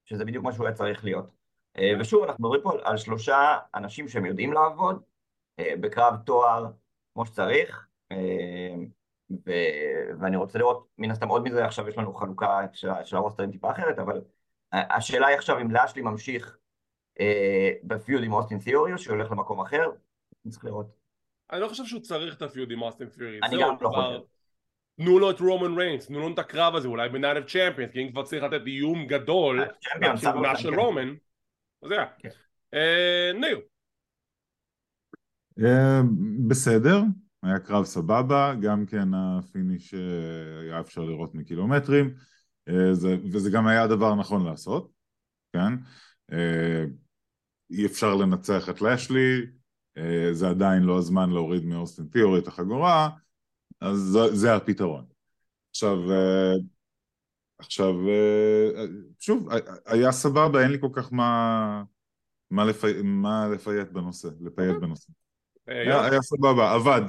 שזה 0.06 0.26
בדיוק 0.26 0.44
מה 0.44 0.54
שהוא 0.54 0.66
היה 0.66 0.76
צריך 0.76 1.04
להיות. 1.04 1.26
ושוב, 2.00 2.24
אנחנו 2.24 2.44
מדברים 2.44 2.62
פה 2.64 2.72
על 2.84 2.98
שלושה 2.98 3.58
אנשים 3.76 4.08
שהם 4.08 4.26
יודעים 4.26 4.54
לעבוד 4.54 5.04
בקרב 5.62 6.16
תואר 6.26 6.72
כמו 7.14 7.26
שצריך, 7.26 7.88
ו... 9.46 9.52
ואני 10.20 10.38
רוצה 10.38 10.60
לראות, 10.60 10.88
מן 10.98 11.12
הסתם 11.12 11.28
עוד 11.28 11.44
מזה, 11.44 11.66
עכשיו 11.66 11.90
יש 11.90 11.98
לנו 11.98 12.14
חלוקה 12.14 12.62
של 13.04 13.18
הרוסטרים 13.18 13.52
טיפה 13.52 13.72
אחרת, 13.72 14.00
אבל 14.00 14.22
השאלה 14.74 15.28
היא 15.28 15.38
עכשיו 15.38 15.60
אם 15.62 15.72
לאשלי 15.72 16.02
ממשיך 16.02 16.58
אה, 17.20 17.72
ב 17.84 17.92
feud 17.92 18.24
עם 18.24 18.34
אוסטין 18.34 18.60
תיאורי 18.60 18.94
או 18.94 18.98
שהולך 18.98 19.32
למקום 19.32 19.62
אחר, 19.62 19.90
צריך 20.50 20.66
לראות. 20.66 20.88
אני 21.52 21.62
לא 21.62 21.68
חושב 21.68 21.86
שהוא 21.86 22.02
צריך 22.02 22.36
את 22.36 22.42
ה 22.42 22.48
feud 22.48 22.72
עם 22.72 22.82
אוסטין 22.82 23.08
תיאורי. 23.08 23.40
אני 23.44 23.62
גם 23.62 23.76
לא 23.82 23.90
חושב. 23.90 24.20
תנו 24.98 25.20
לו 25.20 25.32
את 25.32 25.40
רומן 25.40 25.78
ריינס, 25.78 26.08
תנו 26.08 26.20
לו 26.20 26.34
את 26.34 26.40
הקרב 26.40 26.76
הזה, 26.76 26.88
אולי 26.88 27.10
ב 27.10 27.14
Night 27.14 27.38
of 27.38 27.46
Champions, 27.46 27.92
כי 27.92 28.04
אם 28.04 28.12
כבר 28.12 28.24
צריך 28.24 28.44
לתת 28.44 28.62
איום 28.66 29.08
גדול 29.08 29.62
לכיוונה 30.02 30.58
של 30.58 30.80
רומן, 30.80 31.10
אז 31.84 31.90
זה 31.90 31.96
היה. 31.96 32.06
כן. 32.20 32.30
אה, 32.74 33.32
ניר. 33.34 33.60
אה, 35.64 36.02
בסדר, 36.48 37.02
היה 37.44 37.60
קרב 37.60 37.84
סבבה, 37.84 38.54
גם 38.62 38.86
כן 38.86 39.14
ה 39.14 39.25
finish 39.25 39.94
היה 40.62 40.80
אפשר 40.80 41.02
לראות 41.02 41.36
מקילומטרים. 41.36 42.14
אה, 42.70 42.94
זה, 42.94 43.16
וזה 43.32 43.50
גם 43.50 43.68
היה 43.68 43.84
הדבר 43.84 44.12
הנכון 44.12 44.46
לעשות, 44.46 44.92
כן? 45.54 45.74
אה, 46.32 46.84
אי 47.72 47.86
אפשר 47.86 48.16
לנצח 48.16 48.70
את 48.70 48.82
לשלי, 48.82 49.46
אה, 49.98 50.30
זה 50.34 50.50
עדיין 50.50 50.84
לא 50.84 50.98
הזמן 50.98 51.30
להוריד 51.30 51.66
מאוסטין 51.66 52.06
תיאורי 52.06 52.40
את 52.40 52.48
החגורה, 52.48 53.10
אז 53.82 53.98
זה, 53.98 54.36
זה 54.36 54.56
הפתרון. 54.56 55.06
עכשיו, 55.72 55.98
עכשיו, 57.60 57.94
שוב, 59.20 59.50
היה 59.86 60.12
סבבה, 60.12 60.64
אין 60.64 60.72
לי 60.72 60.78
כל 60.82 60.90
כך 60.94 61.14
מה, 61.14 61.84
מה, 62.52 62.66
לפי, 62.66 62.88
מה 63.04 63.48
לפייט 63.54 63.88
בנושא, 63.88 64.28
לפייט 64.42 64.76
בנושא. 64.82 65.12
היה, 65.68 66.06
היה 66.06 66.22
סבבה, 66.22 66.74
עבד. 66.74 67.02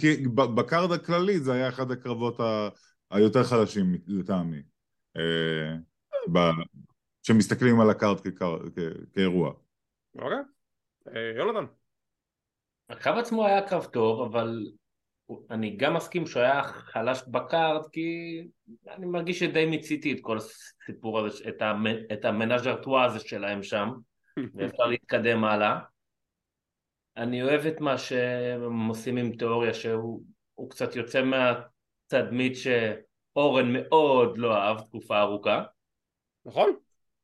כי 0.00 0.28
בקארד 0.28 0.92
הכללי 0.92 1.40
זה 1.40 1.52
היה 1.52 1.68
אחד 1.68 1.90
הקרבות 1.90 2.40
ה... 2.40 2.68
היותר 3.10 3.44
חלשים 3.44 3.94
לטעמי, 4.06 4.62
אה, 5.16 5.76
כשמסתכלים 7.22 7.80
על 7.80 7.90
הקארט 7.90 8.20
כאירוע. 9.12 9.52
אוקיי, 10.14 10.38
אה, 11.08 11.32
יונתן. 11.36 11.72
הקרב 12.88 13.18
עצמו 13.18 13.46
היה 13.46 13.68
קרב 13.68 13.84
טוב, 13.84 14.20
אבל 14.20 14.66
אני 15.50 15.76
גם 15.76 15.94
מסכים 15.94 16.26
שהוא 16.26 16.42
היה 16.42 16.62
חלש 16.62 17.22
בקארט, 17.28 17.86
כי 17.92 18.40
אני 18.88 19.06
מרגיש 19.06 19.38
שדי 19.38 19.66
מיציתי 19.66 20.12
את 20.12 20.18
כל 20.20 20.36
הסיפור 20.36 21.18
הזה, 21.18 21.44
את 22.12 22.24
המנאז'ר 22.24 22.82
טואה 22.82 23.04
הזה 23.04 23.20
שלהם 23.20 23.62
שם, 23.62 23.88
ואפשר 24.54 24.84
להתקדם 24.84 25.44
הלאה. 25.44 25.78
אני 27.16 27.42
אוהב 27.42 27.66
את 27.66 27.80
מה 27.80 27.98
שהם 27.98 28.88
עושים 28.88 29.16
עם 29.16 29.36
תיאוריה, 29.36 29.74
שהוא 29.74 30.70
קצת 30.70 30.96
יוצא 30.96 31.22
מה... 31.22 31.60
תדמית 32.10 32.52
שאורן 32.56 33.72
מאוד 33.72 34.38
לא 34.38 34.56
אהב 34.56 34.80
תקופה 34.80 35.20
ארוכה. 35.20 35.62
נכון. 36.44 36.76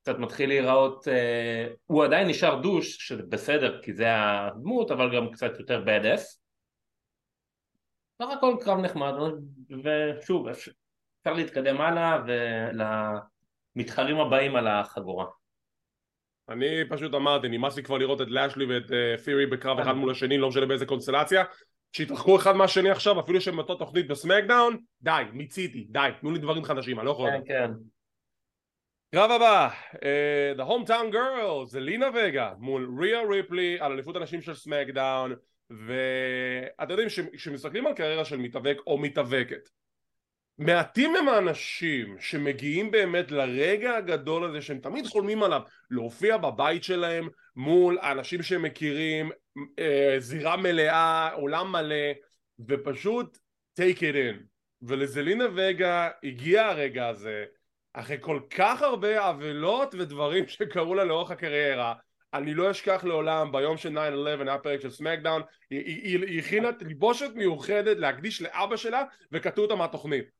קצת 0.03 0.19
מתחיל 0.19 0.49
להיראות, 0.49 1.09
אה, 1.09 1.67
הוא 1.87 2.05
עדיין 2.05 2.29
נשאר 2.29 2.61
דוש, 2.61 3.09
שזה 3.09 3.23
בסדר 3.23 3.83
כי 3.83 3.93
זה 3.93 4.07
הדמות, 4.09 4.91
אבל 4.91 5.17
גם 5.17 5.33
קצת 5.33 5.59
יותר 5.59 5.85
bad 5.85 6.05
ass. 6.05 6.23
סך 8.23 8.29
הכל 8.37 8.57
קרב 8.61 8.79
נחמד, 8.79 9.13
ושוב, 9.85 10.49
אפשר 10.49 11.33
להתקדם 11.33 11.81
הלאה 11.81 12.19
ולמתחרים 13.77 14.21
הבאים 14.21 14.57
על 14.57 14.67
החגורה. 14.67 15.27
אני 16.49 16.89
פשוט 16.91 17.15
אמרתי, 17.15 17.49
נמאס 17.49 17.77
לי 17.77 17.83
כבר 17.83 17.99
לראות 17.99 18.21
את 18.21 18.29
לאשלי 18.29 18.65
ואת 18.67 18.91
uh, 18.91 19.21
פירי 19.25 19.47
בקרב 19.47 19.79
אחד 19.79 19.93
מול 19.93 20.11
השני, 20.11 20.39
לא 20.39 20.49
משנה 20.49 20.67
באיזה 20.67 20.87
קונסטלציה, 20.87 21.45
שיתרחקו 21.97 22.37
אחד 22.37 22.53
מהשני 22.53 22.91
עכשיו, 22.91 23.21
אפילו 23.21 23.41
שהם 23.41 23.57
באותה 23.57 23.75
תוכנית 23.75 24.09
בסמקדאון, 24.09 24.77
די, 25.03 25.23
מיציתי, 25.33 25.87
די, 25.91 26.09
תנו 26.21 26.31
לי 26.31 26.39
דברים 26.39 26.65
חדשים, 26.65 26.99
אני 26.99 27.07
לא 27.07 27.11
יכול... 27.11 27.31
כן, 27.31 27.41
כן. 27.47 27.71
קרב 29.15 29.31
הבא, 29.31 29.69
uh, 29.93 30.59
The 30.59 30.63
Hometown 30.63 31.13
Girls, 31.15 31.67
זה 31.67 31.81
לינה 31.81 32.07
וגה 32.15 32.53
מול 32.59 32.97
ריה 33.01 33.23
ריפלי 33.23 33.81
על 33.81 33.93
אליפות 33.93 34.17
הנשים 34.17 34.43
של 34.43 34.55
סמקדאון 34.55 35.35
ואתם 35.71 36.91
יודעים 36.91 37.09
כשמסתכלים 37.33 37.87
על 37.87 37.95
קריירה 37.95 38.25
של 38.25 38.37
מתאבק 38.37 38.77
או 38.87 38.99
מתאבקת 38.99 39.69
מעטים 40.59 41.17
הם 41.17 41.29
האנשים 41.29 42.17
שמגיעים 42.21 42.91
באמת 42.91 43.31
לרגע 43.31 43.97
הגדול 43.97 44.45
הזה 44.45 44.63
שהם 44.63 44.79
תמיד 44.79 45.07
חולמים 45.07 45.43
עליו 45.43 45.61
להופיע 45.91 46.37
בבית 46.37 46.85
שלהם 46.85 47.29
מול 47.57 47.99
האנשים 48.03 48.43
שהם 48.43 48.63
מכירים 48.63 49.31
אה, 49.79 50.17
זירה 50.19 50.57
מלאה, 50.57 51.33
עולם 51.33 51.73
מלא 51.73 52.13
ופשוט 52.69 53.39
take 53.81 53.99
it 53.99 54.15
in. 54.15 54.57
ולזלינה 54.83 55.45
וגה 55.55 56.11
הגיע 56.23 56.67
הרגע 56.67 57.09
הזה 57.09 57.45
אחרי 57.93 58.17
כל 58.21 58.41
כך 58.51 58.83
הרבה 58.83 59.27
עוולות 59.27 59.95
ודברים 59.95 60.49
שקרו 60.59 60.95
לה 60.95 61.05
לאורך 61.05 61.31
הקריירה 61.31 61.95
אני 62.35 62.55
לא 62.55 62.71
אשכח 62.71 63.05
לעולם 63.05 63.53
ביום 63.53 63.77
של 63.77 63.99
9-11 63.99 64.01
היה 64.47 64.59
פרק 64.59 64.81
של 64.81 64.91
סמקדאון 64.91 65.43
היא 65.71 66.39
הכינה 66.39 66.73
תלבושת 66.73 67.31
מיוחדת 67.35 67.97
להקדיש 67.97 68.43
לאבא 68.43 68.77
שלה 68.77 69.05
וקטעו 69.33 69.65
אותה 69.65 69.75
מהתוכנית 69.75 70.36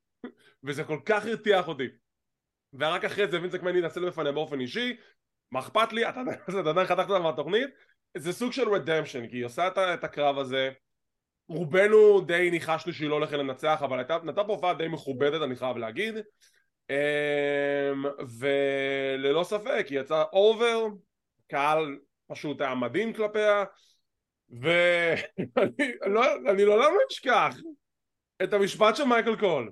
וזה 0.65 0.85
כל 0.85 0.99
כך 1.05 1.27
הרתיח 1.27 1.69
אותי. 1.69 1.89
ורק 2.75 3.05
אחרי 3.05 3.29
זה 3.29 3.41
וינצק 3.41 3.63
מני 3.63 3.79
ינסה 3.79 4.01
בפניה 4.01 4.33
באופן 4.33 4.61
אישי 4.61 4.97
מה 5.51 5.61
אכפת 5.61 5.93
לי? 5.93 6.09
אתה 6.09 6.21
עדיין 6.69 6.87
חתכת 6.87 7.11
אותה 7.11 7.19
מהתוכנית? 7.19 7.71
זה 8.17 8.33
סוג 8.33 8.53
של 8.53 8.69
רדמפשן, 8.69 9.27
כי 9.27 9.37
היא 9.37 9.45
עושה 9.45 9.69
את, 9.95 10.05
הקרב 10.05 10.39
הזה, 10.39 10.71
רובנו 11.49 12.21
די 12.21 12.49
ניחשנו 12.51 12.93
שהיא 12.93 13.09
לא 13.09 13.15
הולכת 13.15 13.33
לנצח, 13.33 13.81
אבל 13.85 14.01
נתנה 14.01 14.45
פה 14.45 14.53
הופעה 14.53 14.75
די 14.75 14.89
מכובדת, 14.89 15.43
אני 15.43 15.57
חייב 15.57 15.77
להגיד, 15.77 16.15
אמ, 16.91 18.05
וללא 18.39 19.45
ספק, 19.45 19.87
היא 19.91 20.01
יצאה 20.01 20.23
over, 20.33 20.87
קהל 21.49 21.99
פשוט 22.27 22.61
היה 22.61 22.75
מדהים 22.75 23.13
כלפיה, 23.13 23.65
ואני 24.51 25.93
לא, 26.15 26.43
לעולם 26.43 26.93
לא 26.95 27.01
אשכח 27.11 27.57
את 28.43 28.53
המשפט 28.53 28.97
של 28.97 29.05
מייקל 29.05 29.37
קול. 29.37 29.71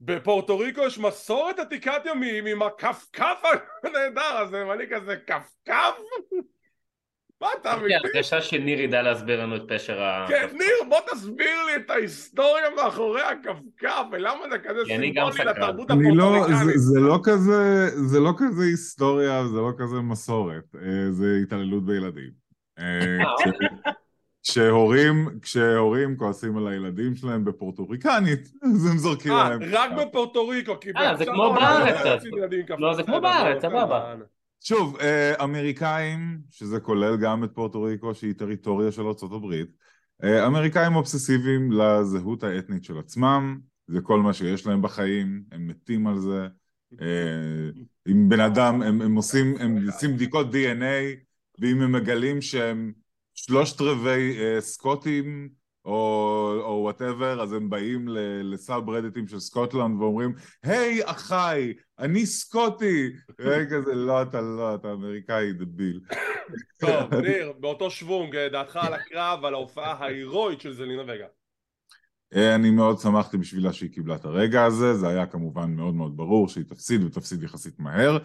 בפורטו 0.00 0.58
ריקו 0.58 0.82
יש 0.82 0.98
מסורת 0.98 1.58
עתיקת 1.58 2.02
ימים 2.04 2.46
עם 2.46 2.62
הכפכף 2.62 3.42
הנהדר 3.84 4.36
הזה, 4.38 4.66
ואני 4.66 4.84
כזה 4.90 5.16
כפכף? 5.26 5.94
מה 7.40 7.48
אני 7.60 7.76
לא 7.76 7.82
מבין? 7.82 7.98
הרגשה 8.04 8.42
שניר 8.42 8.80
ידע 8.80 9.02
להסביר 9.02 9.42
לנו 9.42 9.56
את 9.56 9.62
פשר 9.68 10.02
ה... 10.02 10.26
כן, 10.28 10.46
ניר, 10.52 10.88
בוא 10.88 10.98
תסביר 11.12 11.64
לי 11.66 11.76
את 11.76 11.90
ההיסטוריה 11.90 12.70
מאחורי 12.76 13.22
הכפכף, 13.22 14.06
ולמה 14.12 14.48
זה 14.50 14.58
כזה 14.58 14.80
כי 14.86 14.96
אני 14.96 15.12
גם 15.12 15.30
סימבולי 15.32 15.54
סקרן. 15.54 15.68
לתרבות 15.68 15.90
אני 15.90 16.16
לא, 16.16 16.30
זה, 16.30 16.36
הפורטוריקנית. 16.36 16.78
זה 16.78 17.00
לא 17.00 17.18
כזה, 17.24 17.90
זה 17.94 18.20
לא 18.20 18.32
כזה 18.38 18.64
היסטוריה, 18.64 19.46
זה 19.46 19.60
לא 19.60 19.70
כזה 19.78 19.96
מסורת, 19.96 20.74
אה, 20.74 21.10
זה 21.10 21.26
התעללות 21.42 21.86
בילדים. 21.86 22.30
אה, 24.44 24.50
כש- 24.50 24.50
כשהורים, 24.50 25.28
כשהורים 25.42 26.16
כועסים 26.16 26.56
על 26.56 26.68
הילדים 26.68 27.14
שלהם 27.14 27.44
בפורטוריקנית, 27.44 28.52
אז 28.62 28.86
הם 28.86 28.98
זורקים 28.98 29.32
אה, 29.32 29.46
עליהם. 29.46 29.60
רק 29.72 29.90
בפורטו 30.00 30.48
ריקו, 30.48 30.80
כי 30.80 30.90
אה, 30.96 31.16
זה 31.16 31.24
כמו 31.24 31.42
העולם 31.44 31.56
בארץ, 31.60 32.22
לא. 32.24 32.78
לא, 32.78 32.94
זה 32.94 33.02
כמו 33.02 33.20
בארץ, 33.20 33.64
לא, 33.64 33.68
סבבה. 33.70 34.14
שוב, 34.64 34.96
אה, 35.00 35.44
אמריקאים, 35.44 36.38
שזה 36.50 36.80
כולל 36.80 37.16
גם 37.16 37.44
את 37.44 37.50
פורטו 37.54 37.82
ריקו, 37.82 38.14
שהיא 38.14 38.34
טריטוריה 38.34 38.92
של 38.92 39.02
ארה"ב, 39.02 39.54
אה, 40.24 40.46
אמריקאים 40.46 40.96
אובססיביים 40.96 41.72
לזהות 41.72 42.44
האתנית 42.44 42.84
של 42.84 42.98
עצמם, 42.98 43.58
זה 43.86 44.00
כל 44.00 44.20
מה 44.20 44.32
שיש 44.32 44.66
להם 44.66 44.82
בחיים, 44.82 45.42
הם 45.52 45.66
מתים 45.66 46.06
על 46.06 46.18
זה. 46.18 46.46
אה, 47.00 47.70
עם 48.06 48.28
בן 48.28 48.40
אדם, 48.40 48.82
הם, 48.82 49.02
הם 49.02 49.14
עושים, 49.14 49.54
הם 49.60 49.86
עושים 49.86 50.14
בדיקות 50.14 50.46
DNA, 50.46 51.16
ואם 51.58 51.80
הם 51.82 51.92
מגלים 51.92 52.40
שהם 52.40 52.92
שלושת 53.34 53.80
רבעי 53.80 54.40
אה, 54.40 54.60
סקוטים, 54.60 55.48
או 55.84 56.78
whatever, 56.82 57.42
אז 57.42 57.52
הם 57.52 57.70
באים 57.70 58.08
לסאב 58.42 58.90
רדיטים 58.90 59.28
של 59.28 59.40
סקוטלנד 59.40 60.00
ואומרים, 60.00 60.34
היי 60.62 61.04
אחיי, 61.04 61.74
אני 61.98 62.26
סקוטי! 62.26 63.12
רגע 63.40 63.80
זה 63.80 63.94
לא, 63.94 64.22
אתה 64.22 64.40
לא, 64.40 64.74
אתה 64.74 64.92
אמריקאי 64.92 65.52
דביל. 65.52 66.00
טוב, 66.80 67.14
ניר, 67.14 67.52
באותו 67.60 67.90
שוונג, 67.90 68.36
דעתך 68.52 68.76
על 68.76 68.94
הקרב, 68.94 69.44
על 69.44 69.54
ההופעה 69.54 69.92
ההירואית 69.92 70.60
של 70.60 70.72
זלינה 70.72 71.02
וגה. 71.02 71.26
אה, 72.34 72.54
אני 72.54 72.70
מאוד 72.70 72.98
שמחתי 72.98 73.36
בשבילה 73.36 73.72
שהיא 73.72 73.90
קיבלה 73.90 74.14
את 74.14 74.24
הרגע 74.24 74.64
הזה, 74.64 74.94
זה 74.94 75.08
היה 75.08 75.26
כמובן 75.26 75.74
מאוד 75.74 75.94
מאוד 75.94 76.16
ברור 76.16 76.48
שהיא 76.48 76.64
תפסיד 76.64 77.04
ותפסיד 77.04 77.42
יחסית 77.42 77.78
מהר. 77.78 78.18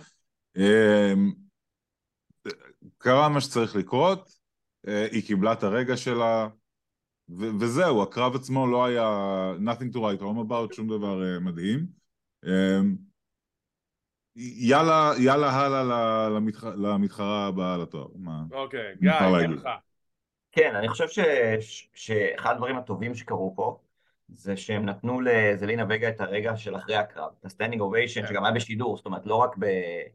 אה, 0.57 1.13
קרה 2.97 3.29
מה 3.29 3.41
שצריך 3.41 3.75
לקרות, 3.75 4.19
אה, 4.19 4.38
היא 5.11 5.23
קיבלה 5.23 5.53
את 5.53 5.63
הרגע 5.63 5.97
שלה, 5.97 6.47
ו- 7.29 7.59
וזהו, 7.59 8.03
הקרב 8.03 8.35
עצמו 8.35 8.67
לא 8.67 8.85
היה 8.85 9.07
nothing 9.65 9.93
to 9.93 9.97
write 9.97 10.21
home 10.21 10.49
about, 10.49 10.75
שום 10.75 10.87
דבר 10.87 11.23
אה, 11.23 11.39
מדהים. 11.39 11.85
אה, 12.45 12.79
יאללה, 14.35 15.11
יאללה 15.19 15.49
הלאה 15.51 16.29
למתח... 16.29 16.63
למתחרה 16.63 17.47
הבאה 17.47 17.77
לתואר. 17.77 18.07
מה? 18.15 18.43
אוקיי, 18.51 18.95
גיא. 19.01 19.11
דעתך. 19.47 19.69
כן, 20.51 20.75
אני 20.75 20.87
חושב 20.87 21.07
ש... 21.07 21.19
ש- 21.59 21.87
שאחד 21.93 22.51
הדברים 22.51 22.77
הטובים 22.77 23.15
שקרו 23.15 23.53
פה, 23.55 23.79
זה 24.29 24.57
שהם 24.57 24.85
נתנו 24.85 25.21
לזלינה 25.21 25.85
וגה 25.89 26.09
את 26.09 26.21
הרגע 26.21 26.55
של 26.55 26.75
אחרי 26.75 26.95
הקרב, 26.95 27.31
את 27.39 27.45
ה 27.45 27.49
standing 27.49 27.81
ovation, 27.81 28.21
כן. 28.21 28.27
שגם 28.27 28.45
היה 28.45 28.53
בשידור, 28.53 28.97
זאת 28.97 29.05
אומרת, 29.05 29.25
לא 29.25 29.35
רק 29.35 29.57
ב... 29.59 29.65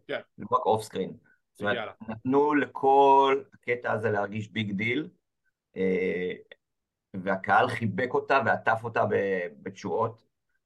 כן. 0.08 0.20
לא 0.38 0.46
רק 0.50 0.66
off 0.66 0.82
screen. 0.82 1.12
זאת 1.54 1.60
אומרת. 1.60 1.94
נתנו 2.08 2.54
לכל 2.54 3.42
הקטע 3.54 3.92
הזה 3.92 4.10
להרגיש 4.10 4.48
big 4.48 4.72
deal, 4.72 5.08
אה, 5.76 6.32
והקהל 7.14 7.68
חיבק 7.68 8.14
אותה 8.14 8.40
ועטף 8.46 8.80
אותה 8.84 9.04
בתשואות. 9.62 10.24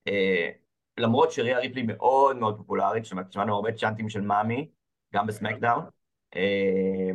אה, 0.08 0.50
למרות 0.98 1.32
שריה 1.32 1.58
ריפלי 1.58 1.82
מאוד 1.82 2.36
מאוד 2.36 2.56
פופולרית, 2.56 3.04
שמענו 3.04 3.54
הרבה 3.54 3.72
צ'אנטים 3.72 4.08
של 4.08 4.20
מאמי, 4.20 4.70
גם 5.14 5.26
בסמקדאון. 5.26 5.84
אה, 6.36 7.10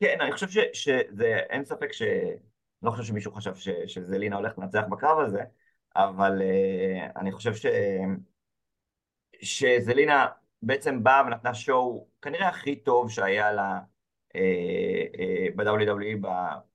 כן, 0.00 0.20
אני 0.20 0.32
חושב 0.32 0.46
שזה, 0.72 1.36
אין 1.50 1.64
ספק 1.64 1.92
ש... 1.92 2.02
לא 2.82 2.90
חושב 2.90 3.02
שמישהו 3.02 3.32
חשב 3.32 3.54
ש, 3.54 3.68
שזלינה 3.68 4.36
הולכת 4.36 4.58
לנצח 4.58 4.82
בקרב 4.90 5.18
הזה, 5.18 5.42
אבל 5.96 6.42
אני 7.16 7.32
חושב 7.32 7.54
ש... 7.54 7.66
שזלינה 9.42 10.26
בעצם 10.62 11.02
באה 11.04 11.22
ונתנה 11.26 11.54
שואו 11.54 12.08
כנראה 12.22 12.48
הכי 12.48 12.76
טוב 12.76 13.10
שהיה 13.10 13.52
לה 13.52 13.80
אה, 14.36 15.04
אה, 15.18 15.46
ב-WWE, 15.56 16.16
ב- 16.20 16.72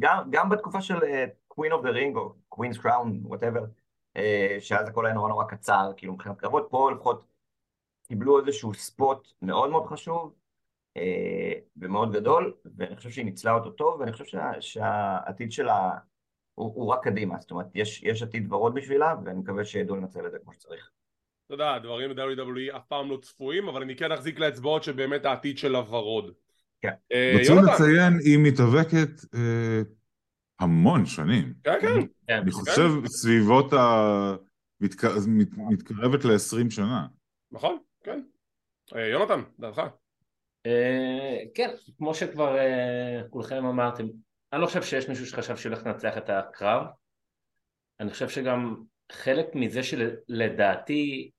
גם, 0.00 0.30
גם 0.30 0.48
בתקופה 0.48 0.80
של 0.80 1.04
אה, 1.04 1.24
Queen 1.54 1.72
of 1.72 1.84
the 1.84 1.94
Ring 1.94 2.16
או 2.16 2.34
Queen's 2.54 2.78
Crown, 2.78 3.28
whatever, 3.28 3.66
אה, 4.16 4.56
שאז 4.60 4.88
הכל 4.88 5.06
היה 5.06 5.14
נורא 5.14 5.28
נורא 5.28 5.44
קצר, 5.44 5.92
כאילו 5.96 6.12
מבחינת 6.12 6.38
קרבות, 6.38 6.66
פה 6.70 6.90
לפחות 6.90 7.26
קיבלו 8.08 8.40
איזשהו 8.40 8.74
ספוט 8.74 9.32
מאוד 9.42 9.70
מאוד 9.70 9.86
חשוב 9.86 10.34
אה, 10.96 11.52
ומאוד 11.76 12.12
גדול, 12.12 12.54
ואני 12.76 12.96
חושב 12.96 13.10
שהיא 13.10 13.24
ניצלה 13.24 13.52
אותו 13.52 13.70
טוב, 13.70 14.00
ואני 14.00 14.12
חושב 14.12 14.24
שה, 14.24 14.60
שהעתיד 14.60 15.52
שלה 15.52 15.90
הוא, 16.54 16.72
הוא 16.74 16.92
רק 16.92 17.04
קדימה, 17.04 17.40
זאת 17.40 17.50
אומרת, 17.50 17.66
יש, 17.74 18.02
יש 18.02 18.22
עתיד 18.22 18.52
ורוד 18.52 18.74
בשבילה, 18.74 19.14
ואני 19.24 19.38
מקווה 19.38 19.64
שידעו 19.64 19.96
לנצל 19.96 20.26
את 20.26 20.32
זה 20.32 20.38
כמו 20.38 20.52
שצריך. 20.52 20.90
אתה 21.54 21.62
יודע, 21.62 21.78
דברים 21.78 22.14
ב-WWE 22.14 22.76
אף 22.76 22.82
פעם 22.88 23.10
לא 23.10 23.18
צפויים, 23.22 23.68
אבל 23.68 23.82
אני 23.82 23.96
כן 23.96 24.12
אחזיק 24.12 24.38
לאצבעות 24.38 24.82
שבאמת 24.82 25.24
העתיד 25.24 25.58
שלה 25.58 25.78
ורוד. 25.78 26.32
כן. 26.82 26.92
אה, 27.12 27.34
רצו 27.40 27.52
יונתן. 27.52 27.72
לציין, 27.72 28.18
היא 28.24 28.38
מתאבקת 28.38 29.34
אה, 29.34 29.82
המון 30.60 31.06
שנים. 31.06 31.54
כן, 31.64 31.78
כן. 31.80 32.00
כן. 32.26 32.38
אני 32.42 32.50
חושב 32.50 32.90
סביבות 33.06 33.72
ה... 33.72 34.34
מתק... 34.80 35.04
מת... 35.28 35.48
מתקרבת 35.70 36.24
ל-20 36.24 36.70
שנה. 36.70 37.06
נכון, 37.52 37.78
כן. 38.02 38.22
אה, 38.96 39.06
יונתן, 39.06 39.40
דעתך. 39.58 39.82
אה, 40.66 41.38
כן, 41.54 41.70
כמו 41.98 42.14
שכבר 42.14 42.58
אה, 42.58 43.20
כולכם 43.30 43.64
אמרתם, 43.66 44.04
אני 44.52 44.60
לא 44.60 44.66
חושב 44.66 44.82
שיש 44.82 45.08
מישהו 45.08 45.26
שחשב 45.26 45.56
שהולך 45.56 45.86
לנצח 45.86 46.18
את 46.18 46.30
הקרב. 46.30 46.86
אני 48.00 48.10
חושב 48.10 48.28
שגם 48.28 48.76
חלק 49.12 49.46
מזה 49.54 49.82
שלדעתי 49.82 51.30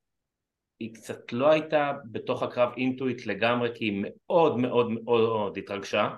היא 0.79 0.93
קצת 0.93 1.33
לא 1.33 1.49
הייתה 1.49 1.93
בתוך 2.11 2.43
הקרב 2.43 2.73
אינטואיט 2.77 3.25
לגמרי, 3.25 3.69
כי 3.75 3.85
היא 3.85 4.03
מאוד 4.05 4.57
מאוד 4.57 4.91
מאוד 4.91 5.21
מאוד 5.21 5.57
התרגשה. 5.57 6.09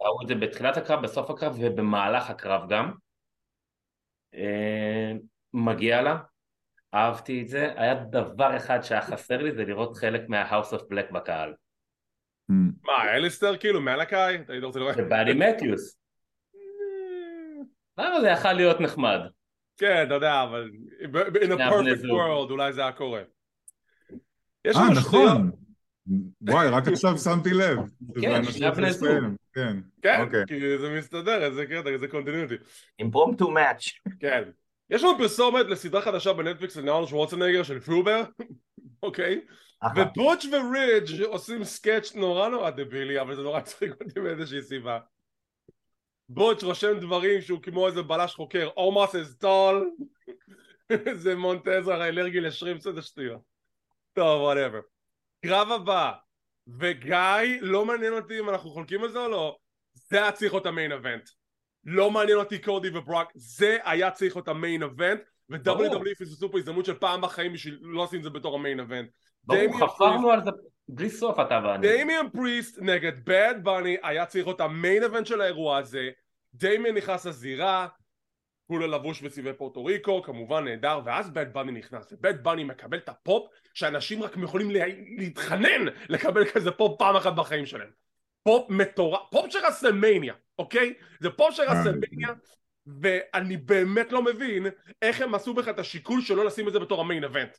ראו 0.00 0.22
את 0.22 0.28
זה 0.28 0.34
בתחילת 0.34 0.76
הקרב, 0.76 1.02
בסוף 1.02 1.30
הקרב 1.30 1.56
ובמהלך 1.60 2.30
הקרב 2.30 2.68
גם. 2.68 2.92
אה, 4.34 5.12
מגיע 5.52 6.02
לה, 6.02 6.18
אהבתי 6.94 7.42
את 7.42 7.48
זה. 7.48 7.72
היה 7.76 7.94
דבר 7.94 8.56
אחד 8.56 8.82
שהיה 8.82 9.02
חסר 9.02 9.42
לי, 9.42 9.52
זה 9.52 9.64
לראות 9.64 9.96
חלק 9.96 10.28
מה-House 10.28 10.72
of 10.72 10.80
Black 10.80 11.12
בקהל. 11.12 11.54
Hmm. 12.50 12.54
מה, 12.82 13.14
אליסטר 13.14 13.56
כאילו, 13.56 13.80
מלאקאי? 13.80 14.36
אתה 14.36 14.52
היית 14.52 14.64
רוצה 14.64 14.78
לראות? 14.78 14.94
זה 14.94 15.02
באדי 15.02 15.32
מתיוס. 15.32 15.98
למה 17.98 18.20
זה 18.20 18.28
יכל 18.28 18.52
להיות 18.52 18.80
נחמד? 18.80 19.20
כן, 19.76 20.04
אתה 20.06 20.14
יודע, 20.14 20.42
אבל 20.42 20.70
in 21.34 21.50
a 21.52 21.56
perfect 21.56 22.02
world 22.02 22.50
אולי 22.50 22.72
זה 22.72 22.80
היה 22.80 22.92
קורה. 22.92 23.22
יש 24.66 24.76
אה, 24.76 24.90
נכון. 24.90 25.50
וואי, 26.40 26.68
רק 26.68 26.88
עכשיו 26.88 27.18
שמתי 27.18 27.50
לב. 27.50 27.78
כן, 28.20 28.44
שני 28.44 28.70
בני 28.70 28.92
זוג. 28.92 29.08
כן, 29.52 29.76
כן, 30.02 30.20
אוקיי. 30.20 30.44
כי 30.46 30.78
זה 30.78 30.98
מסתדר, 30.98 31.44
איזה 31.44 31.66
קטע, 31.66 31.88
איזה 31.88 32.08
continuity. 32.08 32.54
impromptu 32.98 33.50
match. 33.50 33.84
כן. 34.20 34.42
יש 34.90 35.02
לנו 35.02 35.18
פרסומת 35.18 35.66
לסדרה 35.66 36.02
חדשה 36.02 36.32
בנטפליקס 36.32 36.76
לארנולד 36.76 37.06
שוורצנגר 37.06 37.62
של 37.62 37.80
FUBAR, 37.80 38.22
אוקיי? 39.02 39.40
ובוטש 39.96 40.46
ורידג' 40.46 41.22
עושים 41.22 41.64
sketch 41.64 42.14
נורא 42.14 42.48
נורא 42.48 42.70
דבילי, 42.70 43.20
אבל 43.20 43.36
זה 43.36 43.42
נורא 43.42 43.60
הצחיק 43.60 43.92
אותי 44.00 44.20
מאיזושהי 44.20 44.62
סיבה. 44.62 44.98
בוטש 46.28 46.64
רושם 46.64 46.98
דברים 47.00 47.40
שהוא 47.40 47.62
כמו 47.62 47.86
איזה 47.86 48.02
בלש 48.02 48.34
חוקר, 48.34 48.68
אומאס 48.76 49.14
is 49.14 49.44
tall, 49.44 50.04
זה 51.22 51.36
מונטז 51.36 51.88
הרי 51.88 52.08
אלרגי 52.08 52.40
לשרימפס 52.40 52.88
זה 52.94 53.02
שטויות. 53.02 53.55
טוב, 54.16 54.42
whatever. 54.42 54.80
קרב 55.42 55.72
הבא, 55.72 56.12
וגיא, 56.78 57.60
לא 57.60 57.84
מעניין 57.84 58.12
אותי 58.12 58.40
אם 58.40 58.50
אנחנו 58.50 58.70
חולקים 58.70 59.02
על 59.02 59.10
זה 59.10 59.18
או 59.18 59.28
לא, 59.28 59.56
זה 59.94 60.22
היה 60.22 60.32
צריך 60.32 60.52
להיות 60.52 60.66
ה 60.66 60.71
main 60.71 60.92
event. 60.92 61.28
לא 61.84 62.10
מעניין 62.10 62.38
אותי 62.38 62.58
קודי 62.58 62.88
וברוק, 62.94 63.32
זה 63.34 63.78
היה 63.84 64.10
צריך 64.10 64.36
להיות 64.36 64.48
ה 64.48 64.55
main 64.55 64.82
event. 64.82 65.20
ו-WWE 65.50 66.14
פספסו 66.18 66.52
פה 66.52 66.58
הזדמנות 66.58 66.84
של 66.84 66.94
פעם 66.94 67.20
בחיים 67.20 67.52
בשביל 67.52 67.78
לא 67.82 68.04
לשים 68.04 68.18
את 68.18 68.24
זה 68.24 68.30
בתור 68.30 68.54
ה 68.54 68.59
main 68.59 68.80
event. 68.80 69.08
ברור, 69.44 69.80
חפרנו 69.80 70.30
על 70.30 70.44
זה, 70.44 70.50
בלי 70.88 71.10
סוף 71.10 71.40
אתה 71.40 71.60
ואני. 71.64 71.88
דמיאן 71.88 72.26
פריסט 72.32 72.78
נגד 72.80 73.24
בד 73.24 73.54
בני 73.62 73.96
היה 74.02 74.26
צריך 74.26 74.46
להיות 74.46 74.60
ה 74.60 74.68
main 74.68 75.02
event 75.02 75.26
של 75.26 75.40
האירוע 75.40 75.78
הזה 75.78 76.10
דמיאן 76.54 76.94
נכנס 76.94 77.26
לזירה 77.26 77.88
כולו 78.66 78.86
לבוש 78.86 79.22
בצבעי 79.22 79.52
פורטו 79.52 79.84
ריקו 79.84 80.22
כמובן 80.22 80.64
נהדר 80.64 81.00
ואז 81.04 81.30
בד 81.30 81.52
בני 81.52 81.72
נכנס 81.72 82.12
ובד 82.12 82.44
בני 82.44 82.64
מקבל 82.64 82.98
את 82.98 83.08
הפופ 83.08 83.48
שאנשים 83.74 84.22
רק 84.22 84.36
יכולים 84.42 84.70
לה... 84.70 84.84
להתחנן 85.16 85.84
לקבל 86.08 86.44
כזה 86.44 86.70
פופ 86.70 86.98
פעם 86.98 87.16
אחת 87.16 87.32
בחיים 87.32 87.66
שלהם. 87.66 87.90
פופ 88.42 88.70
מטורף 88.70 89.20
פופ 89.30 89.52
של 89.52 89.58
רסלמניה 89.66 90.34
אוקיי? 90.58 90.94
זה 91.20 91.30
פופ 91.30 91.54
של 91.54 91.62
רסלמניה 91.62 92.28
ואני 92.86 93.56
באמת 93.56 94.12
לא 94.12 94.22
מבין 94.22 94.66
איך 95.02 95.20
הם 95.20 95.34
עשו 95.34 95.54
בכלל 95.54 95.68
את 95.68 95.78
השיקול 95.78 96.20
שלא 96.20 96.44
לשים 96.44 96.68
את 96.68 96.72
זה 96.72 96.78
בתור 96.78 97.00
ה 97.00 97.05
main 97.05 97.24
event. 97.24 97.56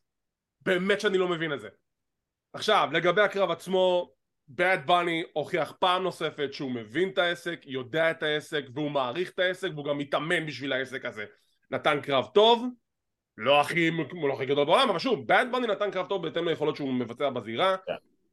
באמת 0.62 1.02
שאני 1.02 1.18
לא 1.18 1.28
מבין 1.28 1.54
את 1.54 1.60
זה. 1.60 1.70
עכשיו 2.54 2.90
לגבי 2.92 3.22
הקרב 3.22 3.52
עצמו 3.52 4.12
בד 4.50 4.86
בני 4.86 5.24
הוכיח 5.34 5.74
פעם 5.80 6.04
נוספת 6.04 6.54
שהוא 6.54 6.72
מבין 6.72 7.10
את 7.10 7.18
העסק, 7.18 7.62
יודע 7.66 8.12
את 8.12 8.24
העסק 8.24 8.64
והוא 8.74 8.92
מעריך 8.92 9.30
את 9.30 9.40
העסק 9.40 9.70
והוא 9.74 9.86
גם 9.86 9.98
מתאמן 9.98 10.46
בשביל 10.46 10.74
העסק 10.74 11.06
הזה. 11.06 11.26
נתן 11.72 12.00
קרב 12.02 12.26
טוב 12.34 12.68
לא 13.38 13.62
הכי, 13.62 13.92
לא 14.28 14.34
הכי 14.34 14.46
גדול 14.46 14.66
בעולם 14.66 14.90
אבל 14.90 15.00
שוב 15.00 15.32
bad 15.32 15.46
בני 15.52 15.68
נתן 15.68 15.92
קרב 15.92 16.06
טוב 16.06 16.24
בהתאם 16.24 16.48
ליכולות 16.48 16.76
שהוא 16.76 16.94
מבצע 16.94 17.30
בזירה. 17.30 17.76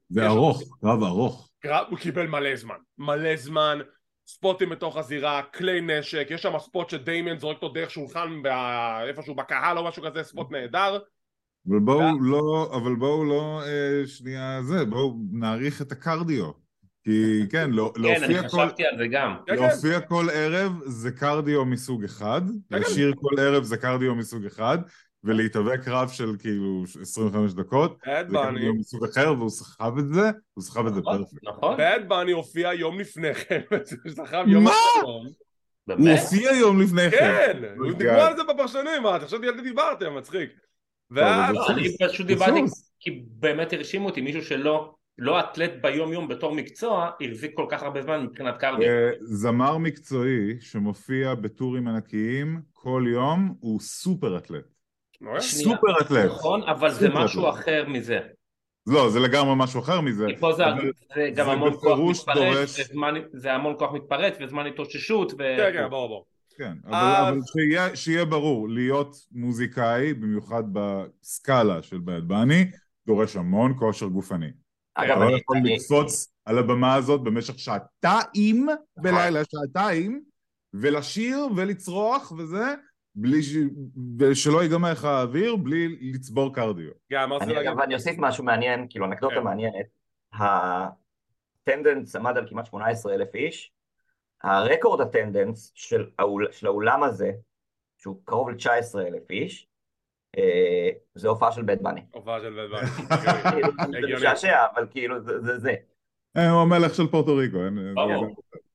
זה 0.09 0.27
ארוך, 0.27 0.79
קרב 0.81 1.03
ארוך. 1.03 1.50
קרב, 1.59 1.87
הוא 1.90 1.98
קיבל 1.98 2.27
מלא 2.27 2.57
זמן. 2.57 2.77
מלא 2.98 3.37
זמן 3.37 3.79
ספוטים 4.27 4.68
בתוך 4.68 4.96
הזירה, 4.96 5.42
כלי 5.42 5.81
נשק, 5.81 6.27
יש 6.31 6.42
שם 6.42 6.59
ספוט 6.59 6.90
שדיימן 6.90 7.38
זורק 7.38 7.57
אותו 7.57 7.68
דרך 7.68 7.90
שולחן 7.90 8.42
איפשהו 9.09 9.35
בקהל 9.35 9.79
או 9.79 9.85
משהו 9.85 10.03
כזה, 10.03 10.22
ספוט 10.22 10.50
נהדר 10.50 10.98
אבל 11.68 11.79
בואו 11.79 12.20
לא, 12.20 12.72
אבל 12.77 12.94
בואו 12.94 13.24
לא 13.24 13.62
אה, 13.66 14.07
שנייה 14.07 14.62
זה, 14.62 14.85
בואו 14.85 15.16
נעריך 15.33 15.83
את 15.83 15.92
הקרדיו. 15.92 16.50
כי 17.05 17.40
כן, 17.53 17.70
לא, 17.70 17.92
כן, 17.94 18.03
להופיע 18.03 18.27
אני 18.27 18.48
כל, 18.48 18.48
חשבתי 18.48 18.87
על 18.87 18.98
זה 18.98 19.07
גם. 19.07 19.37
כן, 19.46 19.57
כן. 19.57 19.62
להופיע 19.62 20.00
כל 20.00 20.27
ערב 20.33 20.72
זה 20.85 21.11
קרדיו 21.11 21.64
מסוג 21.64 22.05
אחד, 22.05 22.42
כן. 22.70 22.79
לשיר 22.79 23.14
כל 23.20 23.40
ערב 23.40 23.62
זה 23.62 23.77
קרדיו 23.77 24.14
מסוג 24.14 24.44
אחד, 24.44 24.79
ולהתאבק 25.24 25.88
רב 25.88 26.09
של 26.09 26.37
כאילו 26.38 26.85
25 27.03 27.55
דקות, 27.55 27.98
זה 28.05 28.24
קרדיו 28.33 28.74
מסוג 28.74 29.05
אחר, 29.05 29.35
והוא 29.38 29.50
סחב 29.50 29.98
את 29.98 30.09
זה, 30.09 30.31
הוא 30.55 30.64
סחב 30.64 30.87
את 30.87 30.94
זה 30.94 31.00
נכון, 31.00 31.18
פרפקט. 31.18 31.48
נכון? 31.48 31.77
bad 31.81 32.03
בני 32.09 32.33
הופיע 32.33 32.74
יום 32.74 33.00
לפני 33.00 33.35
כן, 33.35 33.61
יום 34.46 34.64
מה? 34.64 34.70
אחרון 35.00 35.27
הוא? 35.87 36.09
הופיע 36.11 36.53
יום 36.53 36.81
לפני 36.81 37.11
כן. 37.11 37.18
כן, 37.18 37.62
Oh 37.79 37.94
דיברו. 37.94 38.20
על 38.20 38.37
זה 38.37 38.42
בפרשנים, 38.44 39.03
מה, 39.03 39.18
חשבתי 39.20 39.48
על 39.48 39.57
זה 39.57 39.62
דיברתם, 39.62 40.14
מצחיק. 40.14 40.50
אבל 41.12 41.23
ואז, 41.23 41.55
זה- 41.67 41.73
אני 41.73 41.97
פשוט 42.09 42.27
דיברתי. 42.27 42.61
כי 43.01 43.23
באמת 43.27 43.73
הרשימו 43.73 44.07
אותי 44.09 44.21
מישהו 44.21 44.43
שלא 44.43 44.95
לא 45.19 45.40
אתלט 45.40 45.71
ביום 45.83 46.12
יום 46.12 46.29
בתור 46.29 46.55
מקצוע 46.55 47.11
החזיק 47.21 47.53
כל 47.55 47.67
כך 47.71 47.83
הרבה 47.83 48.03
זמן 48.03 48.23
מבחינת 48.25 48.57
קרדיו. 48.59 48.88
אה, 48.88 49.11
זמר 49.21 49.79
מקצועי 49.79 50.61
שמופיע 50.61 51.35
בטורים 51.35 51.88
ענקיים 51.88 52.61
כל 52.73 53.05
יום 53.12 53.55
הוא 53.61 53.81
סופר 53.81 54.37
אתלט. 54.38 54.64
אוקיי. 55.27 55.40
סופר 55.40 56.01
אתלט. 56.01 56.25
נכון, 56.25 56.62
אבל 56.62 56.90
זה 56.90 57.09
משהו. 57.09 57.49
אחר 57.51 57.85
מזה. 57.88 58.19
לא, 58.87 59.11
זה 59.11 59.21
לגמרי 59.21 59.53
משהו 59.57 59.81
אחר 59.81 60.01
מזה. 60.01 60.27
כי 60.29 60.37
פה 60.37 60.53
זה 60.53 60.64
זה 61.14 61.31
גם 61.35 61.47
זה 61.47 61.53
המון 61.53 61.73
כוח 61.75 61.99
מתפרץ, 62.11 62.37
דורש- 62.37 62.81
וזמן- 62.81 63.14
זה 63.33 63.53
המון 63.53 63.75
כוח 63.79 63.93
מתפרץ 63.93 64.37
וזמן 64.40 64.67
התאוששות. 64.67 65.33
ו- 65.33 65.37
כן, 65.37 65.71
כן, 65.73 65.88
ברור, 65.90 66.09
ברור. 66.09 66.27
כן, 66.59 66.75
אבל, 66.87 66.95
אז- 66.95 67.29
אבל 67.29 67.38
שיהיה, 67.53 67.97
שיהיה 67.97 68.25
ברור, 68.25 68.69
להיות 68.69 69.17
מוזיקאי, 69.33 70.14
במיוחד 70.14 70.62
בסקאלה 70.73 71.83
של 71.83 71.97
בad 71.97 72.21
בני, 72.27 72.71
דורש 73.07 73.37
המון 73.37 73.75
כושר 73.79 74.07
גופני. 74.07 74.51
אגב, 74.95 75.11
אתה 75.11 75.21
לא 75.25 75.29
אני- 75.29 75.38
יכול 75.40 75.57
אני- 75.57 75.75
לקפוץ 75.75 76.33
על 76.45 76.59
הבמה 76.59 76.95
הזאת 76.95 77.23
במשך 77.23 77.59
שעתיים 77.59 78.67
בלילה, 78.97 79.40
שעתיים, 79.45 80.23
ולשיר 80.75 81.38
ולצרוח 81.57 82.33
וזה, 82.38 82.75
בלי 83.14 83.43
ש... 83.43 83.57
ושלא 84.19 84.62
ייגמר 84.62 84.93
לך 84.93 85.05
האוויר, 85.05 85.57
בלי 85.57 85.88
לצבור 86.12 86.55
קרדיו. 86.55 86.90
אני? 87.12 87.61
אגב, 87.61 87.79
אני 87.81 87.95
אוסיף 87.95 88.17
משהו 88.19 88.45
מעניין, 88.45 88.87
כאילו 88.90 89.07
אנקדוטה 89.07 89.35
כן. 89.35 89.43
מעניינת. 89.43 89.87
הטנדנס 90.33 92.17
עמד 92.17 92.37
על 92.37 92.49
כמעט 92.49 92.67
18 92.67 93.14
אלף 93.14 93.35
איש. 93.35 93.71
הרקורד 94.45 95.01
הטנדנס 95.01 95.73
של, 95.75 96.07
האול, 96.19 96.49
של 96.53 96.67
האולם 96.67 97.03
הזה, 97.03 97.31
שהוא 97.99 98.21
קרוב 98.25 98.51
ל-19 98.51 98.99
אלף 98.99 99.31
איש, 99.31 99.69
אה, 100.39 100.91
זה 101.15 101.29
הופעה 101.29 101.53
של 101.53 101.63
בית 101.63 101.83
בני. 101.83 102.01
הופעה 102.11 102.41
של 102.41 102.67
בני. 102.67 102.87
כאילו, 103.53 103.69
זה 103.77 103.99
הגיוני. 103.99 104.15
משעשע, 104.15 104.67
אבל 104.75 104.87
כאילו 104.91 105.21
זה 105.21 105.41
זה. 105.41 105.59
זה. 105.59 105.75
אה, 106.37 106.51
הוא 106.51 106.63
המלך 106.63 106.95
של 106.95 107.07
פורטו 107.07 107.37
ריקו. 107.37 107.59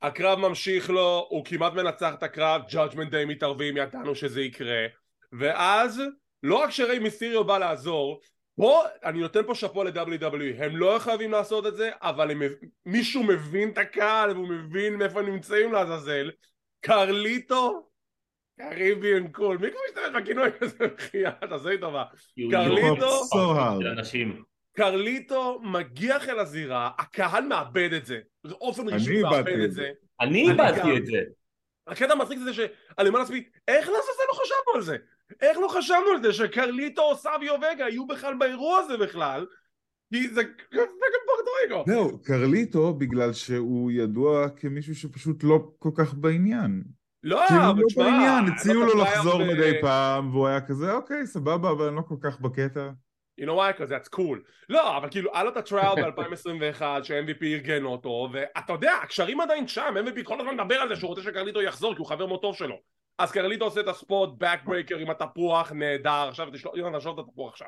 הקרב 0.02 0.40
ממשיך 0.40 0.90
לו, 0.90 1.28
הוא 1.30 1.46
כמעט 1.46 1.74
מנצח 1.74 2.14
את 2.14 2.24
הקרב, 2.24 2.62
judgment 2.70 3.10
די 3.12 3.26
מתערבים, 3.26 3.78
ידענו 3.78 4.16
שזה 4.16 4.42
יקרה. 4.42 4.86
ואז, 5.32 6.02
לא 6.44 6.56
רק 6.56 6.70
שריי 6.70 7.00
מיסטיריו 7.00 7.44
בא 7.44 7.58
לעזור, 7.58 8.22
פה, 8.60 8.84
אני 9.04 9.20
נותן 9.20 9.44
פה 9.48 9.56
שאפו 9.56 9.84
ל-WWE, 9.84 10.64
הם 10.64 10.76
לא 10.76 10.98
חייבים 11.00 11.32
לעשות 11.32 11.68
את 11.68 11.76
זה, 11.76 11.90
אבל 12.02 12.32
הם, 12.32 12.42
מישהו 12.86 13.24
מבין 13.24 13.70
את 13.70 13.78
הקהל, 13.78 14.32
והוא 14.32 14.48
מבין 14.50 14.96
מאיפה 14.96 15.22
נמצאים 15.22 15.74
לעזאזל. 15.74 16.32
קרליטו, 16.82 17.90
Caribbean 18.60 19.28
Cool, 19.28 19.58
מי 19.58 19.68
כבר 19.72 19.80
משתמש 19.88 20.22
בכינוי 20.22 20.50
כזה 20.60 20.88
בחייאת, 20.88 21.44
תעשה 21.50 21.70
לי 21.70 21.78
טובה. 21.78 22.04
כי 22.36 22.42
הוא 22.42 22.52
קרליטו? 22.52 23.24
קרליטו 24.76 25.60
מגיח 25.64 26.30
אל 26.30 26.40
הזירה, 26.40 26.92
הקהל 26.98 27.44
מאבד 27.44 27.94
את 27.94 28.06
זה, 28.06 28.20
רשמי 28.46 29.18
איבדתי 29.18 29.36
מאבד 29.36 29.60
את 29.64 29.72
זה. 29.72 29.90
אני 30.22 30.52
איבדתי. 30.52 30.98
את 30.98 31.06
זה. 31.06 31.22
הקטע 31.88 32.14
המצחיק 32.14 32.40
זה 32.40 32.54
שאני 32.54 33.08
אומר 33.10 33.20
לעצמי, 33.20 33.44
איך 33.68 33.90
לעזאזל 33.90 34.24
לא 34.30 34.34
חשבנו 34.34 34.76
על 34.76 34.82
זה? 34.82 34.98
איך 35.42 35.58
לא 35.58 35.68
חשבנו 35.68 36.10
על 36.16 36.22
זה 36.22 36.34
שקרליטו 36.34 37.02
או 37.02 37.16
סביו 37.16 37.56
וגה 37.56 37.90
יהיו 37.90 38.08
בכלל 38.08 38.34
באירוע 38.34 38.80
הזה 38.80 38.98
בכלל? 38.98 39.46
כי 40.14 40.28
זה 40.28 40.42
fucking 40.70 41.22
פורטו 41.26 41.52
ריקו. 41.64 41.84
זהו, 41.88 42.22
קרליטו, 42.24 42.94
בגלל 42.94 43.34
שהוא 43.34 43.92
ידוע 43.92 44.50
כמישהו 44.50 44.96
שפשוט 44.96 45.44
לא 45.44 45.60
כל 45.80 45.90
כך 45.96 46.14
בעניין. 46.14 46.84
לא, 47.24 47.42
כאילו 47.48 47.62
אבל 47.62 47.82
לא 47.82 47.88
תשמע, 47.88 48.04
בעניין, 48.04 48.46
היה 48.46 48.54
הציעו 48.54 48.80
לו 48.80 48.86
לו 48.86 49.04
את 49.04 49.08
הפלייר 49.08 49.18
לחזור 49.18 49.44
מדי 49.44 49.82
פעם, 49.82 50.32
והוא 50.32 50.48
היה 50.48 50.62
כזה, 50.62 50.94
אוקיי, 50.94 51.28
סבבה, 51.28 51.72
אבל 51.72 51.88
אני 51.88 51.96
לא 51.96 52.02
כל 52.02 52.16
כך 52.22 52.40
בקטע. 52.42 52.90
you 53.40 53.46
know 53.46 53.56
why? 53.56 53.72
because 53.72 53.90
that's 53.90 54.18
cool. 54.18 54.38
לא, 54.70 54.98
אבל 54.98 55.10
כאילו, 55.12 55.32
היה 55.34 55.44
לו 55.44 55.50
את 55.50 55.58
ה 55.58 55.67
trial 55.67 56.12
ב-2021, 56.12 56.82
ש-MVP 57.04 57.44
ארגן 57.44 57.84
אותו, 57.84 58.30
ואתה 58.34 58.74
יודע, 58.74 58.94
הקשרים 59.04 59.42
עדיין 59.42 59.68
שם, 59.68 59.94
MVP 60.06 60.24
כל 60.24 60.40
הזמן 60.40 60.54
מדבר 60.54 60.76
על 60.76 60.90
זה 60.90 60.96
שהוא 60.96 61.08
רוצה 61.08 61.22
שקרליטו 61.22 61.62
יחזור, 61.62 61.94
כי 61.94 62.00
הוא 62.00 62.08
חבר 62.08 62.26
מאוד 62.26 62.42
טוב 62.42 62.56
שלו. 62.56 62.76
אז 63.20 63.32
קרליטו 63.32 63.66
עושה 63.66 63.80
את 63.82 63.88
ה 63.88 63.95
spot, 63.95 64.30
backbreaker 64.44 64.98
עם 65.00 65.10
התפוח, 65.10 65.72
נהדר, 65.72 66.28
עכשיו 66.30 66.48
תשלוח, 66.54 66.76
יונתן, 66.76 66.98
תשלוח 67.00 67.20
את 67.20 67.26
התפוח 67.28 67.52
עכשיו. 67.52 67.68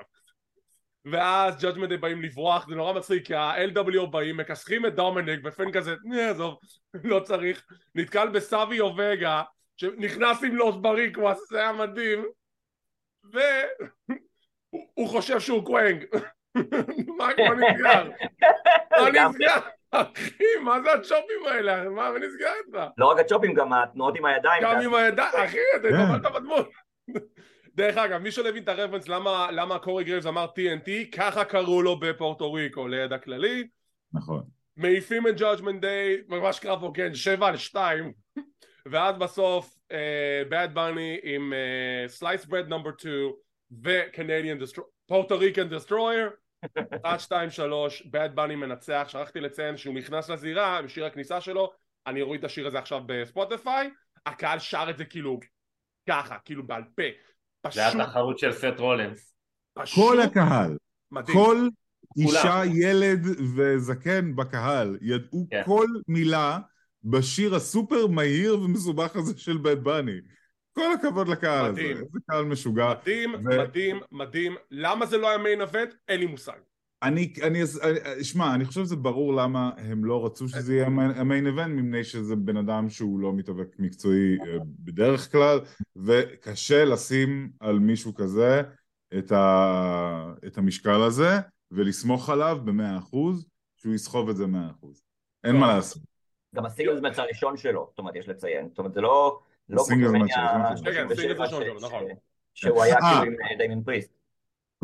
ואז 1.06 1.62
Judgment 1.62 2.00
באים 2.00 2.22
לברוח, 2.22 2.68
זה 2.70 2.76
נורא 2.76 2.94
מצחיק, 2.94 3.26
כי 3.26 3.36
ה-LWO 3.36 4.06
באים, 4.06 4.38
מכסחים 4.38 4.86
את 4.86 4.96
דומניק, 4.96 5.40
ופן 5.44 5.72
כזה, 5.72 5.96
"אה, 6.14 6.30
עזוב, 6.30 6.58
לא 7.04 7.20
צריך, 7.20 7.66
נתקל 7.96 8.30
בסביו 8.30 8.80
וגה, 8.80 9.41
שנכנס 9.78 10.44
עם 10.44 10.56
Los 10.56 10.76
Boricuas, 10.82 11.50
זה 11.50 11.60
היה 11.60 11.72
מדהים, 11.74 12.26
ו... 13.34 13.40
הוא- 14.70 14.88
הוא 14.94 15.08
חושב 15.10 15.40
שהוא 15.40 15.66
קוונג. 15.66 16.06
מה 17.18 17.28
מה 17.38 17.56
נסגר? 17.56 18.10
מה 18.92 19.30
נסגר? 19.30 19.60
אחי, 19.91 20.43
מה 20.63 20.82
זה 20.82 20.93
הצ'ופים 20.93 21.45
האלה? 21.47 21.89
מה 21.89 22.12
מה 22.12 22.19
נסגר 22.19 22.51
איתך? 22.67 22.80
לא 22.97 23.06
רק 23.06 23.19
הצ'ופים, 23.19 23.54
גם 23.54 23.73
התנועות 23.73 24.17
עם 24.17 24.25
הידיים. 24.25 24.63
גם 24.63 24.82
עם 24.82 24.93
הידיים, 24.93 25.30
אחי, 25.45 25.58
אתה 25.75 25.89
כן. 25.89 25.95
התבלבלת 25.95 26.34
בדמות. 26.34 26.69
דרך 27.75 27.97
אגב, 27.97 28.21
מי 28.21 28.32
שלא 28.32 28.49
הבין 28.49 28.63
את 28.63 28.69
הרפרנס 28.69 29.08
למה, 29.08 29.51
למה 29.51 29.80
קורי 29.80 30.03
גרייבס 30.03 30.26
אמר 30.26 30.45
TNT, 30.45 31.18
ככה 31.18 31.45
קראו 31.45 31.82
לו 31.82 31.99
בפורטו 31.99 32.53
ריקו, 32.53 32.88
לידע 32.88 33.14
הכללי. 33.13 33.68
נכון. 34.13 34.43
מעיפים 34.78 35.28
את 35.28 35.36
judgment 35.38 35.82
day, 35.82 36.28
ממש 36.28 36.59
קרב 36.59 36.84
הוגן, 36.84 37.16
שבע 37.16 37.47
על 37.47 37.57
שתיים, 37.57 38.13
ואז 38.86 39.18
בסוף 39.18 39.76
Bad 40.49 40.68
Bunny 40.74 41.20
עם 41.24 41.53
Sliced 42.07 42.45
Bread 42.45 42.68
Number 42.68 42.91
2 42.97 43.32
ו 43.84 43.92
Canadian 43.92 44.57
Puerto 45.07 45.39
Rican 45.39 45.70
Destroyer, 45.70 46.30
1, 47.05 47.20
2, 47.20 47.49
3, 47.49 48.01
Bad 48.01 48.36
Bunny 48.36 48.55
מנצח, 48.55 49.05
שכחתי 49.07 49.39
לציין 49.39 49.78
שהוא 49.78 49.95
נכנס 49.95 50.30
לזירה, 50.30 50.82
בשיר 50.82 51.05
הכניסה 51.05 51.41
שלו, 51.41 51.72
אני 52.07 52.22
אוריד 52.22 52.39
את 52.39 52.45
השיר 52.45 52.68
הזה 52.68 52.80
עכשיו 52.80 53.01
בספוטיפיי, 53.05 53.89
הקהל 54.26 54.59
שר 54.59 54.88
את 54.89 54.97
זה 54.97 55.05
כאילו 55.05 55.39
ככה, 56.09 56.38
כאילו 56.45 56.68
בעל 56.68 56.84
פה, 56.95 57.03
זה 57.74 57.82
פשוט, 57.82 58.01
התחרות 58.01 58.39
של 58.39 58.51
סט 58.51 58.80
רולנס. 58.80 59.36
פשוט 59.74 60.05
כל 60.05 60.22
הקהל, 60.22 60.78
מדהים, 61.12 61.38
כל 61.38 61.68
אישה, 62.18 62.62
ילד 62.66 63.26
וזקן 63.55 64.36
בקהל 64.36 64.97
ידעו 65.01 65.47
כן. 65.49 65.62
כל 65.66 65.88
מילה 66.07 66.59
בשיר 67.03 67.55
הסופר 67.55 68.07
מהיר 68.07 68.59
ומסובך 68.59 69.16
הזה 69.16 69.39
של 69.39 69.57
בית 69.57 69.80
בני. 69.80 70.20
כל 70.74 70.93
הכבוד 70.93 71.28
לקהל 71.28 71.65
הזה. 71.65 71.82
איזה 71.82 72.03
קהל 72.32 72.45
משוגע. 72.45 72.93
מדהים, 73.01 73.34
ו- 73.34 73.38
מדהים, 73.63 73.99
מדהים, 74.11 74.55
למה 74.72 75.05
זה 75.05 75.17
לא 75.17 75.30
היה 75.30 75.38
מיין 75.38 75.61
אבנט? 75.61 75.93
אין 76.07 76.19
לי 76.19 76.26
מושג. 76.26 76.57
אני, 77.03 77.34
אני, 77.43 77.59
אני- 77.84 78.24
שמע, 78.24 78.55
אני 78.55 78.65
חושב 78.65 78.82
שזה 78.82 78.95
ברור 78.95 79.34
למה 79.36 79.72
הם 79.78 80.05
לא 80.05 80.26
רצו 80.26 80.47
שזה 80.49 80.74
יהיה 80.76 80.86
המיין- 80.86 81.11
המיין 81.15 81.47
איבנט, 81.47 81.76
מפני 81.76 82.03
שזה 82.03 82.36
בן 82.36 82.57
אדם 82.57 82.89
שהוא 82.89 83.19
לא 83.19 83.34
מתאבק 83.34 83.80
מקצועי 83.80 84.38
אה, 84.39 84.57
בדרך 84.80 85.32
כלל, 85.32 85.59
וקשה 85.95 86.86
לשים 86.86 87.51
על 87.59 87.80
מישהו 87.80 88.13
כזה 88.15 88.61
את, 89.17 89.32
ה, 89.32 90.34
את 90.47 90.57
המשקל 90.57 91.01
הזה, 91.01 91.30
ולסמוך 91.72 92.30
עליו 92.30 92.57
במאה 92.65 92.97
אחוז, 92.97 93.45
שהוא 93.78 93.93
יסחוב 93.93 94.30
את 94.30 94.36
זה 94.38 94.47
מאה 94.47 94.69
אחוז. 94.72 95.01
אין 95.43 95.55
מה 95.55 95.67
לעשות. 95.76 96.01
גם 96.55 96.65
ה 96.66 96.70
singles 96.70 97.01
match 97.01 97.20
הראשון 97.19 97.57
שלו, 97.57 97.86
זאת 97.89 97.99
אומרת, 97.99 98.15
יש 98.15 98.30
לציין. 98.30 98.67
זאת 98.69 98.78
אומרת, 98.80 98.93
זה 98.93 99.01
לא... 99.01 99.39
לא 99.72 99.84
כן, 99.84 99.95
37 99.95 101.15
singles 101.16 101.39
ראשון 101.39 101.63
ש- 101.63 101.65
שלו, 101.65 101.80
נכון. 101.88 102.03
שהוא 102.53 102.84
היה 102.84 102.95
אה. 102.95 102.99
כאילו 103.01 103.24
עם 103.24 103.51
אה, 103.51 103.57
דמיאן 103.57 103.84
פריסט. 103.84 104.13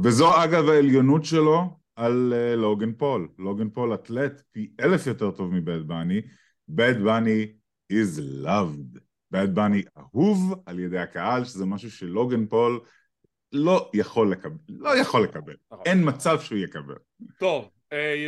וזו 0.04 0.44
אגב 0.44 0.70
העליונות 0.70 1.26
שלו 1.26 1.80
על 1.96 2.34
אה, 2.36 2.56
לוגן 2.56 2.94
פול. 2.94 3.28
לוגן 3.38 3.70
פול 3.70 3.94
אתלט 3.94 4.42
פי 4.52 4.72
אלף 4.80 5.08
יותר 5.08 5.32
טוב 5.32 5.54
מ 5.54 5.62
Bad 5.62 5.88
Bunny. 5.88 6.22
בד 6.70 7.02
בני 7.04 7.54
is 7.94 8.20
loved. 8.46 9.00
בד 9.32 9.56
בני 9.56 9.84
אהוב 9.98 10.64
על 10.66 10.80
ידי 10.80 11.00
הקהל, 11.00 11.46
שזה 11.46 11.66
משהו 11.66 11.92
שלוגן 11.92 12.46
פול 12.46 12.80
לא 13.52 13.92
יכול 13.94 14.32
לקבל. 14.32 14.58
לא 14.70 14.98
יכול 14.98 15.24
לקבל. 15.24 15.56
נכון. 15.72 15.84
אין 15.86 16.10
מצב 16.10 16.40
שהוא 16.40 16.58
יקבל. 16.58 16.96
טוב, 17.40 17.70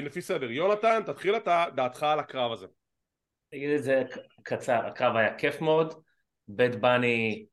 לפי 0.02 0.22
סדר, 0.22 0.52
יונתן, 0.52 1.02
תתחיל 1.06 1.38
אתה 1.38 1.66
דעתך 1.76 2.04
על 2.04 2.20
הקרב 2.20 2.52
הזה. 2.52 2.66
אגיד 3.56 3.70
את 3.70 3.84
זה 3.84 4.04
קצר, 4.44 4.86
הקרב 4.86 5.16
היה 5.16 5.38
כיף 5.38 5.62
מאוד, 5.62 5.94
בית 6.52 6.76
בני, 6.76 7.46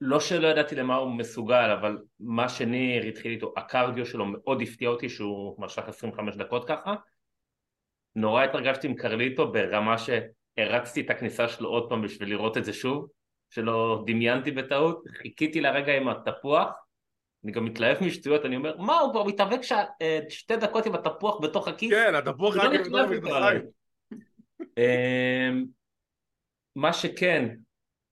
לא 0.00 0.20
שלא 0.20 0.48
ידעתי 0.48 0.74
למה 0.74 0.96
הוא 0.96 1.10
מסוגל, 1.10 1.76
אבל 1.80 1.98
מה 2.20 2.48
שניר 2.48 3.02
התחיל 3.02 3.32
איתו, 3.32 3.54
הקרדיו 3.56 4.06
שלו 4.06 4.26
מאוד 4.26 4.62
הפתיע 4.62 4.88
אותי 4.88 5.08
שהוא 5.08 5.56
משך 5.58 5.82
25 5.88 6.36
דקות 6.36 6.68
ככה. 6.68 6.94
נורא 8.16 8.44
התרגשתי 8.44 8.86
עם 8.86 8.94
קרליטו 8.94 9.52
ברמה 9.52 9.96
שהרצתי 9.98 11.00
את 11.00 11.10
הכניסה 11.10 11.48
שלו 11.48 11.68
עוד 11.68 11.88
פעם 11.88 12.02
בשביל 12.02 12.28
לראות 12.28 12.56
את 12.56 12.64
זה 12.64 12.72
שוב, 12.72 13.08
שלא 13.50 14.02
דמיינתי 14.06 14.50
בטעות, 14.50 15.04
חיכיתי 15.08 15.60
לרגע 15.60 15.96
עם 15.96 16.08
התפוח, 16.08 16.76
אני 17.44 17.52
גם 17.52 17.64
מתלהב 17.64 18.04
משטויות, 18.04 18.44
אני 18.44 18.56
אומר, 18.56 18.76
מה 18.78 18.98
הוא 18.98 19.12
כבר 19.12 19.24
מתאבק 19.24 19.62
ש... 19.62 19.72
אה, 19.72 20.20
שתי 20.28 20.56
דקות 20.56 20.86
עם 20.86 20.94
התפוח 20.94 21.40
בתוך 21.42 21.68
הכיס? 21.68 21.90
כן, 21.90 22.14
התפוח 22.14 22.56
לא 22.56 22.62
רק 22.62 22.80
בתוך 22.80 22.94
המכנסיים. 22.94 23.62
מה 26.76 26.92
שכן, 26.92 27.54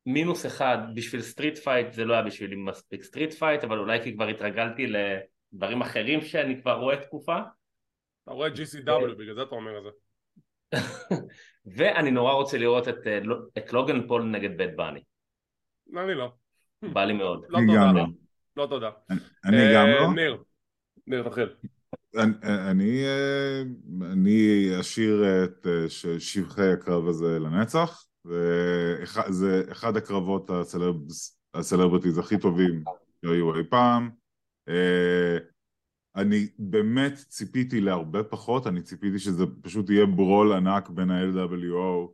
מינוס 0.07 0.47
אחד, 0.47 0.79
בשביל 0.95 1.23
street 1.23 1.59
fight 1.59 1.93
זה 1.93 2.05
לא 2.05 2.15
היה 2.15 2.23
בשבילי 2.23 2.57
מספיק 2.57 3.03
street 3.03 3.33
fight, 3.33 3.65
אבל 3.65 3.79
אולי 3.79 4.03
כי 4.03 4.15
כבר 4.15 4.29
התרגלתי 4.29 4.87
לדברים 4.87 5.81
אחרים 5.83 6.21
שאני 6.21 6.63
כבר 6.63 6.73
רואה 6.73 6.97
תקופה, 6.97 7.37
אתה 8.25 8.31
רואה 8.33 8.49
GCW, 8.49 9.15
בגלל 9.19 9.35
זה 9.35 9.43
אתה 9.43 9.55
אומר 9.55 9.79
את 9.79 9.83
זה. 9.83 9.91
ואני 11.77 12.11
נורא 12.11 12.33
רוצה 12.33 12.59
לראות 12.59 12.89
את, 12.89 13.07
אה, 13.07 13.21
לא- 13.21 13.39
את 13.59 13.73
לוגן 13.73 14.07
פול 14.09 14.23
נגד 14.23 14.57
בית 14.57 14.77
בני, 14.77 15.01
אני 15.97 16.15
לא. 16.15 16.33
בא 16.93 17.05
לי 17.05 17.13
מאוד. 17.13 17.45
לא 17.49 17.59
אני 17.59 17.67
תודה. 17.67 17.79
גם 17.89 17.97
לא. 17.97 18.05
לא 18.57 18.67
תודה. 18.67 18.91
אני 19.45 19.57
אה, 19.57 19.75
גם 19.75 19.87
לא. 19.87 20.15
ניר. 20.15 20.43
ניר, 21.07 21.29
תתחיל. 21.29 21.55
אני, 22.17 22.33
אני, 22.71 23.05
אה, 23.07 23.63
אני 24.13 24.71
אשאיר 24.81 25.25
את 25.45 25.67
ש- 25.89 26.07
שבחי 26.07 26.73
הקרב 26.73 27.09
הזה 27.09 27.39
לנצח. 27.39 28.05
זה 28.25 29.01
אחד, 29.03 29.31
זה 29.31 29.65
אחד 29.73 29.97
הקרבות 29.97 30.51
הסלב, 30.51 30.95
הסלבריטיז 31.55 32.19
הכי 32.19 32.39
טובים 32.39 32.85
שהיו 33.25 33.57
אי 33.57 33.65
פעם. 33.71 34.11
אה, 34.69 35.39
אני 36.17 36.49
באמת 36.59 37.15
ציפיתי 37.15 37.81
להרבה 37.81 38.23
פחות, 38.23 38.67
אני 38.67 38.83
ציפיתי 38.83 39.19
שזה 39.19 39.45
פשוט 39.63 39.91
יהיה 39.91 40.07
ברול 40.07 40.53
ענק 40.53 40.89
בין 40.89 41.11
ה-LWO 41.11 42.09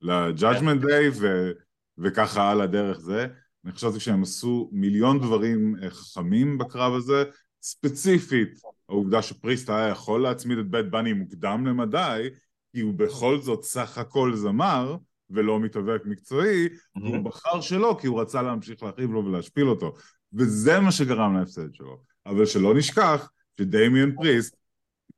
ל-Judgment 0.00 0.82
Day 0.82 1.20
ו, 1.20 1.50
וככה 1.98 2.50
על 2.50 2.60
הדרך 2.60 2.98
זה. 2.98 3.26
אני 3.64 3.72
חשבתי 3.72 4.00
שהם 4.00 4.22
עשו 4.22 4.70
מיליון 4.72 5.20
דברים 5.20 5.76
אה, 5.82 5.90
חכמים 5.90 6.58
בקרב 6.58 6.94
הזה, 6.94 7.24
ספציפית 7.62 8.60
העובדה 8.88 9.22
שפריסט 9.22 9.70
היה 9.70 9.88
יכול 9.88 10.22
להצמיד 10.22 10.58
את 10.58 10.70
בית 10.70 10.90
בני 10.90 11.12
מוקדם 11.12 11.66
למדי, 11.66 12.30
כי 12.72 12.80
הוא 12.80 12.94
בכל 12.94 13.38
זאת 13.38 13.64
סך 13.64 13.98
הכל 13.98 14.34
זמר 14.34 14.96
ולא 15.32 15.60
מתאבק 15.60 16.02
מקצועי, 16.04 16.68
והוא 16.96 17.24
בחר 17.24 17.60
שלא 17.60 17.96
כי 18.00 18.06
הוא 18.06 18.20
רצה 18.20 18.42
להמשיך 18.42 18.82
להרחיב 18.82 19.10
לו 19.10 19.24
ולהשפיל 19.24 19.68
אותו, 19.68 19.94
וזה 20.32 20.80
מה 20.80 20.92
שגרם 20.92 21.36
להפסד 21.36 21.74
שלו. 21.74 22.02
אבל 22.26 22.46
שלא 22.46 22.74
נשכח 22.74 23.30
שדמיון 23.60 24.16
פריסט 24.16 24.56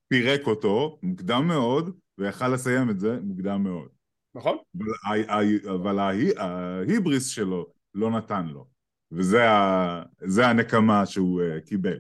פירק 0.09 0.47
אותו 0.47 0.99
מוקדם 1.03 1.49
מאוד, 1.49 1.97
ויכל 2.19 2.49
לסיים 2.49 2.91
את 2.91 3.01
זה 3.01 3.19
מוקדם 3.23 3.63
מאוד. 3.63 3.89
נכון? 4.35 4.59
אבל, 4.79 5.59
אבל 5.75 5.99
ההיבריס 6.39 7.27
שלו 7.27 7.67
לא 7.95 8.11
נתן 8.11 8.47
לו, 8.47 8.67
וזה 9.13 10.47
הנקמה 10.47 11.07
שהוא 11.07 11.43
uh, 11.43 11.61
קיבל. 11.67 11.99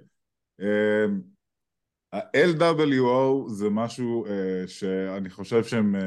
Uh, 0.60 0.64
ה-LWO 2.12 3.48
זה 3.48 3.70
משהו 3.70 4.26
uh, 4.26 4.68
שאני 4.68 5.30
חושב 5.30 5.64
שהם 5.64 5.94
uh, 5.94 5.98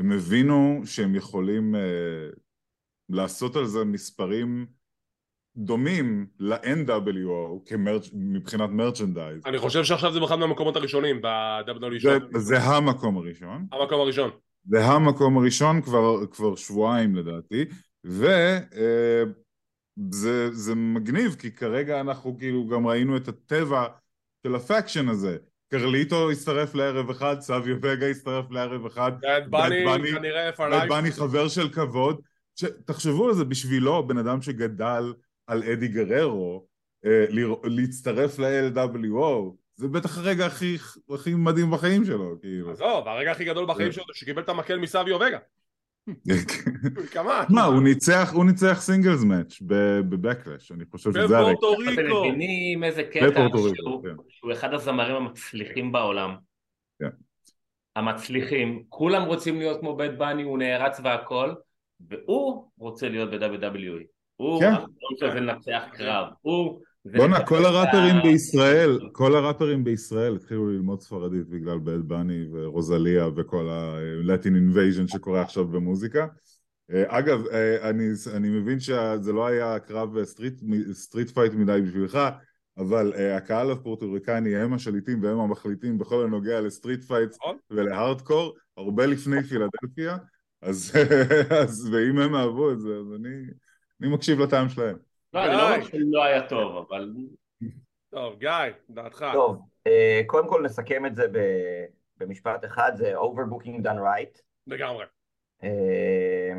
הם 0.00 0.12
הבינו 0.12 0.82
שהם 0.84 1.14
יכולים 1.14 1.74
uh, 1.74 1.78
לעשות 3.08 3.56
על 3.56 3.66
זה 3.66 3.84
מספרים 3.84 4.66
דומים 5.56 6.26
ל-NWO 6.38 7.68
כמרצ'- 7.68 8.10
מבחינת 8.14 8.70
מרצ'נדייז. 8.70 9.46
אני 9.46 9.58
חושב 9.58 9.84
שעכשיו 9.84 10.12
זה 10.12 10.20
באחד 10.20 10.36
מהמקומות 10.36 10.76
הראשונים 10.76 11.22
ב-WWE. 11.22 12.02
זה, 12.02 12.18
זה 12.38 12.58
המקום 12.58 13.16
הראשון. 13.16 13.66
המקום 13.72 14.00
הראשון. 14.00 14.30
זה 14.64 14.84
המקום 14.84 15.38
הראשון 15.38 15.82
כבר, 15.82 16.26
כבר 16.26 16.56
שבועיים 16.56 17.14
לדעתי, 17.14 17.64
וזה 18.04 18.60
זה 20.52 20.74
מגניב 20.74 21.36
כי 21.38 21.52
כרגע 21.54 22.00
אנחנו 22.00 22.38
כאילו 22.38 22.68
גם 22.68 22.86
ראינו 22.86 23.16
את 23.16 23.28
הטבע 23.28 23.86
של 24.46 24.54
הפקשן 24.54 25.08
הזה. 25.08 25.36
קרליטו 25.70 26.30
הצטרף 26.30 26.74
לערב 26.74 27.10
אחד, 27.10 27.40
סביו 27.40 27.76
וגה 27.82 28.06
הצטרף 28.10 28.50
לערב 28.50 28.86
אחד, 28.86 29.12
בד 29.20 29.40
בני 29.50 29.84
בני- 29.84 30.10
כנראה 30.12 30.44
בית 30.44 30.54
לפניי. 30.54 30.88
בני 30.88 31.10
חבר 31.12 31.48
של 31.48 31.68
כבוד. 31.68 32.20
ש... 32.56 32.64
תחשבו 32.86 33.28
על 33.28 33.34
זה 33.34 33.44
בשבילו, 33.44 34.06
בן 34.06 34.18
אדם 34.18 34.42
שגדל 34.42 35.12
על 35.46 35.62
אדי 35.62 35.88
גררו, 35.88 36.66
אה, 37.06 37.24
לרא- 37.28 37.56
להצטרף 37.64 38.38
ל-LWO, 38.38 39.54
זה 39.74 39.88
בטח 39.88 40.18
הרגע 40.18 40.46
הכי, 40.46 40.76
הכי 41.14 41.34
מדהים 41.34 41.70
בחיים 41.70 42.04
שלו, 42.04 42.36
כאילו. 42.40 42.70
עזוב, 42.70 43.08
הרגע 43.08 43.30
הכי 43.30 43.44
גדול 43.44 43.66
בחיים 43.66 43.92
שלו 43.92 44.04
זה 44.12 44.18
שקיבל 44.18 44.42
את 44.42 44.48
המקל 44.48 44.78
מסביו 44.78 45.16
וגה. 45.16 45.38
מה, 47.54 47.64
הוא 47.64 47.82
ניצח, 47.82 48.30
הוא 48.34 48.44
ניצח 48.44 48.80
סינגלס 48.80 49.24
מאץ' 49.24 49.58
בבקלש, 50.08 50.72
אני 50.72 50.84
חושב 50.90 51.10
שזה 51.10 51.38
הרגע. 51.38 51.52
בפורטו 51.52 51.82
אתם 51.82 52.00
ריקו. 52.00 52.24
מבינים 52.24 52.84
איזה 52.84 53.02
קטע 53.02 53.46
שהוא, 53.76 54.02
כן. 54.02 54.14
שהוא 54.28 54.52
אחד 54.52 54.74
הזמרים 54.74 55.16
המצליחים 55.16 55.92
בעולם. 55.92 56.34
כן. 56.98 57.08
המצליחים, 57.96 58.82
כולם 58.88 59.22
רוצים 59.22 59.58
להיות 59.58 59.80
כמו 59.80 59.96
בית 59.96 60.18
בני, 60.18 60.42
הוא 60.42 60.58
נערץ 60.58 61.00
והכל, 61.04 61.52
והוא 62.08 62.70
רוצה 62.78 63.08
להיות 63.08 63.30
ב-WWE. 63.30 64.04
הוא, 64.36 64.60
כן. 64.60 64.72
החלום 64.72 65.16
שלו 65.18 65.32
זה 65.32 65.40
לנצח 65.40 65.82
קרב. 65.92 66.26
הוא... 66.40 66.80
בואנה, 67.04 67.46
כל 67.46 67.64
הראפרים 67.64 68.16
ה- 68.16 68.22
בישראל, 68.22 68.98
כל 69.12 69.34
הראפרים 69.34 69.84
בישראל 69.84 70.36
התחילו 70.36 70.70
ללמוד 70.70 71.00
ספרדית 71.00 71.48
בגלל 71.48 71.78
בד 71.78 72.08
בני 72.08 72.46
ורוזליה 72.52 73.28
וכל 73.36 73.68
ה-Latin 73.68 74.52
invasion 74.52 75.12
שקורה 75.12 75.42
עכשיו 75.42 75.66
במוזיקה. 75.66 76.26
אה, 76.92 77.18
אגב, 77.18 77.46
אה, 77.46 77.90
אני, 77.90 78.08
אני 78.34 78.48
מבין 78.48 78.80
שזה 78.80 79.32
לא 79.32 79.46
היה 79.46 79.78
קרב 79.78 80.24
street, 80.24 80.60
street 80.92 81.30
fight 81.30 81.52
מדי 81.52 81.80
בשבילך, 81.84 82.18
אבל 82.78 83.12
אה, 83.16 83.36
הקהל 83.36 83.70
הפורטוריקני 83.70 84.56
הם 84.56 84.72
השליטים 84.72 85.22
והם 85.22 85.38
המחליטים 85.38 85.98
בכל 85.98 86.24
הנוגע 86.24 86.60
ל 86.60 86.66
street 86.66 87.04
fight 87.04 87.30
נכון. 87.30 87.56
ולהארדקור, 87.70 88.56
הרבה 88.76 89.06
לפני 89.06 89.42
פילדלפיה, 89.42 90.16
אז, 90.62 90.92
אז 91.62 91.88
ואם 91.92 92.18
הם 92.18 92.34
אהבו 92.34 92.72
את 92.72 92.80
זה, 92.80 92.88
אז 92.88 93.12
אני, 93.16 93.34
אני 94.00 94.14
מקשיב 94.14 94.40
לטעם 94.40 94.68
שלהם. 94.68 95.09
לא, 95.34 95.44
אני 95.44 95.52
לא 95.52 95.74
אומר 95.74 95.84
שלא 95.84 96.24
היה 96.24 96.48
טוב, 96.48 96.86
אבל... 96.88 97.14
טוב, 98.10 98.38
גיא, 98.38 98.50
דעתך. 98.90 99.26
טוב, 99.32 99.62
אה, 99.86 100.22
קודם 100.26 100.48
כל 100.48 100.62
נסכם 100.62 101.06
את 101.06 101.14
זה 101.14 101.28
ב- 101.32 101.84
במשפט 102.16 102.64
אחד, 102.64 102.92
זה 102.96 103.18
overbooking 103.18 103.82
done 103.82 103.98
right. 103.98 104.40
לגמרי. 104.66 105.04
אה, 105.62 106.52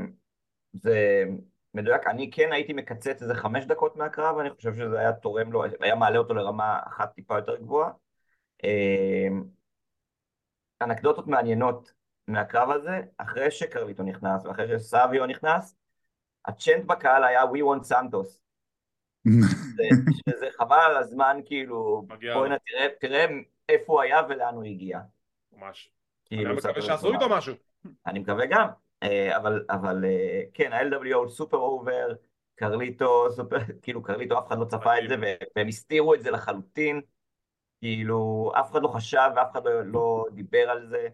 זה 0.74 1.26
מדויק, 1.74 2.08
אני 2.08 2.32
כן 2.32 2.52
הייתי 2.52 2.74
מקצץ 2.74 3.22
איזה 3.22 3.36
חמש 3.36 3.66
דקות 3.66 3.96
מהקרב, 3.96 4.38
אני 4.38 4.50
חושב 4.50 4.74
שזה 4.76 5.00
היה 5.00 5.14
תורם 5.14 5.52
לו, 5.52 5.64
היה 5.80 5.96
מעלה 5.96 6.18
אותו 6.18 6.34
לרמה 6.34 6.80
אחת 6.88 7.14
טיפה 7.16 7.36
יותר 7.36 7.56
גבוהה. 7.56 7.92
אה, 8.64 9.28
אנקדוטות 10.82 11.28
מעניינות 11.28 11.94
מהקרב 12.28 12.72
הזה, 12.72 13.02
אחרי 13.18 13.52
שקרליטו 13.52 14.04
נכנס 14.04 14.46
ואחרי 14.46 14.68
שסביו 14.68 15.26
נכנס, 15.26 15.76
הצ'נט 16.46 16.86
בקהל 16.86 17.24
היה 17.24 17.44
We 17.44 17.58
want 17.58 17.92
Santos. 17.92 18.41
זה- 19.26 19.90
שזה 20.30 20.46
חבל 20.58 20.78
על 20.86 20.98
הזמן, 20.98 21.38
כאילו, 21.46 22.06
מגיע 22.10 22.34
בוא 22.34 22.42
לו. 22.42 22.46
הנה, 22.46 22.58
תראה, 22.68 22.88
תראה 23.02 23.26
איפה 23.70 23.94
הוא 23.94 24.02
היה 24.02 24.22
ולאן 24.30 24.56
הוא 24.56 24.64
הגיע. 24.64 25.00
ממש. 25.58 25.92
אני 26.32 26.38
כאילו, 26.40 26.56
מקווה 26.56 26.72
ספר 26.72 26.82
שעשו. 26.82 27.14
איתו 27.14 27.30
משהו. 27.30 27.54
אני 28.06 28.20
מקווה 28.20 28.46
גם, 28.46 28.68
אה, 29.04 29.38
אבל, 29.38 29.66
אבל 29.70 30.06
אה, 30.06 30.42
כן, 30.54 30.74
ה-LWO 30.74 31.30
סופר 31.30 31.58
אובר, 31.58 32.14
קרליטו, 32.56 33.28
סופר, 33.32 33.58
כאילו 33.82 34.04
קרליטו 34.04 34.40
אף 34.40 34.48
אחד 34.48 34.58
לא 34.60 34.66
צפה 34.66 34.98
את 35.00 35.10
זה, 35.10 35.16
והם 35.56 35.68
הסתירו 35.68 36.14
את 36.16 36.24
זה 36.24 36.32
לחלוטין, 36.32 37.02
כאילו 37.82 38.52
אף 38.60 38.72
אחד 38.72 38.82
לא 38.82 38.88
חשב 38.88 39.30
ואף 39.36 39.52
אחד 39.52 39.66
לא, 39.66 39.84
לא 39.86 40.26
דיבר 40.34 40.70
על 40.70 40.88
זה. 40.90 41.08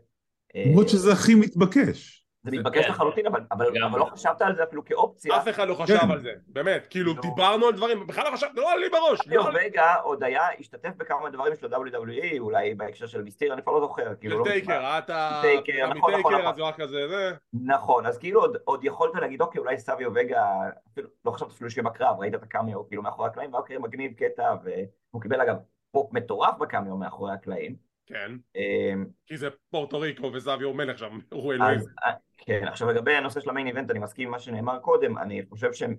אה, 0.56 0.64
למרות 0.68 0.90
שזה 0.90 1.12
הכי 1.14 1.36
מתבקש. 1.36 2.27
זה 2.50 2.58
מתבקש 2.58 2.86
כן. 2.86 2.92
לחלוטין, 2.92 3.26
אבל, 3.52 3.68
לא 3.98 4.06
חשבת 4.06 4.42
על 4.42 4.56
זה 4.56 4.64
אפילו 4.64 4.86
כאופציה. 4.86 5.38
אף 5.38 5.48
אחד 5.50 5.68
לא 5.68 5.74
חשב 5.74 5.98
כן. 5.98 6.12
על 6.12 6.20
זה, 6.20 6.32
באמת, 6.48 6.88
כאילו 6.90 7.14
לא. 7.14 7.22
דיברנו 7.22 7.66
על 7.66 7.74
דברים, 7.74 8.08
בכלל 8.08 8.24
לא 8.24 8.32
חשבתי, 8.32 8.60
לא 8.60 8.74
עלי 8.74 8.90
בראש, 8.90 9.28
ליאו 9.28 9.44
לא 9.44 9.48
עלי. 9.48 9.68
וגה 9.68 9.96
עוד 9.96 10.24
היה, 10.24 10.48
השתתף 10.60 10.92
בכמה 10.98 11.30
דברים 11.30 11.56
של 11.56 11.74
WWE, 11.74 12.40
אולי 12.40 12.76
בהקשר 12.76 13.08
של 13.08 13.22
מיסטיר, 13.22 13.54
אני 13.54 13.62
כבר 13.62 13.72
לא 13.72 13.80
זוכר, 13.80 14.16
כאילו 14.20 14.34
של 14.34 14.40
לא 14.40 14.44
טייקר. 14.44 14.98
אתה 14.98 15.40
טייקר, 15.42 15.88
נכון, 15.88 15.98
נכון, 15.98 16.14
מטייקר, 16.14 16.30
נכון. 16.30 16.46
אז 16.46 16.60
הוא 16.60 16.68
רק 16.68 16.82
כזה, 16.82 17.08
זה, 17.08 17.32
נכון, 17.54 18.06
אז 18.06 18.18
כאילו 18.18 18.42
עוד, 18.42 18.58
עוד 18.64 18.84
יכולת 18.84 19.16
להגיד, 19.16 19.42
אוקיי, 19.42 19.60
אולי 19.60 19.78
סביו 19.78 20.12
וגה, 20.16 20.46
אפילו, 20.94 21.10
לא 21.26 21.32
חשבת 21.32 21.52
אפילו 21.52 21.70
שיהיה 21.70 21.84
בקרב, 21.84 22.20
ראית 22.20 22.36
את 22.36 22.44
הקאמיו 22.44 22.88
כאילו 22.88 23.02
מאחורי 23.04 23.28
הקלעים, 23.28 23.54
ואוקיי, 23.54 23.78
מגניב 23.78 24.14
קטע, 24.14 24.56
והוא 24.64 25.22
קיבל 25.22 25.42
אגב 25.42 25.56
פופ 25.92 26.14
מטורף 26.14 26.58
בקאמיו 26.58 26.98
מאחורי 26.98 27.34
הקלעים. 27.34 27.87
כן, 28.08 28.32
אמ, 28.56 29.06
כי 29.26 29.38
זה 29.38 29.48
פורטו 29.70 30.00
ריקו 30.00 30.32
וזאביו 30.34 30.74
מלך 30.74 30.98
שם, 30.98 31.20
הוא 31.32 31.54
אלוהים. 31.54 31.80
אה, 32.06 32.14
כן, 32.38 32.68
עכשיו 32.68 32.92
לגבי 32.92 33.16
הנושא 33.16 33.40
של 33.40 33.50
המיין 33.50 33.68
איבנט, 33.68 33.92
אני 33.92 34.00
מסכים 34.00 34.28
עם 34.28 34.32
מה 34.32 34.40
שנאמר 34.40 34.80
קודם, 34.80 35.18
אני 35.18 35.42
חושב 35.50 35.74
שהם, 35.74 35.96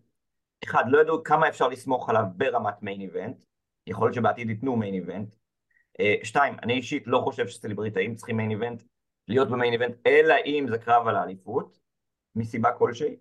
אחד, 0.64 0.84
לא 0.86 1.00
ידעו 1.00 1.24
כמה 1.24 1.48
אפשר 1.48 1.68
לסמוך 1.68 2.10
עליו 2.10 2.24
ברמת 2.36 2.82
מיין 2.82 3.00
איבנט, 3.00 3.36
יכול 3.86 4.06
להיות 4.06 4.14
שבעתיד 4.14 4.50
ייתנו 4.50 4.76
מיין 4.76 4.94
איבנט. 4.94 5.34
אה, 6.00 6.14
שתיים, 6.22 6.54
אני 6.62 6.72
אישית 6.72 7.06
לא 7.06 7.20
חושב 7.24 7.48
שסלבריטאים 7.48 8.14
צריכים 8.14 8.36
מיין 8.36 8.50
איבנט, 8.50 8.82
להיות 9.28 9.48
במיין 9.48 9.72
איבנט, 9.72 9.94
אלא 10.06 10.34
אם 10.46 10.66
זה 10.70 10.78
קרב 10.78 11.08
על 11.08 11.16
האליפות, 11.16 11.78
מסיבה 12.36 12.72
כלשהי. 12.72 13.16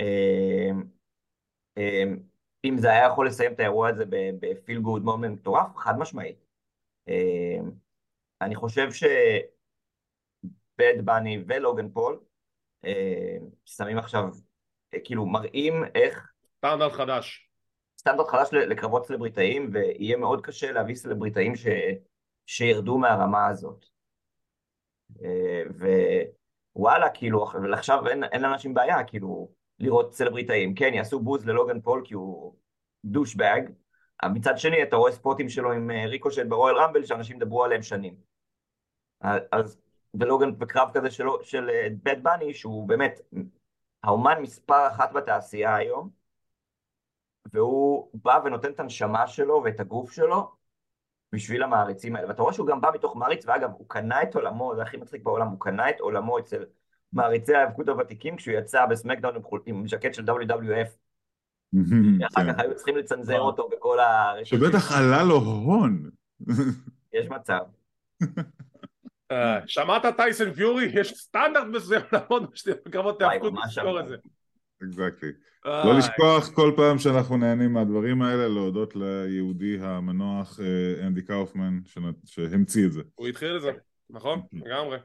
אה, 0.00 0.70
אה, 1.78 2.04
אם 2.64 2.78
זה 2.78 2.90
היה 2.90 3.06
יכול 3.06 3.26
לסיים 3.26 3.52
את 3.52 3.60
האירוע 3.60 3.88
הזה 3.88 4.04
ב 4.40 4.48
feel 4.48 4.80
good 4.80 5.02
moment 5.02 5.38
מטורף, 5.38 5.76
חד 5.76 5.98
משמעית. 5.98 6.48
אני 8.40 8.54
חושב 8.54 8.92
ש... 8.92 9.04
Bad 10.78 11.04
Bunny 11.04 11.44
ולוגן 11.46 11.90
פול 11.90 12.20
אה, 12.84 13.36
שמים 13.64 13.98
עכשיו, 13.98 14.24
אה, 14.94 14.98
כאילו 15.04 15.26
מראים 15.26 15.84
איך 15.94 16.32
סטנדרט 16.56 16.92
חדש. 16.92 17.50
סטנדרט 18.00 18.28
חדש 18.28 18.48
לקרבות 18.52 19.06
סלבריטאים 19.06 19.70
ויהיה 19.72 20.16
מאוד 20.16 20.46
קשה 20.46 20.72
להביא 20.72 20.94
סלבריטאים 20.94 21.56
ש... 21.56 21.66
שירדו 22.46 22.98
מהרמה 22.98 23.46
הזאת. 23.46 23.84
אה, 25.24 25.62
ווואלה, 26.76 27.10
כאילו, 27.14 27.46
עכשיו 27.72 28.08
אין, 28.08 28.24
אין 28.24 28.42
לאנשים 28.42 28.74
בעיה, 28.74 29.04
כאילו, 29.04 29.52
לראות 29.78 30.14
סלבריטאים. 30.14 30.74
כן, 30.74 30.94
יעשו 30.94 31.20
בוז 31.20 31.46
ללוגן 31.46 31.80
פול 31.80 32.02
כי 32.04 32.14
הוא 32.14 32.54
דושבג, 33.04 33.60
מצד 34.24 34.58
שני 34.58 34.82
אתה 34.82 34.96
רואה 34.96 35.12
ספוטים 35.12 35.48
שלו 35.48 35.72
עם 35.72 35.90
אה, 35.90 36.06
ריקושט 36.06 36.46
ברואל 36.46 36.76
רמבל 36.76 37.04
שאנשים 37.04 37.38
דברו 37.38 37.64
עליהם 37.64 37.82
שנים. 37.82 38.14
אז 39.52 39.78
ולוגן 40.14 40.58
בקרב 40.58 40.90
כזה 40.94 41.10
של, 41.10 41.24
של 41.42 41.70
בד 42.02 42.22
בני 42.22 42.54
שהוא 42.54 42.88
באמת 42.88 43.20
האומן 44.02 44.42
מספר 44.42 44.88
אחת 44.88 45.12
בתעשייה 45.12 45.76
היום 45.76 46.10
והוא 47.52 48.10
בא 48.14 48.40
ונותן 48.44 48.70
את 48.70 48.80
הנשמה 48.80 49.26
שלו 49.26 49.62
ואת 49.64 49.80
הגוף 49.80 50.12
שלו 50.12 50.52
בשביל 51.32 51.62
המעריצים 51.62 52.16
האלה 52.16 52.28
ואתה 52.28 52.42
רואה 52.42 52.54
שהוא 52.54 52.66
גם 52.66 52.80
בא 52.80 52.90
מתוך 52.94 53.16
מעריץ 53.16 53.44
ואגב 53.46 53.70
הוא 53.72 53.88
קנה 53.88 54.22
את 54.22 54.34
עולמו 54.34 54.76
זה 54.76 54.82
הכי 54.82 54.96
מצחיק 54.96 55.22
בעולם 55.22 55.48
הוא 55.48 55.60
קנה 55.60 55.90
את 55.90 56.00
עולמו 56.00 56.38
אצל 56.38 56.64
מעריצי 57.12 57.54
ההיאבקות 57.54 57.88
הוותיקים 57.88 58.36
כשהוא 58.36 58.54
יצא 58.54 58.86
בסמקדאון 58.86 59.34
עם 59.66 59.88
ז'קט 59.88 60.14
של 60.14 60.24
WWF 60.24 61.07
אחר 61.74 62.44
כן. 62.44 62.52
כך 62.52 62.58
היו 62.58 62.76
צריכים 62.76 62.96
לצנזר 62.96 63.40
אותו 63.40 63.68
בכל 63.68 63.98
הרשתות 64.00 64.60
שבטח 64.60 64.92
עלה 64.92 65.24
לו 65.24 65.36
הון. 65.36 66.10
יש 67.12 67.26
מצב 67.28 67.60
אה, 69.32 69.60
שמעת 69.66 70.02
טייסון 70.16 70.52
פיורי? 70.52 70.90
יש 70.94 71.14
סטנדרט 71.14 71.66
מסוים 71.66 72.02
לעמוד 72.12 72.50
בשתי 72.52 72.70
קרבות 72.90 73.22
וואי, 73.22 73.38
תיאבקות 73.38 73.64
לזכור. 73.66 74.00
את 74.00 74.08
זה. 74.08 74.16
אקזקטלי. 74.82 75.32
אה, 75.66 75.84
לא 75.84 75.98
לשכוח 75.98 76.50
כל 76.50 76.72
פעם 76.76 76.98
שאנחנו 76.98 77.36
נהנים 77.36 77.72
מהדברים 77.72 78.22
האלה, 78.22 78.48
להודות 78.48 78.96
ליהודי 78.96 79.78
המנוח 79.80 80.60
אה, 80.60 81.06
אנדי 81.06 81.22
קאופמן 81.22 81.78
שהמציא 82.24 82.86
את 82.86 82.92
זה. 82.92 83.02
הוא 83.14 83.28
התחיל 83.28 83.56
את 83.56 83.62
זה, 83.62 83.70
נכון? 84.10 84.40
לגמרי. 84.52 84.98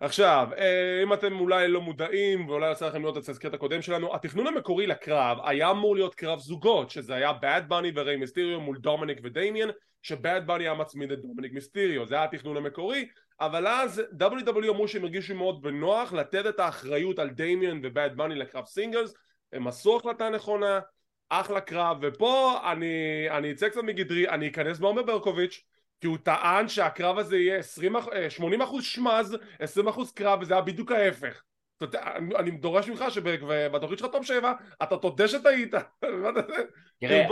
עכשיו, 0.00 0.48
אה, 0.58 1.00
אם 1.02 1.12
אתם 1.12 1.40
אולי 1.40 1.68
לא 1.68 1.80
מודעים 1.80 2.48
ואולי 2.48 2.72
יצא 2.72 2.88
לכם 2.88 3.02
לראות 3.02 3.16
את 3.18 3.22
התזכירת 3.22 3.54
הקודם 3.54 3.82
שלנו, 3.82 4.14
התכנון 4.14 4.46
המקורי 4.46 4.86
לקרב 4.86 5.38
היה 5.44 5.70
אמור 5.70 5.94
להיות 5.94 6.14
קרב 6.14 6.38
זוגות, 6.38 6.90
שזה 6.90 7.14
היה 7.14 7.30
Bad 7.30 7.62
Bunny 7.68 7.92
וריי 7.94 8.16
מיסטיריו 8.16 8.60
מול 8.60 8.78
דומניק 8.78 9.18
ודמיאן, 9.22 9.68
ש 10.06 10.20
Bad 10.20 10.40
Bunny 10.46 10.64
היה 10.64 10.74
מצמיד 10.74 11.12
את 11.12 11.18
דומניק 11.22 11.52
מיסטיריו, 11.52 12.06
זה 12.06 12.14
היה 12.14 12.24
התכנון 12.24 12.56
המקורי, 12.56 13.08
אבל 13.40 13.66
אז 13.66 14.02
WWE 14.20 14.68
אמרו 14.68 14.88
שהם 14.88 15.02
הרגישו 15.02 15.34
מאוד 15.34 15.62
בנוח 15.62 16.12
לתת 16.12 16.46
את 16.46 16.60
האחריות 16.60 17.18
על 17.18 17.30
דמיאן 17.30 17.80
ו 17.84 17.91
Bad 17.91 18.14
Bunny 18.16 18.34
לקרב 18.34 18.66
singles, 18.66 19.14
הם 19.52 19.66
עשו 19.66 19.96
החלטה 19.96 20.28
נכונה, 20.28 20.80
אחלה 21.28 21.60
קרב, 21.60 21.98
ופה 22.02 22.58
אני, 22.72 23.26
אני 23.30 23.52
אצא 23.52 23.68
קצת 23.68 23.82
מגדרי, 23.82 24.28
אני 24.28 24.48
אכנס 24.48 24.78
בעומר 24.78 25.02
ברקוביץ', 25.02 25.64
כי 26.00 26.06
הוא 26.06 26.18
טען 26.22 26.68
שהקרב 26.68 27.18
הזה 27.18 27.36
יהיה 27.36 27.58
20, 27.58 27.96
אח- 27.96 28.08
אה, 28.12 28.30
80% 28.30 28.80
שמז, 28.80 29.36
20% 29.60 30.12
קרב, 30.14 30.38
וזה 30.42 30.54
היה 30.54 30.62
בדיוק 30.62 30.92
ההפך. 30.92 31.42
אתה 31.76 31.84
יודע, 31.84 32.12
אני 32.38 32.50
דורש 32.50 32.88
ממך 32.88 33.04
שבתוכנית 33.10 33.98
שלך 33.98 34.12
טוב 34.12 34.24
שבע, 34.24 34.52
אתה 34.82 34.96
תודה 34.96 35.28
שטעית. 35.28 35.74
תראה, 37.00 37.26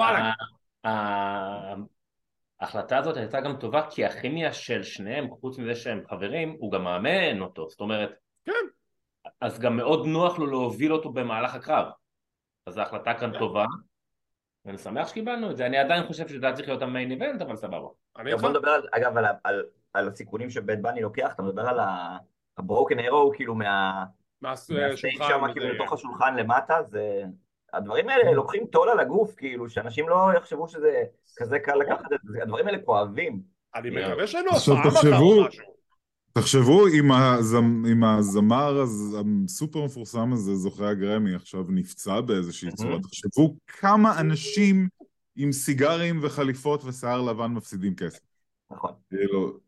ה- 0.84 1.74
ההחלטה 2.60 2.98
הזאת 2.98 3.16
הייתה 3.16 3.40
גם 3.40 3.56
טובה 3.56 3.90
כי 3.90 4.04
הכימיה 4.04 4.52
של 4.52 4.82
שניהם, 4.82 5.28
חוץ 5.30 5.58
מזה 5.58 5.74
שהם 5.74 6.02
חברים, 6.10 6.56
הוא 6.58 6.72
גם 6.72 6.84
מאמן 6.84 7.40
אותו, 7.40 7.68
זאת 7.68 7.80
אומרת, 7.80 8.10
כן. 8.44 8.52
אז 9.40 9.60
גם 9.60 9.76
מאוד 9.76 10.06
נוח 10.06 10.38
לו 10.38 10.46
להוביל 10.46 10.92
אותו 10.92 11.12
במהלך 11.12 11.54
הקרב. 11.54 11.86
אז 12.66 12.78
ההחלטה 12.78 13.14
כאן 13.14 13.38
טובה, 13.38 13.64
ואני 14.64 14.78
שמח 14.78 15.08
שקיבלנו 15.08 15.50
את 15.50 15.56
זה. 15.56 15.66
אני 15.66 15.78
עדיין 15.78 16.06
חושב 16.06 16.28
שזה 16.28 16.46
היה 16.46 16.54
צריך 16.54 16.68
להיות 16.68 16.82
המיין 16.82 17.10
איבנט, 17.10 17.42
אבל 17.42 17.56
סבבה. 17.56 17.88
אני 18.18 18.32
איתך. 18.32 18.42
בוא 18.42 18.50
נדבר 18.50 18.68
על, 18.70 18.82
אגב 18.92 19.16
על, 19.16 19.24
על, 19.44 19.64
על 19.94 20.08
הסיכונים 20.08 20.50
שבית 20.50 20.82
בני 20.82 21.00
לוקח, 21.02 21.32
אתה 21.34 21.42
מדבר 21.42 21.68
על 21.68 21.78
הברוקן 22.58 22.98
אירו 22.98 23.32
כאילו 23.36 23.54
מה, 23.54 24.04
מהסטייק 24.42 24.96
שם 24.96 25.40
כאילו 25.52 25.66
כן. 25.66 25.74
לתוך 25.74 25.92
השולחן 25.92 26.36
למטה, 26.36 26.82
זה... 26.82 27.22
הדברים 27.72 28.08
האלה 28.08 28.32
לוקחים 28.32 28.66
טול 28.66 28.88
על 28.88 29.00
הגוף, 29.00 29.34
כאילו, 29.36 29.68
שאנשים 29.68 30.08
לא 30.08 30.30
יחשבו 30.36 30.68
שזה 30.68 31.02
כזה 31.36 31.58
קל 31.58 31.74
לקחת 31.74 32.12
את 32.12 32.18
זה, 32.24 32.42
הדברים 32.42 32.66
האלה 32.66 32.78
כואבים. 32.84 33.40
אני. 33.74 33.90
מקווה 33.90 34.26
שאין 34.26 34.44
לו 34.44 34.50
תחשבו- 34.84 35.42
או 35.42 35.46
משהו. 35.48 35.64
תחשבו 36.32 36.86
אם, 36.86 37.12
הזמ... 37.12 37.84
אם 37.92 38.04
הזמר 38.04 38.80
הז... 38.80 39.16
הסופר 39.44 39.84
מפורסם 39.84 40.32
הזה, 40.32 40.54
זוכה 40.54 40.88
הגרמי, 40.88 41.34
עכשיו 41.34 41.64
נפצע 41.68 42.20
באיזושהי. 42.20 42.72
צורה. 42.72 42.98
תחשבו 43.02 43.56
כמה 43.66 44.20
אנשים 44.20 44.88
עם 45.36 45.52
סיגרים 45.52 46.20
וחליפות 46.22 46.84
ושיער 46.84 47.22
לבן 47.22 47.46
מפסידים 47.46 47.96
כסף. 47.96 48.20
נכון. 48.70 48.92
כאילו, 49.10 49.58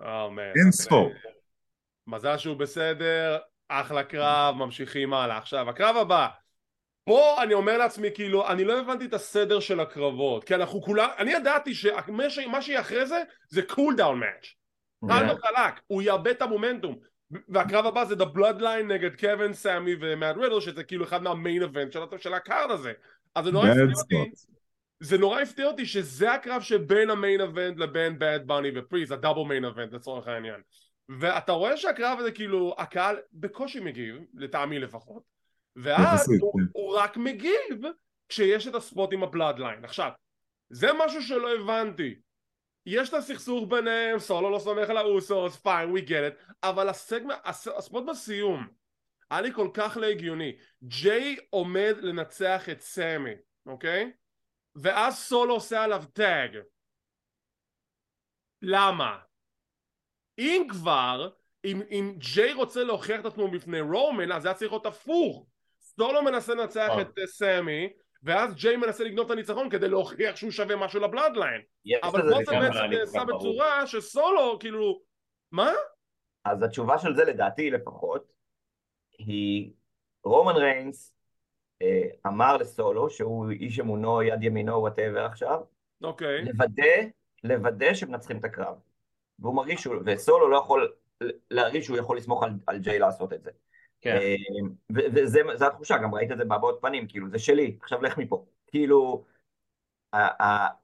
אה. 0.00 0.28
אין 0.38 0.72
ספור. 0.72 1.12
מזל 2.06 2.38
שהוא 2.38 2.56
בסדר, 2.56 3.38
אחלה 3.68 4.04
קרב, 4.04 4.54
ממשיכים 4.54 5.14
הלאה. 5.14 5.38
עכשיו, 5.38 5.70
הקרב 5.70 5.96
הבא. 5.96 6.28
פה 7.04 7.42
אני 7.42 7.54
אומר 7.54 7.78
לעצמי, 7.78 8.08
כאילו, 8.14 8.48
אני 8.48 8.64
לא 8.64 8.80
הבנתי 8.80 9.04
את 9.04 9.14
הסדר 9.14 9.60
של 9.60 9.80
הקרבות, 9.80 10.44
כי 10.44 10.54
אנחנו 10.54 10.82
כולם, 10.82 11.08
אני 11.18 11.32
ידעתי 11.32 11.74
שמה 11.74 12.60
שיהיה 12.62 12.80
אחרי 12.80 13.06
זה, 13.06 13.22
זה 13.48 13.62
cool 13.62 13.96
down 13.96 14.20
match. 14.20 14.54
חד. 15.08 15.24
וחלק, 15.24 15.80
הוא 15.86 16.02
יאבד 16.02 16.26
את 16.26 16.42
המומנטום. 16.42 16.98
והקרב 17.48 17.86
הבא 17.86 18.04
זה 18.04 18.14
The 18.14 18.36
Bloodline 18.36 18.82
נגד 18.88 19.20
קווין, 19.20 19.52
סמי 19.52 19.94
ומאט 20.00 20.36
רידל, 20.36 20.60
שזה 20.60 20.84
כאילו 20.84 21.04
אחד 21.04 21.22
מה 21.22 21.35
main 21.35 21.62
event 21.62 21.92
של, 21.92 22.00
של 22.18 22.34
ה 22.34 22.41
card 22.41 22.70
הזה. 22.70 22.92
אז 23.34 23.44
זה 23.44 23.50
נורא 23.50 23.68
הפתיע 23.68 24.18
אותי. 24.18 24.55
זה 25.00 25.18
נורא 25.18 25.40
הפתיע 25.40 25.66
אותי 25.66 25.86
שזה 25.86 26.32
הקרב 26.32 26.62
שבין 26.62 27.10
ה 27.10 27.16
main 27.16 27.40
event 27.40 27.78
לבין 27.78 28.18
Bad 28.18 28.42
Bunny 28.46 28.70
ופריסט, 28.74 29.12
ה 29.12 29.16
double 29.16 29.42
main 29.42 29.64
event 29.64 29.92
לצורך 29.92 30.28
העניין. 30.28 30.60
ואתה 31.20 31.52
רואה 31.52 31.76
שהקרב 31.76 32.18
הזה 32.18 32.32
כאילו, 32.32 32.74
הקהל 32.78 33.16
בקושי 33.32 33.80
מגיב, 33.80 34.16
לטעמי 34.34 34.78
לפחות, 34.78 35.22
ואז 35.76 36.28
הוא, 36.40 36.52
כן. 36.60 36.66
הוא 36.72 36.96
רק 36.96 37.16
מגיב 37.16 37.82
כשיש 38.28 38.68
את 38.68 38.74
ה 38.74 38.82
spot 38.82 39.12
עם 39.12 39.22
ה 39.22 39.28
Bloodline. 39.28 39.84
עכשיו, 39.84 40.10
זה 40.70 40.88
משהו 40.98 41.22
שלא 41.22 41.54
הבנתי. 41.54 42.14
יש 42.86 43.08
את 43.08 43.14
הסכסוך 43.14 43.68
ביניהם, 43.68 44.18
סולו 44.18 44.50
לא 44.50 44.58
סומך 44.58 44.90
על 44.90 44.96
האוסוס, 44.96 45.56
fine, 45.56 45.94
we 45.96 46.00
get 46.00 46.10
it, 46.10 46.52
אבל 46.62 46.88
ה 46.88 46.94
segment, 46.94 47.38
ה 47.44 47.52
s- 47.52 47.68
ה 47.68 47.75
spot 47.75 48.04
בסיום, 48.04 48.66
היה 49.30 49.40
לי 49.40 49.52
כל 49.52 49.68
כך 49.74 49.96
לא 50.00 50.06
הגיוני. 50.06 50.56
ג'יי 50.82 51.36
עומד 51.50 51.94
לנצח 52.00 52.68
את 52.68 52.80
סמי, 52.80 53.34
אוקיי? 53.66 54.12
ואז 54.82 55.18
סולו 55.18 55.54
עושה 55.54 55.84
עליו 55.84 56.02
tag. 56.12 56.58
למה? 58.62 59.18
אם 60.38 60.66
כבר, 60.70 61.30
אם, 61.64 61.82
אם 61.90 62.14
ג'יי 62.18 62.52
רוצה 62.52 62.84
להוכיח 62.84 63.20
את 63.20 63.26
עצמו 63.26 63.50
בפני 63.50 63.80
רומן, 63.80 64.32
אז 64.32 64.42
זה 64.42 64.48
היה 64.48 64.54
צריך 64.54 64.72
להיות 64.72 64.86
הפוך. 64.86 65.46
סולו 65.80 66.22
מנסה 66.22 66.54
לנצח 66.54 66.86
נכון. 66.90 67.00
את 67.00 67.18
אה, 67.18 67.26
סמי, 67.26 67.92
ואז 68.22 68.54
ג'יי 68.54 68.76
מנסה 68.76 69.04
לגנוב 69.04 69.26
את 69.26 69.30
הניצחון 69.30 69.70
כדי 69.70 69.88
להוכיח 69.88 70.36
שהוא 70.36 70.50
שווה 70.50 70.76
משהו 70.76 71.00
ל 71.00 71.06
Bloodline. 71.06 71.62
יש 71.84 72.00
אבל 72.02 72.20
פה 72.22 72.28
זה 72.28 72.34
בעצם 72.34 72.52
נעשה. 72.52 73.24
בצורה 73.24 73.86
שסולו, 73.86 74.58
כאילו, 74.60 75.02
מה? 75.52 75.72
אז 76.44 76.62
התשובה 76.62 76.98
של 76.98 77.14
זה, 77.16 77.24
לדעתי 77.24 77.70
לפחות, 77.70 78.32
היא 79.18 79.72
רומן 80.24 80.56
ריינס 80.56 81.10
אה, 81.10 81.15
אמר 82.26 82.56
לסולו, 82.56 83.10
שהוא 83.10 83.50
איש 83.50 83.80
אמונו, 83.80 84.22
יד 84.22 84.42
ימינו, 84.42 84.72
whatever 84.72 85.24
עכשיו, 85.24 85.60
אוקיי. 86.02 86.44
לוודא, 86.44 86.82
לוודא 87.44 87.94
שמנצחים 87.94 88.38
את 88.38 88.44
הקרב. 88.44 88.74
והוא 89.38 89.54
מרגיש 89.54 89.82
שהוא, 89.82 89.96
וסולו 90.06 90.48
לא 90.48 90.56
יכול 90.56 90.92
להרגיש 91.50 91.86
שהוא 91.86 91.96
יכול 91.96 92.16
לסמוך 92.16 92.42
על, 92.42 92.50
על 92.66 92.78
ג'יי 92.78 92.98
לעשות 92.98 93.32
את 93.32 93.42
זה. 93.42 93.50
כן. 94.00 94.16
אה, 94.16 94.34
ו- 94.92 95.06
וזה 95.14 95.40
זו 95.54 95.66
התחושה, 95.66 95.98
גם 95.98 96.14
ראית 96.14 96.32
את 96.32 96.38
זה 96.38 96.44
בהבעות 96.44 96.78
פנים, 96.80 97.08
כאילו, 97.08 97.28
זה 97.30 97.38
שלי, 97.38 97.78
עכשיו 97.82 98.02
לך 98.02 98.18
מפה. 98.18 98.46
כאילו, 98.66 99.24
ה- 100.12 100.44
ה- 100.44 100.74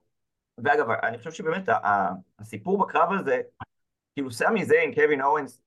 ואגב, 0.57 0.89
אני 0.89 1.17
חושב 1.17 1.31
שבאמת 1.31 1.69
ה- 1.69 1.87
ה- 1.87 2.13
הסיפור 2.39 2.85
בקרב 2.85 3.09
הזה, 3.19 3.41
כאילו 4.13 4.31
סמי 4.31 4.65
זיין, 4.65 4.95
קווין 4.95 5.21
אורנס, 5.21 5.61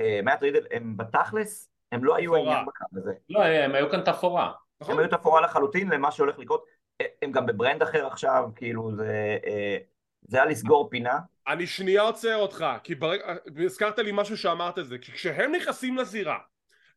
אה, 0.00 0.20
מאט 0.22 0.42
רידל, 0.42 0.66
הם 0.70 0.96
בתכלס, 0.96 1.69
הם 1.92 2.04
לא 2.04 2.16
היו. 2.16 2.36
העניין 2.36 2.66
בקרב 2.66 2.88
הזה. 2.92 3.12
לא, 3.30 3.42
הם 3.42 3.74
היו 3.74 3.90
כאן 3.90 4.00
תפאורה. 4.00 4.52
הם 4.80 4.98
היו 4.98 5.08
תפאורה 5.08 5.40
לחלוטין 5.40 5.88
למה 5.88 6.12
שהולך 6.12 6.38
לקרות. 6.38 6.64
אה, 7.00 7.06
הם 7.22 7.32
גם 7.32 7.46
בברנד 7.46 7.82
אחר 7.82 8.06
עכשיו, 8.06 8.48
כאילו 8.56 8.96
זה, 8.96 9.38
אה, 9.46 9.76
זה 10.22 10.36
היה 10.36 10.46
לסגור 10.46 10.90
פינה. 10.90 11.18
אני 11.48 11.66
שנייה 11.66 12.02
עוצר 12.02 12.36
אותך, 12.36 12.66
כי 12.84 12.94
ברגע, 12.94 13.34
הזכרת 13.64 13.98
לי 13.98 14.10
משהו 14.14 14.36
שאמרת 14.36 14.78
את 14.78 14.86
זה, 14.86 14.98
כי 14.98 15.12
כשהם 15.12 15.52
נכנסים 15.52 15.96
לזירה, 15.96 16.38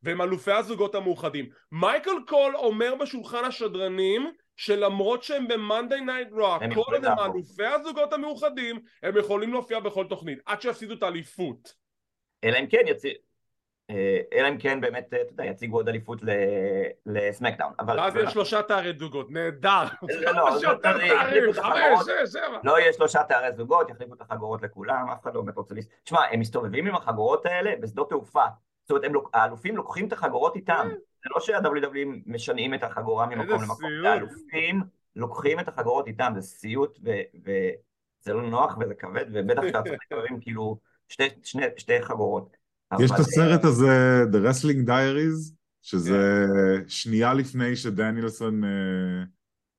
והם 0.03 0.21
אלופי 0.21 0.51
הזוגות 0.51 0.95
המאוחדים, 0.95 1.49
מייקל 1.71 2.11
קול 2.27 2.55
אומר 2.55 2.95
בשולחן 2.95 3.45
השדרנים, 3.45 4.31
שלמרות 4.55 5.23
שהם 5.23 5.47
ב-Monday 5.47 6.07
Night 6.07 6.43
הם 6.61 6.73
כל 6.73 6.81
עוד 6.93 7.05
הם. 7.05 7.19
אלופי 7.19 7.65
הזוגות 7.65 8.13
המאוחדים, 8.13 8.79
הם 9.03 9.17
יכולים 9.17 9.53
להופיע 9.53 9.79
בכל 9.79 10.05
תוכנית, 10.09 10.39
עד 10.45 10.61
שיפסידו 10.61 10.93
את 10.93 11.03
האליפות. 11.03 11.73
אלא 12.43 12.57
אם 12.59 12.67
כן 12.67 12.81
יצ... 12.87 13.03
אה, 13.93 14.21
אלא 14.33 14.49
אם 14.49 14.57
כן 14.57 14.81
באמת, 14.81 15.13
אה, 15.13 15.21
אתה 15.21 15.31
יודע, 15.33 15.45
יציגו 15.45 15.77
עוד 15.77 15.89
אליפות 15.89 16.19
לסמקדאון. 17.05 17.73
אבל... 17.79 17.99
ואז 17.99 18.15
יש 18.15 18.33
שלושה 18.33 18.61
תארי 18.61 18.93
זוגות, 18.99 19.31
נהדר. 19.31 19.83
לא, 20.21 20.31
כמה 20.33 20.51
זה 20.51 20.59
שיותר 20.59 20.91
תארי, 20.91 21.09
תארים, 21.09 21.53
חמש. 21.53 21.99
שש, 22.05 22.33
שבע. 22.33 22.59
לא 22.63 22.79
יהיה 22.79 22.93
שלושה 22.93 23.23
תארי 23.23 23.51
זוגות, 23.55 23.89
יחליפו 23.89 24.13
את 24.13 24.21
החגורות 24.21 24.61
לכולם, 24.61 25.09
אף 25.09 25.23
אחד 25.23 25.35
לא 25.35 25.41
באמת 25.41 25.57
רוצה 25.57 25.75
לס... 25.75 25.87
תשמע, 26.03 26.19
הם 26.31 26.39
מסתובבים 26.39 26.87
עם 26.87 26.95
החגורות 26.95 27.45
האלה 27.45 27.71
בשדות 27.79 28.09
תעופה. 28.09 28.45
זאת 28.83 29.05
אומרת, 29.05 29.23
האלופים 29.33 29.77
לוקחים 29.77 30.07
את 30.07 30.13
החגורות 30.13 30.55
איתם. 30.55 30.87
זה 31.23 31.29
לא 31.35 31.39
שה-WWE 31.39 32.07
משנעים 32.25 32.73
את 32.73 32.83
החגורה 32.83 33.25
ממקום 33.25 33.61
למקום. 33.61 34.05
האלופים 34.05 34.83
לוקחים 35.15 35.59
את 35.59 35.67
החגורות 35.67 36.07
איתם, 36.07 36.31
זה 36.35 36.41
סיוט 36.41 36.99
וזה 37.03 38.33
לא 38.33 38.41
נוח 38.41 38.77
וזה 38.79 38.95
כבד, 38.95 39.25
ובטח 39.31 39.61
שאתה 39.67 39.81
צריך 39.81 40.01
לקבל 40.11 40.27
כאילו 40.41 40.77
שתי 41.77 42.01
חגורות. 42.01 42.62
יש 42.99 43.11
את 43.11 43.19
הסרט 43.19 43.63
הזה, 43.63 44.23
The 44.31 44.35
Wrestling 44.35 44.87
Diaries, 44.87 45.53
שזה 45.81 46.45
שנייה 46.87 47.33
לפני 47.33 47.75
שדניאלסון 47.75 48.63
אה, 48.63 48.69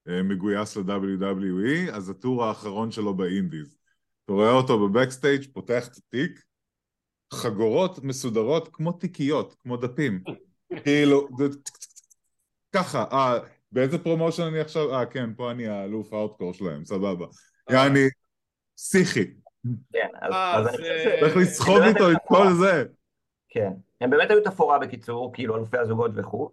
אה, 0.08 0.22
מגויס 0.22 0.76
ל-WWE, 0.76 1.92
אז 1.92 2.10
ה 2.10 2.17
tour 2.17 2.44
האחרון 2.44 2.90
שלו 2.90 3.14
ב 3.14 3.22
indies. 3.22 3.76
אתה 4.24 4.32
רואה 4.32 4.50
אותו 4.52 4.88
ב 4.88 4.94
backstage, 4.94 5.44
פותח 5.52 5.88
את 5.88 5.96
התיק, 5.96 6.42
חגורות 7.32 8.04
מסודרות 8.04 8.68
כמו 8.72 8.92
תיקיות, 8.92 9.54
כמו 9.62 9.76
דפים. 9.76 10.20
כאילו, 10.84 11.28
ככה, 12.72 13.04
אה, 13.12 13.38
באיזה 13.72 13.98
promotion 13.98 14.42
אני 14.42 14.60
עכשיו? 14.60 14.94
אה, 14.94 15.06
כן, 15.06 15.30
פה 15.36 15.50
אני 15.50 15.66
האלוף 15.68 16.12
האוטקור 16.12 16.54
שלהם, 16.54 16.84
סבבה. 16.84 17.26
יעני, 17.70 18.08
פסיכי. 18.76 19.24
כן, 19.92 20.08
אז, 20.22 20.32
אה, 20.32 20.56
אז 20.58 20.66
אני 20.66 20.76
זה- 20.76 20.82
חושב 20.82 21.16
ש... 21.16 21.20
צריך 21.20 21.36
לסחוב 21.36 21.82
איתו 21.82 22.12
את 22.12 22.16
כל 22.28 22.46
זה. 22.52 22.84
כן, 23.54 23.72
הם 24.00 24.10
באמת 24.10 24.30
היו 24.30 24.44
תפאורה 24.44 24.78
בקיצור, 24.78 25.32
כאילו 25.32 25.56
אלופי 25.56 25.78
הזוגות 25.78 26.10
וכו'. 26.14 26.50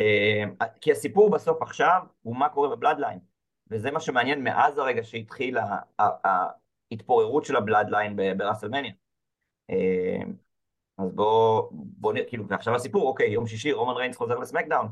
אה, 0.00 0.44
כי 0.80 0.92
הסיפור 0.92 1.30
בסוף 1.30 1.62
עכשיו 1.62 2.02
הוא 2.22 2.36
מה 2.36 2.48
קורה 2.48 2.76
ב 2.76 2.80
Bloodline, 2.80 3.18
וזה 3.70 3.90
מה 3.90 4.00
שמעניין 4.00 4.44
מאז 4.44 4.78
הרגע 4.78 5.02
שהתחילה 5.04 5.78
ההתפוררות 5.98 7.44
של 7.44 7.56
ה 7.56 7.62
Bloodline 7.62 8.16
ב 8.38 8.42
WrestleMania. 8.42 8.92
אה, 9.70 10.22
אז 10.98 11.12
בוא, 11.12 11.68
בוא 11.72 12.12
נראה, 12.12 12.28
כאילו, 12.28 12.48
ועכשיו 12.48 12.74
הסיפור, 12.74 13.08
אוקיי, 13.08 13.30
יום 13.30 13.46
שישי 13.46 13.72
רומן 13.72 13.94
ריינס 13.94 14.16
חוזר 14.16 14.38
ל 14.38 14.42
SmackDown. 14.42 14.88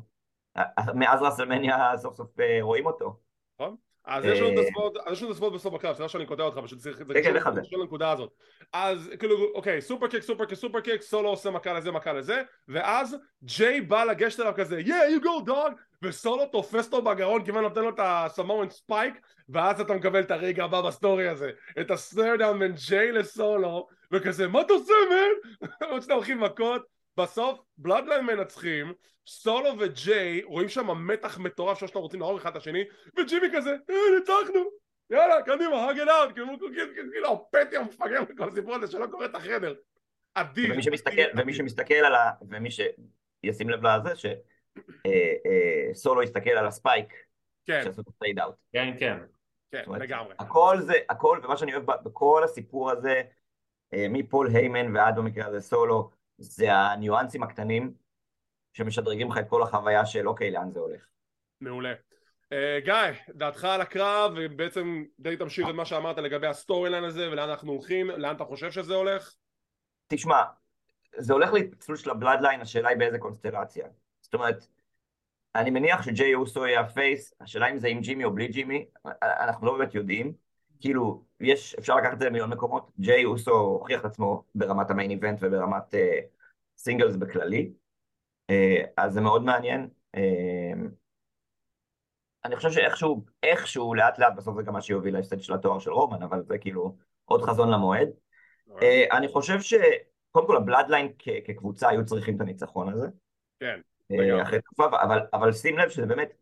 אה, 0.57 0.65
מאז 0.95 1.23
WrestleMania 1.23 1.97
סוף 1.97 2.17
סוף 2.17 2.37
רואים 2.61 2.87
אותו. 2.87 3.17
אז 3.59 3.73
אה, 4.09 4.17
אז 4.17 4.25
יש 4.25 4.41
לנו 4.41 5.31
את 5.31 5.31
הספורט 5.31 5.53
בסוף 5.55 5.75
הקרב, 5.75 5.95
סליחה 5.95 6.09
שאני 6.09 6.27
קוטע 6.27 6.43
אותך, 6.43 6.59
פשוט 6.59 6.79
צריך, 6.79 6.97
זה 6.97 7.05
כן. 7.23 7.61
קשור 7.61 7.79
לנקודה 7.79 8.11
הזאת. 8.11 8.31
אז 8.73 9.11
כאילו, 9.19 9.37
אוקיי, 9.55 9.81
super 9.81 10.07
kick, 10.07 10.23
super 10.23 10.45
kick, 10.45 10.59
super 10.59 10.81
kick, 10.81 11.03
סולו 11.03 11.29
עושה 11.29 11.51
מכה 11.51 11.73
לזה, 11.73 11.93
מכה 11.93 12.13
לזה, 12.13 12.43
ואז 12.69 13.17
ג'יי 13.45 13.81
בא 13.81 14.05
לגשת 14.05 14.41
אליו 14.41 14.53
כזה, 14.57 14.81
yeah, 14.81 15.21
you 15.21 15.25
go 15.25 15.49
dog, 15.49 15.73
וסולו 16.03 16.47
תופס 16.47 16.87
אותו 16.87 17.03
בגרון, 17.03 17.45
כמעט 17.45 17.63
נותן 17.63 17.81
לו 17.81 17.89
את 17.89 18.01
ה 18.03 18.12
Samoan 18.12 18.71
Spike, 18.71 19.15
ואז 19.49 19.81
אתה 19.81 19.95
מקבל 19.95 20.21
את 20.21 20.31
הרגע 20.31 20.65
הבא 20.65 20.81
ב 20.81 20.89
story 20.89 21.29
הזה, 21.29 21.51
את 21.81 21.91
ה 21.91 21.97
stare 21.97 22.32
down 22.32 22.59
בין 22.59 22.73
ג'יי 22.89 23.13
לסולו, 23.13 23.87
וכזה, 24.13 24.49
מה 24.49 24.61
אתה 24.61 24.73
עושה, 24.73 24.95
man? 25.11 25.67
עוד 25.91 26.03
שאתה 26.03 26.15
הולכים 26.15 26.41
מכות, 26.41 26.83
בסוף 27.17 27.61
Bloodline 27.79 28.27
מנצחים, 28.27 28.93
סולו 29.27 29.71
וג'יי 29.79 30.43
רואים 30.43 30.69
שם 30.69 31.07
מתח 31.07 31.39
מטורף 31.39 31.79
שלושתם 31.79 31.99
רוצים 31.99 32.21
להרוג 32.21 32.39
אחד 32.41 32.51
את 32.51 32.57
השני 32.57 32.85
וג'ימי 33.19 33.47
כזה, 33.53 33.71
אה, 33.71 34.19
ניצחנו, 34.19 34.65
יאללה, 35.11 35.43
קדימה, 35.43 35.77
hug 35.77 35.99
it 35.99 36.09
out, 36.09 36.35
כאילו, 36.35 36.59
כאילו, 36.59 37.13
כאילו, 37.13 37.33
הפתי 37.33 37.77
המפגר 37.77 38.25
בכל 38.25 38.49
הסיפור 38.49 38.75
הזה 38.75 38.87
שלא 38.87 39.07
קורא 39.07 39.25
את 39.25 39.35
החדר. 39.35 39.75
אדיר. 40.35 40.73
ומי 40.73 40.83
שמסתכל, 40.83 41.23
ומי. 41.37 41.55
שמסתכל 41.55 41.95
על 41.95 42.15
ה... 42.15 42.31
ומי 42.49 42.69
שישים 42.71 43.71
לב 43.71 43.87
לזה, 43.87 44.11
שסולו 45.95 46.23
יסתכל 46.23 46.51
על 46.51 46.67
ה 46.67 46.73
spike, 46.73 47.13
כן, 47.67 47.81
שעשו 47.85 48.01
את 48.01 48.09
ה 48.09 48.15
fade 48.15 48.39
out. 48.39 48.55
כן, 48.73 48.95
כן. 48.99 49.19
כן, 49.71 49.85
לגמרי. 50.01 50.35
הכל 50.39 50.77
זה, 50.81 50.95
הכל, 51.09 51.41
ומה 51.45 51.57
שאני 51.57 51.75
אוהב 51.75 51.85
בכל 51.87 52.43
הסיפור 52.45 52.91
הזה, 52.91 53.23
אה, 53.95 54.07
מפול 54.11 54.49
היימן 54.55 54.97
ועד 54.97 55.17
במקרה 55.17 55.47
הזה 55.47 55.61
סולו, 55.61 56.11
זה 56.39 56.73
הניואנסים 56.73 57.43
הקטנים 57.43 57.95
שמשדרגים 58.73 59.31
לך 59.31 59.39
את 59.39 59.49
כל 59.49 59.63
החוויה 59.63 60.07
של 60.07 60.29
אוקיי, 60.29 60.51
לאן 60.51 60.71
זה 60.71 60.81
הולך. 60.81 61.07
מעולה. 61.61 61.93
אה, 62.53 62.79
גיא, 62.85 63.21
דעתך 63.29 63.65
על 63.65 63.81
הקרב, 63.81 64.33
ובעצם 64.37 65.05
די 65.19 65.37
תמשיך 65.37 65.69
את 65.69 65.75
מה 65.75 65.85
שאמרת 65.85 66.19
לגבי 66.19 66.47
ה 66.47 66.91
storyline 66.91 67.05
הזה, 67.05 67.31
ולאן 67.31 67.49
אנחנו 67.49 67.73
הולכים, 67.73 68.11
לאן 68.11 68.37
אתה 68.37 68.45
חושב 68.45 68.71
שזה 68.71 68.95
הולך? 68.95 69.37
תשמע, 70.09 70.43
זה 71.17 71.33
הולך 71.33 71.53
להתפצלות 71.53 71.99
של 71.99 72.11
ה 72.11 72.15
Bloodline, 72.15 72.61
השאלה 72.61 72.89
היא 72.89 72.99
באיזה 72.99 73.19
קונסטלציה. 73.19 73.87
זאת 74.21 74.35
אומרת, 74.35 74.67
אני 75.55 75.71
מניח 75.71 76.03
שג'יי 76.03 76.35
אוסו 76.35 76.67
יהיה 76.67 76.81
ה 76.81 76.90
face, 76.90 77.35
השאלה 77.41 77.71
אם 77.71 77.79
זה 77.79 77.89
עם 77.89 78.01
ג'ימי 78.01 78.25
או 78.25 78.35
בלי 78.35 78.49
ג'ימי, 78.49 78.87
אנחנו 79.23 79.67
לא 79.67 79.79
באמת 79.79 79.95
יודעים. 79.95 80.33
כאילו, 80.81 81.25
יש, 81.45 81.75
אפשר 81.75 81.97
לקחת 81.97 82.13
את 82.13 82.19
זה 82.19 82.27
למיליון 82.27 82.51
מקומות, 82.51 82.91
ג'יי 83.01 83.25
אוסו 83.25 83.51
הוכיח 83.51 84.01
את 84.01 84.05
עצמו 84.05 84.45
ברמת 84.55 84.91
ה 84.91 84.95
main 84.95 85.11
event 85.11 85.39
וברמת 85.43 85.95
אה, 85.95 86.21
singles 86.77 87.17
בכללי, 87.17 87.73
אה, 88.51 88.83
אז 88.97 89.13
זה 89.13 89.21
מאוד 89.21 89.45
מעניין. 89.45 89.89
אה, 90.15 90.73
אני 92.45 92.57
חושב 92.57 92.71
שאיכשהו, 92.71 93.25
איכשהו, 93.43 93.95
לאט 93.95 94.19
לאט, 94.19 94.33
בסוף 94.37 94.57
זה 94.57 94.63
גם 94.63 94.73
מה 94.73 94.81
שיוביל 94.81 95.15
להפסד 95.15 95.41
של 95.41 95.55
התואר 95.55 95.79
של 95.79 95.91
רומן, 95.91 96.23
אבל 96.23 96.43
זה 96.43 96.59
כאילו 96.59 96.97
עוד 97.25 97.43
חזון 97.43 97.71
למועד. 97.71 98.09
אה, 98.83 99.05
אני 99.13 99.29
חושב 99.29 99.61
שקודם 99.61 100.47
כל 100.47 100.57
ה 100.57 100.62
Bloodline 100.62 101.13
כ- 101.19 101.47
כקבוצה 101.47 101.89
היו 101.89 102.05
צריכים 102.05 102.37
את 102.37 102.41
הניצחון 102.41 102.89
הזה. 102.93 103.07
כן, 103.61 103.81
אה. 104.13 104.43
אחרי 104.43 104.61
תקופה, 104.61 104.87
אבל, 105.03 105.19
אבל 105.33 105.53
שים 105.53 105.79
לב 105.79 105.89
שזה 105.89 106.07
באמת, 106.07 106.33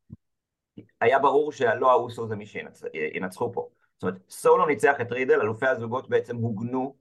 היה 1.00 1.18
ברור 1.18 1.52
שלא 1.52 1.90
האוסוז 1.90 2.36
מי 2.36 2.46
שינצחו 2.46 3.52
פה. 3.52 3.68
זאת 4.02 4.08
אומרת, 4.08 4.30
סולו 4.30 4.66
ניצח 4.66 5.00
את 5.00 5.12
רידל, 5.12 5.40
אלופי 5.40 5.66
הזוגות 5.66 6.08
בעצם 6.08 6.36
הוגנו, 6.36 6.96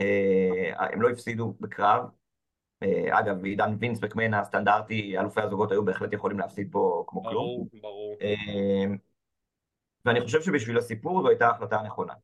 אה, 0.00 0.86
הם 0.92 1.02
לא 1.02 1.10
הפסידו 1.10 1.54
בקרב. 1.60 2.04
אה, 2.82 3.18
אגב, 3.18 3.42
בעידן 3.42 3.74
וינס 3.80 4.02
מקמן 4.02 4.34
הסטנדרטי, 4.34 5.18
אלופי 5.18 5.40
הזוגות 5.40 5.70
היו 5.70 5.84
בהחלט 5.84 6.12
יכולים 6.12 6.38
להפסיד 6.38 6.68
פה 6.72 7.04
כמו 7.06 7.22
כלום. 7.22 7.34
ברור, 7.34 7.68
ברור. 7.80 8.16
אה, 8.22 8.94
ואני 10.04 10.20
חושב 10.20 10.42
שבשביל 10.42 10.78
הסיפור 10.78 11.22
זו 11.22 11.28
הייתה 11.28 11.46
ההחלטה 11.46 11.76
הנכונה. 11.76 12.14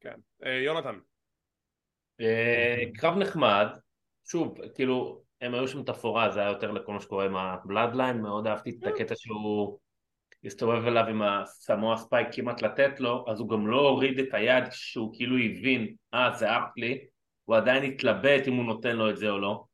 כן. 0.00 0.20
אה, 0.44 0.54
יונתן. 0.54 0.98
אה, 2.20 2.82
קרב 2.94 3.18
נחמד, 3.18 3.66
שוב, 4.24 4.58
כאילו, 4.74 5.22
הם 5.40 5.54
היו 5.54 5.68
שם 5.68 5.82
תפאורה, 5.82 6.30
זה 6.30 6.40
היה 6.40 6.48
יותר 6.48 6.70
לכל 6.70 6.92
מה 6.92 7.00
שקורה 7.00 7.24
עם 7.24 7.36
ה 7.36 7.44
Bloodline, 7.44 8.22
מאוד 8.22 8.46
אהבתי 8.46 8.70
את 8.70 8.86
הקטע 8.86 9.14
שהוא 9.16 9.78
הסתובב 10.44 10.86
אליו 10.86 11.04
עם 11.06 11.22
ה 11.22 11.33
Samoan 11.33 11.96
Spike 11.96 12.28
כמעט 12.32 12.62
לתת 12.62 13.00
לו, 13.00 13.24
אז 13.28 13.40
הוא 13.40 13.48
גם 13.48 13.66
לא 13.66 13.80
הוריד 13.80 14.18
את 14.18 14.28
היד 14.32 14.64
שהוא 14.70 15.14
כאילו 15.14 15.36
הבין, 15.38 15.94
אה 16.14 16.30
זה 16.34 16.46
לי, 16.76 17.06
הוא 17.44 17.56
עדיין 17.56 17.82
התלבט 17.82 18.48
אם 18.48 18.54
הוא 18.54 18.64
נותן 18.64 18.96
לו 18.96 19.10
את 19.10 19.16
זה 19.16 19.30
או 19.30 19.38
לא. 19.38 19.64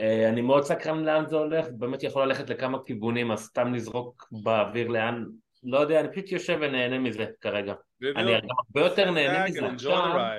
אה, 0.00 0.28
אני 0.28 0.40
מאוד 0.40 0.62
סקרן 0.62 1.04
לאן 1.04 1.26
זה 1.26 1.36
הולך, 1.36 1.66
באמת 1.70 2.02
יכול 2.02 2.24
ללכת 2.24 2.50
לכמה 2.50 2.78
כיוונים, 2.86 3.30
אז 3.30 3.44
סתם 3.44 3.74
לזרוק 3.74 4.28
באוויר 4.30 4.88
לאן, 4.88 5.24
לא 5.62 5.78
יודע, 5.78 6.00
אני 6.00 6.12
פשוט 6.12 6.32
יושב 6.32 6.58
ונהנה 6.60 6.98
מזה 6.98 7.26
כרגע. 7.40 7.74
אני 8.16 8.34
הרבה 8.34 8.80
יותר 8.80 9.10
נהנה 9.10 9.44
מזה 9.44 9.66
עכשיו, 9.66 10.38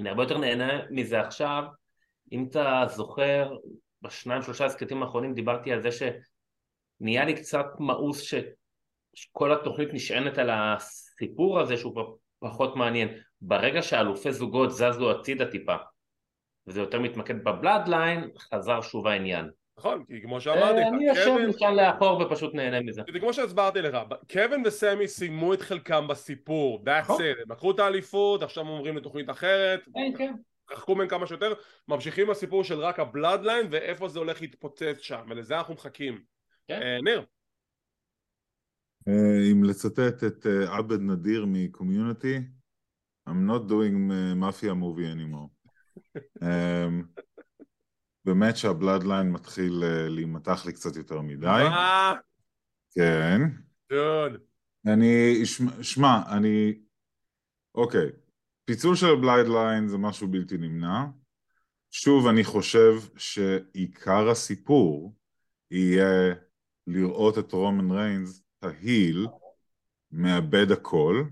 אני 0.00 0.08
הרבה 0.08 0.22
יותר 0.22 0.38
נהנה 0.38 0.80
מזה 0.90 1.20
עכשיו, 1.20 1.64
אם 2.32 2.46
אתה 2.50 2.84
זוכר, 2.88 3.56
בשניים 4.02 4.42
שלושה 4.42 4.64
הסכתים 4.64 5.02
האחרונים 5.02 5.34
דיברתי 5.34 5.72
על 5.72 5.82
זה 5.82 5.92
שנהיה 7.00 7.24
לי 7.24 7.34
קצת 7.34 7.66
מאוס 7.78 8.20
ש... 8.20 8.34
שכל 9.14 9.52
התוכנית 9.52 9.88
נשענת 9.92 10.38
על 10.38 10.50
הסיפור 10.52 11.60
הזה 11.60 11.76
שהוא 11.76 11.94
פחות 12.40 12.76
מעניין. 12.76 13.08
ברגע 13.40 13.82
שאלופי 13.82 14.32
זוגות 14.32 14.70
זזו 14.70 15.10
הצידה 15.10 15.50
טיפה, 15.50 15.76
וזה 16.66 16.80
יותר 16.80 17.00
מתמקד 17.00 17.44
בבלאדליין, 17.44 18.30
חזר 18.38 18.80
שוב 18.80 19.06
העניין. 19.06 19.50
נכון, 19.78 20.04
כי 20.08 20.22
כמו 20.22 20.40
שאמרתי 20.40 20.80
לך, 20.80 20.86
אני 20.94 21.08
יושב 21.08 21.36
מכאן 21.48 21.74
לאחור 21.74 22.20
ופשוט 22.20 22.54
נהנה 22.54 22.80
מזה. 22.80 23.02
זה 23.12 23.20
כמו 23.20 23.32
שהסברתי 23.32 23.82
לך, 23.82 23.98
קווין 24.32 24.62
וסמי 24.66 25.08
סיימו 25.08 25.54
את 25.54 25.60
חלקם 25.60 26.08
בסיפור, 26.08 26.82
that's 26.86 27.00
נכון. 27.00 27.20
it, 27.20 27.42
הם 27.42 27.52
לקחו 27.52 27.70
את 27.70 27.78
האליפות, 27.78 28.42
עכשיו 28.42 28.68
עוברים 28.68 28.96
לתוכנית 28.96 29.30
אחרת, 29.30 29.80
כן, 29.94 30.12
כן. 30.18 30.34
רחקו 30.70 30.94
מהם 30.94 31.08
כמה 31.08 31.26
שיותר, 31.26 31.52
ממשיכים 31.88 32.26
בסיפור 32.26 32.64
של 32.64 32.80
רק 32.80 33.00
הבלאדליין 33.00 33.66
ואיפה 33.70 34.08
זה 34.08 34.18
הולך 34.18 34.40
להתפוצץ 34.40 35.00
שם, 35.00 35.20
ולזה 35.28 35.58
אנחנו 35.58 35.74
מחכים. 35.74 36.20
כן. 36.70 36.82
אה, 36.82 37.00
ניר. 37.02 37.24
אה, 39.08 39.52
אם 39.52 39.64
לצטט 39.64 40.24
את 40.26 40.46
אה, 40.46 40.76
עבד 40.76 41.00
נדיר 41.00 41.44
מ 41.48 41.56
community, 41.56 42.38
I'm 43.28 43.48
not 43.48 43.70
doing 43.70 44.10
mafia 44.40 44.74
movie 44.74 45.08
anymore. 45.14 45.50
באמת 48.24 48.56
שה 48.56 48.75
Bloodline 48.75 49.32
מתחיל 49.32 49.72
להימתח 50.08 50.66
לי 50.66 50.72
קצת 50.72 50.96
יותר 50.96 51.20
מדי. 51.20 51.64
כן. 52.90 53.40
דוד. 53.92 54.40
אני, 54.86 55.42
שמע, 55.82 56.22
אני, 56.36 56.80
אוקיי, 57.74 58.10
פיצול 58.64 58.96
של 58.96 59.06
ה 59.06 59.14
Bloodline 59.14 59.88
זה 59.88 59.98
משהו 59.98 60.28
בלתי 60.28 60.58
נמנע. 60.58 61.04
שוב, 61.90 62.26
אני 62.26 62.44
חושב 62.44 62.92
שעיקר 63.16 64.28
הסיפור 64.30 65.16
יהיה 65.70 66.34
לראות 66.86 67.38
את 67.38 67.52
רומן 67.52 67.90
ריינס, 67.90 68.42
ה 68.62 68.73
heel, 68.73 69.26
מאבד 70.12 70.72
הכל, 70.72 71.24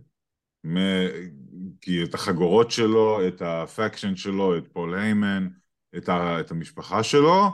כי 1.81 2.05
את 2.05 2.15
החגורות 2.15 2.71
שלו, 2.71 3.29
את 3.29 3.43
ה 3.43 3.52
faction 3.52 4.17
שלו, 4.17 4.59
את 4.59 4.69
פול 4.73 4.99
היימן, 4.99 5.49
את, 5.97 6.09
ה, 6.09 6.41
את 6.41 6.51
המשפחה 6.51 7.03
שלו, 7.03 7.49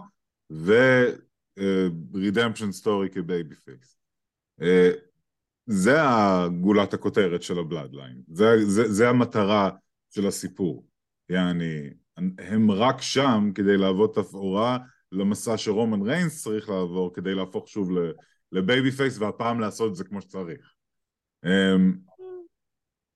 uh, 1.58 1.92
story 2.82 3.14
כ 3.14 3.54
babyface. 3.54 3.98
זה 5.66 5.96
הגולת 6.00 6.94
הכותרת 6.94 7.42
של 7.42 7.58
ה 7.58 7.64
Bloodline, 7.64 8.22
זה, 8.28 8.44
זה, 8.66 8.92
זה 8.92 9.08
המטרה 9.08 9.70
של 10.10 10.26
הסיפור. 10.26 10.86
יעני, 11.28 11.90
הם 12.38 12.70
רק 12.70 13.02
שם 13.02 13.50
כדי 13.54 13.76
להוות 13.76 14.14
תפאורה 14.14 14.78
למסע 15.14 15.56
שרומן 15.56 16.02
ריינס 16.02 16.42
צריך 16.42 16.68
לעבור 16.68 17.14
כדי 17.14 17.34
להפוך 17.34 17.68
שוב 17.68 17.90
ל 18.52 18.90
babyface 18.90 19.18
והפעם 19.18 19.60
לעשות 19.60 19.90
את 19.90 19.96
זה 19.96 20.04
כמו 20.04 20.20
שצריך. 20.20 20.74
Um, 21.44 21.48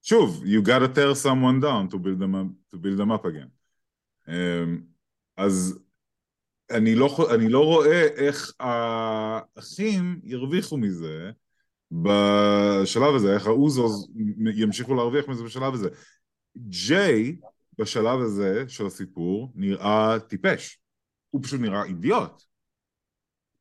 שוב, 0.02 0.42
you 0.44 0.66
gotta 0.66 0.88
tear 0.94 1.14
someone 1.14 1.60
down 1.60 1.88
to 1.92 1.98
build 1.98 2.18
them 2.18 2.34
up, 2.34 2.48
to 2.72 2.78
build 2.78 2.98
them 2.98 3.10
up 3.10 3.24
again. 3.24 3.50
Um, 4.26 4.82
אז 5.36 5.78
אני 6.70 6.94
לא, 6.94 7.28
אני 7.34 7.48
לא 7.48 7.64
רואה 7.64 8.02
איך 8.02 8.52
האחים 8.60 10.20
ירוויחו 10.24 10.76
מזה 10.76 11.30
בשלב 11.92 13.14
הזה, 13.14 13.34
איך 13.34 13.46
האוסוז 13.46 14.08
ימשיכו 14.54 14.94
להרוויח 14.94 15.28
מזה 15.28 15.44
בשלב 15.44 15.74
הזה. 15.74 15.88
ג'יי 16.56 17.36
בשלב 17.78 18.20
הזה 18.20 18.64
של 18.68 18.86
הסיפור 18.86 19.52
נראה 19.54 20.18
טיפש, 20.28 20.78
הוא 21.38 21.44
פשוט 21.44 21.60
נראה 21.60 21.84
אידיוט. 21.84 22.42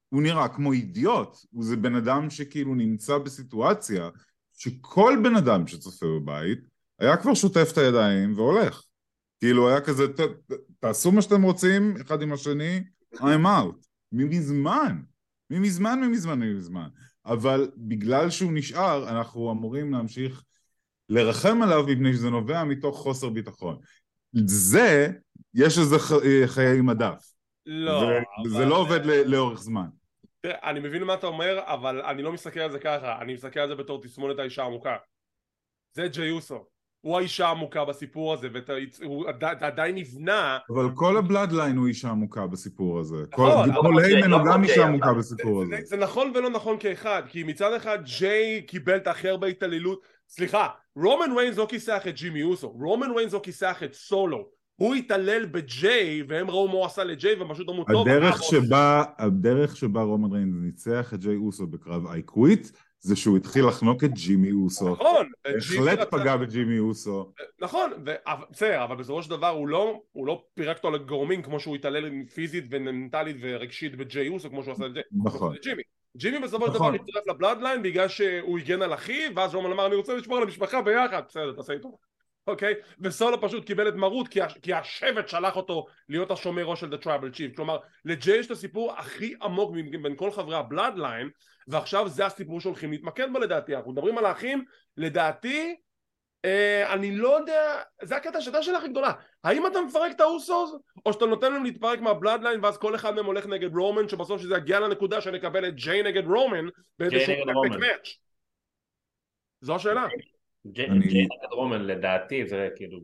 הוא 0.09 0.21
נראה 0.21 0.47
כמו 0.47 0.73
אידיוט, 0.73 1.37
הוא 1.51 1.63
זה 1.63 1.75
בן 1.75 1.95
אדם 1.95 2.29
שכאילו 2.29 2.75
נמצא 2.75 3.17
בסיטואציה 3.17 4.09
שכל 4.53 5.17
בן 5.23 5.35
אדם 5.35 5.67
שצופה 5.67 6.05
בבית 6.05 6.59
היה 6.99 7.17
כבר 7.17 7.33
שוטף 7.33 7.69
את 7.73 7.77
הידיים 7.77 8.33
והולך. 8.33 8.83
כאילו 9.39 9.69
היה 9.69 9.81
כזה, 9.81 10.03
תעשו 10.79 11.11
מה 11.11 11.21
שאתם 11.21 11.41
רוצים 11.41 11.95
אחד 12.01 12.21
עם 12.21 12.33
השני, 12.33 12.83
I'm 13.15 13.45
out. 13.45 13.87
ממזמן, 14.11 15.01
ממזמן, 15.49 15.99
ממזמן, 15.99 16.39
ממזמן. 16.39 16.87
אבל 17.25 17.71
בגלל 17.77 18.29
שהוא 18.29 18.51
נשאר, 18.53 19.09
אנחנו 19.09 19.51
אמורים 19.51 19.91
להמשיך 19.91 20.43
לרחם 21.09 21.61
עליו 21.61 21.83
מפני 21.87 22.13
שזה 22.13 22.29
נובע 22.29 22.63
מתוך 22.63 22.97
חוסר 22.97 23.29
ביטחון. 23.29 23.77
זה, 24.45 25.07
יש 25.53 25.77
לזה 25.77 25.95
חיי 26.45 26.81
מדף. 26.81 27.36
לא. 27.67 28.01
וזה 28.45 28.57
אבל... 28.57 28.65
לא 28.67 28.77
עובד 28.77 29.05
לאורך 29.05 29.59
זמן. 29.59 29.87
תראה, 30.41 30.69
אני 30.69 30.79
מבין 30.79 31.03
מה 31.03 31.13
אתה 31.13 31.27
אומר, 31.27 31.59
אבל 31.65 32.01
אני 32.01 32.21
לא 32.21 32.31
מסתכל 32.31 32.59
על 32.59 32.71
זה 32.71 32.79
ככה, 32.79 33.21
אני 33.21 33.33
מסתכל 33.33 33.59
על 33.59 33.67
זה 33.67 33.75
בתור 33.75 34.01
תסמונת 34.01 34.39
האישה 34.39 34.63
העמוקה. 34.63 34.95
זה 35.93 36.07
ג'יי 36.07 36.31
אוסו. 36.31 36.65
הוא 37.01 37.17
האישה 37.17 37.47
העמוקה 37.47 37.85
בסיפור 37.85 38.33
הזה, 38.33 38.47
והוא 39.01 39.25
עדיין 39.61 39.95
נבנה... 39.95 40.57
אבל 40.69 40.89
כל 40.95 41.17
הבלאדליין 41.17 41.77
הוא 41.77 41.87
אישה 41.87 42.09
עמוקה 42.09 42.47
בסיפור 42.47 42.99
הזה. 42.99 43.15
נכון. 43.33 43.73
כל 43.73 44.03
היימן 44.03 44.31
הוא 44.31 44.41
גם 44.51 44.63
אישה 44.63 44.85
עמוקה 44.85 45.13
בסיפור 45.13 45.61
הזה. 45.61 45.77
זה 45.83 45.97
נכון 45.97 46.31
ולא 46.35 46.49
נכון 46.49 46.77
כאחד, 46.79 47.23
כי 47.27 47.43
מצד 47.43 47.73
אחד 47.73 47.99
ג'יי 48.19 48.61
קיבל 48.61 48.97
את 48.97 49.07
הכי 49.07 49.29
הרבה 49.29 49.47
התעללות, 49.47 50.01
סליחה, 50.27 50.67
רומן 50.95 51.37
ריינס 51.37 51.57
לא 51.57 51.65
כיסח 51.69 52.03
את 52.07 52.15
ג'ימי 52.15 52.43
אוסו, 52.43 52.69
רומן 52.69 53.11
ריינס 53.11 53.33
לא 53.33 53.39
כיסח 53.43 53.83
את 53.83 53.93
סולו. 53.93 54.56
הוא 54.77 54.95
התעלל 54.95 55.45
בג'יי, 55.45 56.23
והם 56.27 56.49
ראו 56.49 56.67
מה 56.67 56.73
הוא 56.73 56.85
עשה 56.85 57.03
לג'יי, 57.03 57.35
והם 57.35 57.53
פשוט 57.53 57.69
אמרו 57.69 57.83
טוב... 57.83 58.07
הדרך 58.07 58.43
שבה, 58.43 59.03
הדרך 59.17 59.77
שבה 59.77 60.01
רומן 60.01 60.31
ריינס 60.31 60.55
ניצח 60.61 61.13
את 61.13 61.19
ג'יי 61.19 61.35
אוסו 61.35 61.67
בקרב 61.67 62.07
I 62.07 62.21
quit, 62.21 62.67
זה 62.99 63.15
שהוא 63.15 63.37
התחיל 63.37 63.67
לחנוק 63.67 64.03
את 64.03 64.13
ג'ימי 64.13 64.51
אוסו. 64.51 64.89
נכון. 64.89 65.27
בהחלט 65.45 66.11
פגע 66.11 66.35
בג'ימי 66.37 66.79
אוסו. 66.79 67.31
נכון, 67.61 67.91
בסדר, 68.51 68.83
אבל 68.83 68.95
בסופו 68.95 69.23
של 69.23 69.29
דבר 69.29 69.49
הוא 69.49 69.67
לא, 69.67 70.01
הוא 70.11 70.27
לא 70.27 70.43
פירק 70.53 70.77
אותו 70.77 70.91
לגורמים 70.91 71.41
כמו 71.41 71.59
שהוא 71.59 71.75
התעלל 71.75 72.25
פיזית 72.33 72.65
ומנטלית 72.69 73.37
ורגשית 73.41 73.95
בג'יי 73.95 74.29
אוסו, 74.29 74.49
כמו 74.49 74.63
שהוא 74.63 74.73
עשה 74.73 74.85
לג'יי. 74.85 75.03
נכון. 75.23 75.55
ג'ימי. 76.17 76.39
בסופו 76.39 76.67
של 76.67 76.73
דבר 76.73 76.93
הצטרף 76.93 77.23
נכון. 77.27 77.35
ל 77.35 77.40
Bloodline 77.40 77.83
בגלל 77.83 78.07
שהוא 78.07 78.59
הגן 78.59 78.81
על 78.81 78.93
אחיו, 78.93 79.31
ואז 79.35 79.55
רומן 79.55 79.71
אמר 79.71 79.87
אני 79.87 79.95
רוצה 79.95 80.15
לשמור 80.15 80.37
על 80.37 80.43
המשפחה 80.43 80.81
ביחד, 80.81 81.21
בסדר, 81.27 81.53
תעשה 81.53 81.73
איתו. 81.73 81.97
אוקיי? 82.47 82.73
וסולו 82.99 83.41
פשוט 83.41 83.65
קיבל 83.65 83.87
את 83.87 83.93
מרות 83.93 84.27
כי, 84.27 84.39
כי 84.61 84.73
השבט 84.73 85.27
שלח 85.27 85.55
אותו 85.55 85.85
להיות 86.09 86.31
השומר 86.31 86.63
ראש 86.63 86.79
של 86.79 86.93
The 86.93 87.03
Tribal 87.03 87.35
Chief. 87.35 87.55
כלומר 87.55 87.77
לג'יי 88.05 88.37
יש 88.37 88.45
את 88.45 88.51
הסיפור 88.51 88.93
הכי 88.93 89.35
עמוק 89.41 89.71
בין 90.01 90.15
כל 90.15 90.31
חברי 90.31 90.55
ה 90.55 90.62
Bloodline 90.62 91.29
ועכשיו 91.67 92.09
זה 92.09 92.25
הסיפור 92.25 92.61
שהולכים 92.61 92.91
להתמקד 92.91 93.27
בו 93.33 93.39
לדעתי. 93.39 93.75
אנחנו 93.75 93.91
מדברים 93.91 94.17
על 94.17 94.25
האחים. 94.25 94.65
לדעתי 94.97 95.75
אה, 96.45 96.93
אני 96.93 97.15
לא 97.15 97.37
יודע 97.37 97.81
זה 98.03 98.15
הקטע 98.15 98.41
שזאת 98.41 98.63
השאלה 98.63 98.77
הכי 98.77 98.87
גדולה. 98.87 99.11
האם 99.43 99.67
אתה 99.67 99.81
מפרק 99.81 100.11
את 100.11 100.21
האוסוס 100.21 100.75
או 101.05 101.13
שאתה 101.13 101.25
נותן 101.25 101.53
להם 101.53 101.63
להתפרק 101.63 101.99
מה 101.99 102.11
Bloodline 102.11 102.63
ואז 102.63 102.77
כל 102.77 102.95
אחד 102.95 103.15
מהם 103.15 103.25
הולך 103.25 103.45
נגד 103.45 103.75
רומן 103.75 104.09
שבסוף 104.09 104.41
שזה 104.41 104.55
יגיע 104.55 104.79
לנקודה 104.79 105.21
שנקבל 105.21 105.67
את 105.67 105.75
ג'יי 105.75 106.03
נגד 106.03 106.25
רומן 106.25 106.65
באיזשהו 106.99 107.33
match 107.79 108.17
זו 109.61 109.75
השאלה 109.75 110.05
רומן 111.51 111.81
לדעתי 111.81 112.47
זה 112.47 112.69
כאילו 112.75 112.99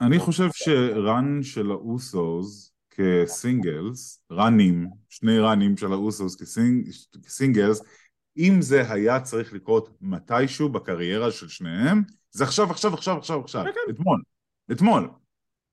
אני 0.00 0.18
חושב 0.18 0.48
ש 0.52 0.88
run 0.88 1.42
של 1.42 1.70
ה 1.70 1.91
Usos 1.91 2.74
כ 2.90 3.16
singles, 3.16 4.22
ראנים, 4.30 4.86
שני 5.08 5.38
ראנים 5.38 5.76
של 5.76 5.92
ה 5.92 6.02
Usos 6.02 6.42
כסינג, 6.42 6.88
כ 7.26 7.37
singles, 7.37 7.82
אם 8.36 8.56
זה 8.60 8.92
היה 8.92 9.20
צריך 9.20 9.52
לקרות 9.52 9.96
מתישהו 10.00 10.68
בקריירה 10.68 11.30
של 11.30 11.48
שניהם, 11.48 12.02
זה 12.30 12.44
עכשיו, 12.44 12.70
עכשיו, 12.70 12.94
עכשיו, 12.94 13.18
עכשיו, 13.18 13.40
עכשיו, 13.40 13.64
כן, 13.64 13.70
כן. 13.70 13.92
אתמול, 13.92 14.22
אתמול, 14.72 15.08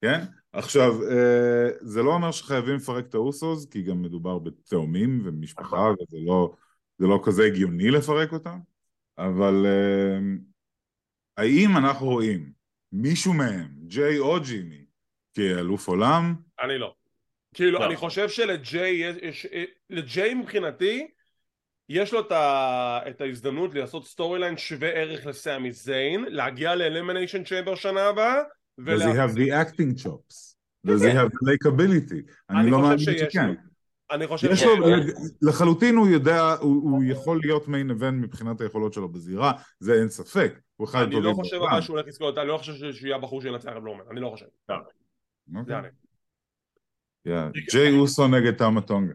כן? 0.01 0.23
עכשיו, 0.53 1.03
אה, 1.09 1.69
זה 1.81 2.03
לא 2.03 2.13
אומר 2.13 2.31
שחייבים 2.31 2.75
לפרק 2.75 3.05
את 3.05 3.13
האוסוס, 3.13 3.65
כי 3.65 3.81
גם 3.81 4.01
מדובר 4.01 4.39
בתאומים 4.39 5.21
ומשפחה, 5.25 5.77
נכון. 5.77 5.95
וזה 6.01 6.17
לא, 6.25 6.53
לא 6.99 7.21
כזה 7.23 7.43
הגיוני 7.45 7.91
לפרק 7.91 8.33
אותם, 8.33 8.59
אבל 9.17 9.65
אה, 9.65 10.19
האם 11.37 11.77
אנחנו 11.77 12.07
רואים 12.07 12.51
מישהו 12.91 13.33
מהם, 13.33 13.67
ג'יי 13.87 14.19
או 14.19 14.39
ג'ימי, 14.39 14.85
כאלוף 15.33 15.87
עולם? 15.87 16.35
אני 16.61 16.77
לא. 16.77 16.93
כאילו, 17.55 17.79
לא. 17.79 17.85
אני 17.85 17.95
חושב 17.95 18.29
שלג'יי. 18.29 19.03
לג'יי 19.89 20.33
מבחינתי 20.33 21.07
יש 21.89 22.13
לו 22.13 22.19
את, 22.19 22.31
ה... 22.31 22.99
את 23.09 23.21
ההזדמנות 23.21 23.73
לעשות 23.75 24.07
storyline 24.07 24.57
שווה 24.57 24.89
ערך 24.89 25.25
לסמי 25.25 25.71
זיין, 25.71 26.25
להגיע 26.27 26.75
ל 26.75 26.81
Elimination 26.81 27.43
Chamber 27.43 27.75
שנה 27.75 28.01
הבאה, 28.01 28.41
Does 28.79 29.01
he 29.01 29.13
have 29.13 29.35
the 29.35 29.51
acting 29.51 29.95
chops? 29.95 30.55
Does 30.87 31.01
he 31.01 31.11
have 31.11 31.29
the 31.29 31.43
likability? 31.45 32.31
אני 32.49 32.71
לא 32.71 32.81
מאמין 32.81 32.97
שכן. 32.97 33.53
אני 34.11 34.27
חושב 34.27 34.55
ש... 34.55 34.63
לו, 34.63 34.85
לחלוטין 35.41 35.95
הוא 35.95 36.07
יודע, 36.07 36.55
הוא, 36.59 36.91
הוא 36.91 37.03
יכול 37.03 37.39
להיות 37.43 37.67
מיין 37.67 37.89
איבנט 37.89 38.23
מבחינת 38.23 38.61
היכולות 38.61 38.93
שלו 38.93 39.09
בזירה, 39.09 39.51
זה 39.79 39.93
אין 39.93 40.09
ספק. 40.09 40.59
הוא 40.75 40.87
אחד 40.87 41.01
אני 41.01 41.21
לא 41.21 41.33
חושב. 41.33 41.57
אבל 41.71 41.81
שהוא 41.81 41.95
הולך 41.95 42.07
לזכות, 42.07 42.37
אני 42.37 42.47
לא 42.47 42.57
חושב 42.57 42.73
שהוא 42.73 43.07
יהיה 43.07 43.15
הבחור 43.15 43.41
שינצח 43.41 43.69
את 43.69 43.81
בלומן, 43.81 44.03
אני 44.11 44.19
לא 44.19 44.29
חושב. 44.29 44.45
אוקיי. 45.55 45.81
ג'יי 47.71 47.99
אוסו 47.99 48.27
נגד 48.27 48.51
תמה 48.51 48.81
טונגה. 48.81 49.13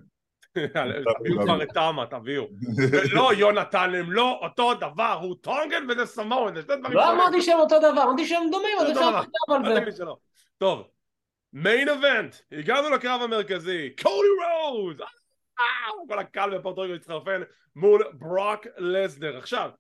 תביאו 0.53 1.43
כבר 1.45 1.63
את 1.63 1.69
תמה, 1.75 2.07
תביאו. 2.11 2.49
ולא 2.93 3.31
יונתן, 3.35 3.95
הם 3.95 4.13
לא 4.13 4.39
אותו 4.43 4.75
דבר, 4.75 5.19
הוא 5.23 5.37
טונגן 5.41 5.87
וזה 5.89 6.07
סמואן, 6.07 6.55
זה 6.55 6.63
שני 6.63 6.77
דברים 6.77 6.97
לא. 6.97 7.13
אמרתי 7.13 7.43
שהם 7.43 7.59
אותו 7.59 7.79
דבר, 7.79 8.03
אמרתי 8.03 8.27
שהם 8.27 8.43
דומים, 8.51 8.79
אז 8.81 8.91
אפשר 8.91 9.11
דבר. 9.11 9.21
לדבר 9.59 9.71
על 9.71 9.79
אל 9.79 9.91
זה. 9.91 10.05
טוב, 10.59 10.89
מיין 11.59 11.89
אבנט, 11.89 12.37
הגענו 12.53 12.91
לקרב 12.91 13.23
המרכזי, 13.23 13.91
קודי 14.03 14.29
רוז! 14.45 15.01
אה, 15.61 15.65
כל 16.09 16.19
הקהל 16.19 16.59
בפורטו 16.59 16.81
ריקו 16.81 16.95
התחרפן 16.95 17.43
מול 17.77 18.05
ברוק 18.13 18.67
לסנר. 18.79 19.37
עכשיו, 19.37 19.71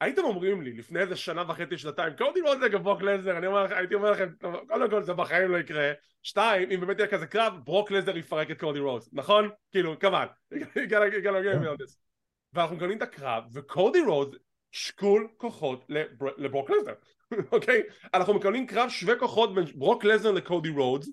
הייתם 0.00 0.24
אומרים 0.24 0.62
לי 0.62 0.72
לפני 0.72 1.00
איזה 1.00 1.16
שנה 1.16 1.42
וחצי, 1.48 1.78
שנתיים, 1.78 2.16
קודי 2.16 2.40
רוז 2.40 2.58
נגד 2.58 2.82
ברוק 2.82 3.02
לסנר, 3.02 3.38
אני 3.38 3.46
אומר 3.46 3.74
הייתי 3.74 3.94
אומר 3.94 4.10
לכם, 4.10 4.28
קודם 4.68 4.90
כל 4.90 5.02
זה 5.02 5.14
בחיים 5.14 5.50
לא 5.50 5.58
יקרה. 5.58 5.92
שתיים, 6.22 6.70
אם 6.70 6.80
באמת 6.80 6.98
יהיה 6.98 7.08
כזה 7.10 7.26
קרב, 7.26 7.54
ברוק 7.64 7.90
לסנר 7.90 8.16
יפרק 8.16 8.50
את 8.50 8.60
קודי 8.60 8.80
רוז, 8.80 9.10
נכון? 9.12 9.50
כאילו, 9.70 9.98
כמובן. 9.98 10.26
ואנחנו 12.52 12.76
מקבלים 12.76 12.98
את 12.98 13.02
הקרב, 13.02 13.44
וקודי 13.52 14.00
רוז 14.00 14.28
שקול 14.72 15.28
כוחות 15.36 15.84
לבר- 15.88 16.34
לברוק 16.36 16.70
לסנר, 16.70 16.94
אוקיי? 17.52 17.82
אנחנו 18.14 18.34
מקבלים 18.34 18.66
קרב 18.66 18.88
שווה 18.88 19.18
כוחות 19.18 19.54
בין 19.54 19.64
ברוק 19.74 20.04
לסנר 20.04 20.30
לקודי 20.30 20.68
רודס, 20.68 21.08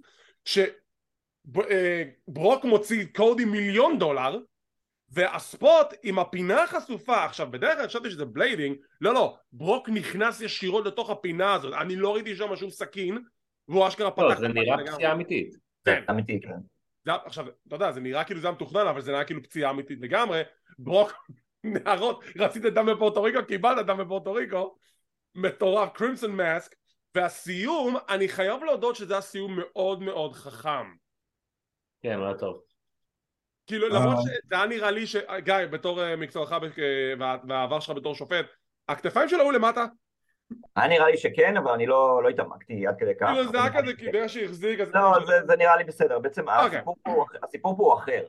שברוק 1.45 2.66
מוציא 2.66 3.05
קודי 3.16 3.45
מיליון 3.45 3.99
דולר, 3.99 4.39
וה 5.10 5.36
spot 5.36 5.88
עם 6.03 6.20
הפינה 6.20 6.63
החשופה, 6.63 7.24
עכשיו 7.24 7.47
בדרך 7.51 7.78
כלל 7.78 7.88
חשבתי 7.88 8.11
שזה 8.11 8.26
blading, 8.26 8.78
לא 9.01 9.13
לא, 9.13 9.38
ברוק 9.51 9.89
נכנס 9.89 10.41
ישירות 10.41 10.86
לתוך 10.86 11.09
הפינה 11.09 11.53
הזאת, 11.53 11.74
אני 11.74 11.95
לא 11.95 12.13
ראיתי 12.13 12.36
שם 12.36 12.55
שום 12.55 12.70
סכין, 12.70 13.18
והוא 13.68 13.88
אשכרה 13.88 14.11
פתח... 14.11 14.22
לא, 14.22 14.36
זה 14.36 14.47
נראה. 14.47 14.78
פציעה 14.93 15.11
אמיתית. 15.11 15.55
כן. 15.86 16.03
אמיתי, 16.09 16.39
כן. 16.41 16.57
זה, 17.05 17.11
עכשיו, 17.26 17.45
אתה 17.68 17.76
יודע, 17.76 17.91
זה 17.91 18.01
נראה 18.01 18.24
כאילו 18.24 18.39
זה 18.39 18.47
היה 18.47 18.55
מתוכנן, 18.55 18.88
אבל 18.88 19.01
זה 19.01 19.11
נראה 19.11 19.24
כאילו 19.24 19.43
פציעה 19.43 19.72
אמיתית 19.72 19.99
לגמרי. 20.01 20.41
ברוק, 20.80 21.13
נערות, 21.63 22.24
רצית 22.38 22.63
דם 22.63 22.86
בפורטו 22.86 23.24
ריקו, 23.24 23.39
קיבלת 23.47 23.86
דם 23.86 23.97
בפורטו 23.97 24.34
ריקו. 24.34 24.76
מטורף, 25.36 25.90
קרימסון 25.94 26.32
מאסק. 26.32 26.76
והסיום, 27.16 27.96
אני 28.10 28.28
חייב 28.28 28.64
להודות 28.64 28.96
שזה 28.96 29.14
היה 29.14 29.22
סיום 29.22 29.60
מאוד 29.60 30.02
מאוד 30.02 30.34
חכם. 30.34 30.94
כן, 32.02 32.20
היה 32.22 32.34
טוב. 32.34 32.62
כאילו, 33.68 33.88
אה. 33.88 34.00
למרות 34.00 34.18
שזה 34.22 34.56
היה 34.56 34.66
נראה 34.66 34.92
לי 34.92 35.08
ש... 35.08 35.16
גיא, 35.38 35.56
בתור 35.72 36.04
אה, 36.04 36.16
מקצועך 36.16 36.52
וה- 37.20 37.38
והעבר 37.48 37.80
שלך 37.80 37.98
בתור 37.98 38.16
שופט, 38.16 38.46
הכתפיים 38.90 39.30
שלו 39.30 39.42
היו 39.42 39.52
למטה. 39.52 39.86
היה 40.76 40.88
נראה 40.88 41.10
לי 41.10 41.18
שכן, 41.18 41.58
אבל 41.58 41.72
אני 41.72 41.86
לא 41.86 42.24
לא 42.24 42.30
התעמקתי 42.30 42.88
עד 42.88 42.96
כדי 43.00 43.16
כך. 43.20 43.28
כאילו, 43.28 43.52
זה 43.52 43.62
היה 43.62 43.74
כזה, 43.74 43.92
ברגע 44.12 44.30
שהחזיק. 44.30 44.80
לא, 44.80 45.26
זה, 45.28 45.34
זה 45.48 45.56
נראה 45.56 45.76
לי 45.76 45.84
בסדר. 45.84 46.20
בעצם 46.20 46.50
אוקיי. 46.50 46.78
הסיפור, 46.78 46.96
פה, 47.04 47.26
הסיפור 47.44 47.78
פה 47.78 47.84
הוא 47.84 47.94
אחר. 47.94 48.26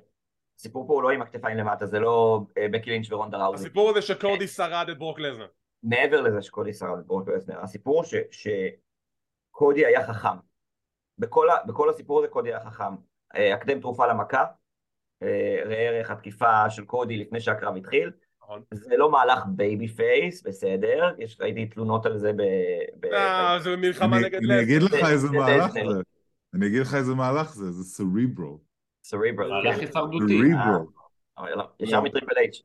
הסיפור 0.58 0.86
פה 0.86 0.92
הוא 0.92 1.02
לא 1.02 1.10
עם 1.10 1.22
הכתפיים 1.22 1.56
למטה, 1.56 1.86
זה 1.86 1.98
לא 2.00 2.40
אה, 2.58 2.68
בקי 2.68 2.90
לינץ' 2.90 3.12
ורונדה 3.12 3.38
ראוזי. 3.38 3.64
הסיפור 3.66 3.90
הזה 3.90 4.02
שקודי 4.02 4.48
שרד 4.48 4.88
את 4.90 4.98
ברוק 4.98 5.18
לזנר. 5.20 5.46
מעבר 5.86 6.20
לזה 6.20 6.42
שקודי 6.42 6.72
שרד 6.72 6.98
את 6.98 7.06
ברוק 7.06 7.28
לסנר, 7.28 7.60
הסיפור 7.60 8.04
ש, 8.04 8.14
שקודי 8.30 9.86
היה 9.86 10.06
חכם. 10.06 10.36
בכל, 11.18 11.50
ה, 11.50 11.54
בכל 11.66 11.90
הסיפור 11.90 12.18
הזה 12.18 12.28
קודי 12.28 12.48
היה 12.48 12.60
חכם. 12.60 12.94
אה, 13.36 13.54
הקדם 13.54 13.80
תרופה 13.80 14.06
למכה, 14.06 14.44
אה, 15.22 15.62
ראה 15.64 15.76
ערך 15.88 16.10
התקיפה 16.10 16.70
של 16.70 16.84
קודי 16.84 17.16
לפני 17.16 17.40
שהקרב 17.40 17.76
התחיל. 17.76 18.10
נכון. 18.42 18.62
זה 18.72 18.96
לא 18.96 19.10
מהלך 19.10 19.42
babyface, 19.46 20.42
בסדר, 20.42 21.14
יש, 21.18 21.40
ראיתי 21.40 21.66
תלונות 21.66 22.06
על 22.06 22.18
זה 22.18 22.32
ב... 22.32 22.42
ב 23.00 23.04
אה, 23.06 23.58
זה 23.60 23.76
מלחמה 23.76 24.18
נגד 24.20 24.34
אני 24.50 24.62
אגיד. 24.62 24.82
לך 24.82 24.90
זה- 24.90 24.96
איזה 25.08 25.26
זה 25.28 25.36
מהלך 25.36 25.64
לסנר. 25.70 25.92
זה. 25.92 26.00
אני 26.54 26.66
אגיד 26.66 26.80
לך 26.80 26.94
איזה 26.94 27.14
מהלך 27.14 27.54
זה, 27.54 27.70
זה 27.70 27.84
סריברו. 27.84 28.58
סריברל. 29.04 29.48
מהלך 29.50 29.78
הישרדותי. 29.78 30.38
סריברו. 30.38 30.88
אבל 31.38 31.54
לא, 31.54 31.68
ישר 31.80 32.00
מטריפל 32.00 32.36
אייץ'. 32.38 32.62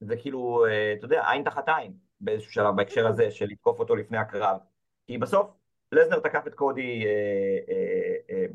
זה 0.00 0.16
כאילו, 0.16 0.66
אה, 0.66 0.92
אתה 0.98 1.04
יודע, 1.04 1.30
עין 1.30 1.44
תחת 1.44 1.68
עין 1.68 1.92
באיזשהו 2.20 2.52
שלב 2.52 2.76
בהקשר 2.76 3.06
הזה 3.06 3.30
של 3.30 3.46
לתקוף 3.46 3.78
אותו 3.80 3.96
לפני 3.96 4.18
הקרב. 4.18 4.58
כי 5.06 5.18
בסוף 5.18 5.50
לזנר 5.92 6.20
תקף 6.20 6.46
את 6.46 6.54
קודי, 6.54 7.04
אה, 7.06 7.10
אה, 7.68 8.36
אה, 8.36 8.46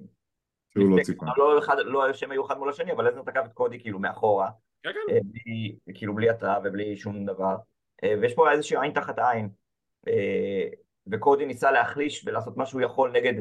שהוא 0.73 0.97
לא 0.97 1.03
ציפה. 1.03 1.25
לא 1.37 1.59
אחד- 1.59 1.77
לא 1.85 2.13
שהם 2.13 2.31
היו 2.31 2.45
אחד 2.45 2.57
מול 2.57 2.69
השני, 2.69 2.91
אבל 2.91 3.07
לזנר 3.07 3.21
תקף 3.21 3.41
את 3.45 3.53
קודי 3.53 3.79
כאילו 3.79 3.99
מאחורה, 3.99 4.49
כן, 4.83 4.89
כן. 4.93 5.13
אה, 5.13 5.19
בלי, 5.23 5.75
כאילו 5.93 6.15
בלי 6.15 6.29
התראה 6.29 6.59
ובלי 6.63 6.97
שום 6.97 7.25
דבר. 7.25 7.55
אה, 8.03 8.13
ויש 8.21 8.33
פה 8.33 8.51
איזושהי 8.51 8.77
עין 8.81 8.91
תחת 8.93 9.19
עין. 9.19 9.49
אה, 10.07 10.67
וקודי 11.07 11.45
ניסה 11.45 11.71
להחליש 11.71 12.23
ולעשות 12.27 12.57
מה 12.57 12.65
שהוא 12.65 12.81
יכול 12.81 13.11
נגד 13.11 13.33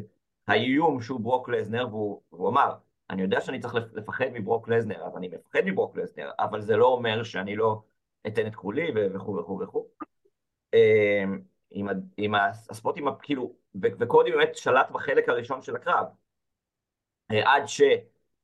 האיום 0.49 1.01
שהוא 1.03 1.21
ברוק 1.21 1.49
לזנר, 1.49 1.89
והוא 1.95 2.49
אמר, 2.49 2.75
אני 3.11 3.23
יודע 3.23 3.41
שאני 3.41 3.61
צריך 3.61 3.75
לפ- 3.75 3.95
לפחד 3.95 4.27
מברוק 4.33 4.69
לזנר, 4.69 5.07
אז 5.07 5.17
אני 5.17 5.29
מפחד 5.29 5.61
מברוק 5.65 5.97
לזנר, 5.97 6.31
אבל 6.39 6.61
זה 6.61 6.77
לא 6.77 6.87
אומר 6.87 7.23
שאני 7.23 7.57
לא 7.57 7.83
אתן 8.27 8.47
את 8.47 8.55
כולי 8.55 8.93
וכו' 9.15 9.37
וכו' 9.37 9.61
וכו'. 9.61 9.87
אה, 10.75 11.25
עם, 11.71 11.89
ה- 11.89 11.93
עם 12.17 12.35
ה- 12.35 12.49
הספוט 12.49 12.97
עם 12.97 13.09
ה... 13.09 13.17
כאילו, 13.23 13.53
וקודי 13.75 14.31
באמת 14.33 14.57
שלט 14.57 14.91
בחלק 14.91 15.29
הראשון 15.29 15.63
של 15.63 15.77
הקרב. 15.77 16.07
אה, 17.31 17.55
עד 17.55 17.67
ש... 17.67 17.83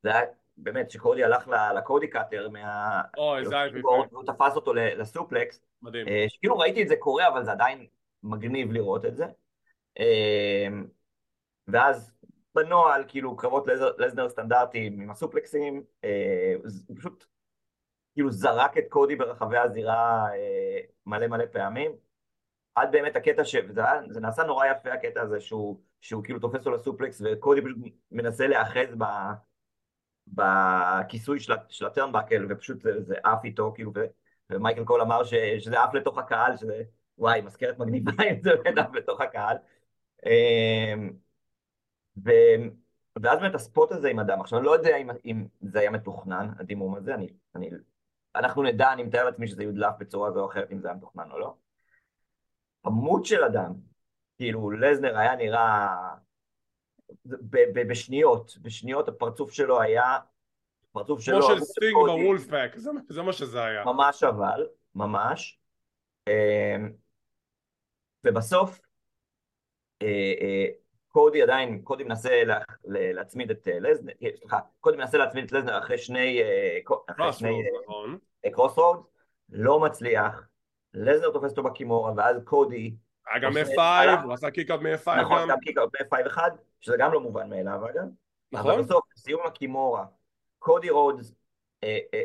זה 0.03 0.09
היה 0.09 0.21
באמת, 0.57 0.91
שקודי 0.91 1.23
הלך 1.23 1.47
לקודי 1.77 2.07
קאטר 2.07 2.49
מה... 2.49 3.01
אוי, 3.17 3.45
זה 3.45 3.59
היה. 3.59 3.71
והוא 4.11 4.23
תפס 4.25 4.55
אותו 4.55 4.73
לסופלקס, 4.73 5.65
מדהים. 5.81 6.07
אה, 6.07 6.25
שכאילו 6.27 6.57
ראיתי 6.57 6.83
את 6.83 6.87
זה 6.87 6.95
קורה, 6.95 7.27
אבל 7.27 7.43
זה 7.43 7.51
עדיין 7.51 7.85
מגניב 8.23 8.71
לראות 8.71 9.05
את 9.05 9.15
זה. 9.15 9.25
אה, 9.99 10.67
ואז 11.67 12.11
בנוהל, 12.55 13.03
כאילו, 13.07 13.35
קרבות 13.35 13.67
לזנר 13.97 14.29
סטנדרטיים 14.29 15.01
עם 15.01 15.11
הסופלקסים, 15.11 15.83
אה, 16.03 16.53
הוא 16.87 16.97
פשוט 16.97 17.25
כאילו 18.13 18.31
זרק 18.31 18.77
את 18.77 18.83
קודי 18.89 19.15
ברחבי 19.15 19.57
הזירה 19.57 20.27
אה, 20.33 20.79
מלא 21.05 21.27
מלא 21.27 21.45
פעמים. 21.51 21.91
עד 22.75 22.91
באמת 22.91 23.15
הקטע 23.15 23.45
ש... 23.45 23.55
זה 24.09 24.19
נעשה 24.19 24.43
נורא 24.43 24.65
יפה 24.65 24.93
הקטע 24.93 25.21
הזה 25.21 25.39
שהוא, 25.39 25.79
שהוא 26.01 26.23
כאילו 26.23 26.39
תופס 26.39 26.59
אותו 26.59 26.71
לסופלקס 26.71 27.21
וקודי 27.25 27.61
פשוט 27.61 27.77
מנסה 28.11 28.47
להיאחז 28.47 28.95
ב... 28.97 29.03
בכיסוי 30.27 31.39
של, 31.39 31.53
של 31.69 31.85
הטרנבקל 31.85 32.47
ופשוט 32.49 32.81
זה, 32.81 33.01
זה 33.01 33.15
עף 33.23 33.39
איתו 33.43 33.71
כאילו 33.75 33.91
ו... 33.95 33.99
ומייקל 34.49 34.83
קול 34.83 35.01
אמר 35.01 35.23
ש... 35.23 35.33
שזה 35.59 35.83
עף 35.83 35.93
לתוך 35.93 36.17
הקהל 36.17 36.57
שזה 36.57 36.83
וואי 37.17 37.41
מזכרת 37.41 37.79
מגניבה 37.79 38.11
אם 38.23 38.41
זה 38.43 38.51
עף 38.81 38.93
לתוך 38.93 39.21
הקהל 39.21 39.57
אמ, 40.25 41.13
ו... 42.25 42.29
ואז 43.21 43.39
באמת 43.39 43.55
הספוט 43.55 43.91
הזה 43.91 44.09
עם 44.09 44.19
אדם 44.19 44.41
עכשיו 44.41 44.59
אני 44.59 44.65
לא 44.65 44.71
יודע 44.71 44.97
אם, 44.97 45.09
אם 45.25 45.47
זה 45.61 45.79
היה 45.79 45.91
מתוכנן 45.91 46.49
הדימום 46.59 46.95
הזה 46.95 47.13
אני, 47.15 47.29
אני... 47.55 47.69
אנחנו 48.35 48.63
נדע 48.63 48.93
אני 48.93 49.03
מתאר 49.03 49.25
לעצמי 49.25 49.47
שזה 49.47 49.63
יודלף 49.63 49.93
בצורה 49.99 50.31
זו 50.31 50.39
או 50.39 50.45
אחרת 50.51 50.71
אם 50.71 50.79
זה 50.79 50.87
היה 50.87 50.97
מתוכנן 50.97 51.31
או 51.31 51.39
לא 51.39 51.55
עמוד 52.85 53.25
של 53.25 53.43
אדם 53.43 53.73
כאילו 54.37 54.71
לזנר 54.71 55.17
היה 55.17 55.35
נראה 55.35 55.95
ב- 57.25 57.57
ב- 57.73 57.87
בשניות, 57.89 58.57
בשניות 58.61 59.07
הפרצוף 59.07 59.51
שלו 59.51 59.81
היה, 59.81 60.17
פרצוף 60.91 61.21
שלו, 61.21 61.41
כמו 61.41 61.55
של 61.55 61.63
סטינג 61.63 61.93
קודי, 61.93 62.23
ב 62.23 62.28
Wolfpac, 62.28 62.71
זה- 62.75 62.91
זה 63.09 63.21
מה 63.21 63.33
שזה 63.33 63.63
היה. 63.63 63.85
ממש 63.85 64.23
אבל, 64.23 64.67
ממש. 64.95 65.59
אמ, 66.27 66.91
ובסוף, 68.23 68.79
אה, 70.01 70.07
אה, 70.41 70.65
קודי 71.15 71.41
עדיין, 71.41 71.81
קודי 71.83 72.03
מנסה 72.03 72.43
להצמיד 72.85 73.51
את 73.51 73.67
אה, 73.67 73.79
לזנר, 73.79 74.13
אה, 74.23 74.29
סליחה, 74.39 74.59
קודי 74.81 74.97
מנסה 74.97 75.17
להצמיד 75.17 75.43
את 75.45 75.51
לזנר 75.51 75.77
אחרי 75.79 75.97
שני, 75.97 76.41
אה, 76.41 76.79
נכון. 77.83 78.17
Cross 78.51 78.77
Rhodes, 78.77 79.03
לא 79.49 79.79
מצליח, 79.79 80.47
לזנר 80.93 81.29
תופס 81.31 81.51
אותו 81.51 81.63
ב 81.63 81.69
kimura, 81.69 82.13
ואז 82.17 82.41
קודי, 82.43 82.93
היה 83.27 83.39
גם 83.39 83.51
עושה- 83.57 83.73
F5, 83.73 83.79
הלך- 83.79 84.23
הוא 84.23 84.33
עשה 84.33 84.51
kick-out 84.51 84.81
מ-F5 84.81 85.09
נכון, 85.21 85.41
גם. 85.41 85.47
גם 85.49 85.59
קיקאוט 85.59 85.89
ב-5-1, 85.93 86.37
שזה 86.81 86.95
גם 86.99 87.13
לא 87.13 87.19
מובן 87.21 87.49
מאליו 87.49 87.85
אגב, 87.89 87.95
אבל 87.95 88.09
נכון? 88.51 88.81
בסוף, 88.81 89.03
סיום 89.17 89.41
ה 89.45 89.53
kimura, 89.53 90.05
קודי 90.59 90.89
רודס 90.89 91.33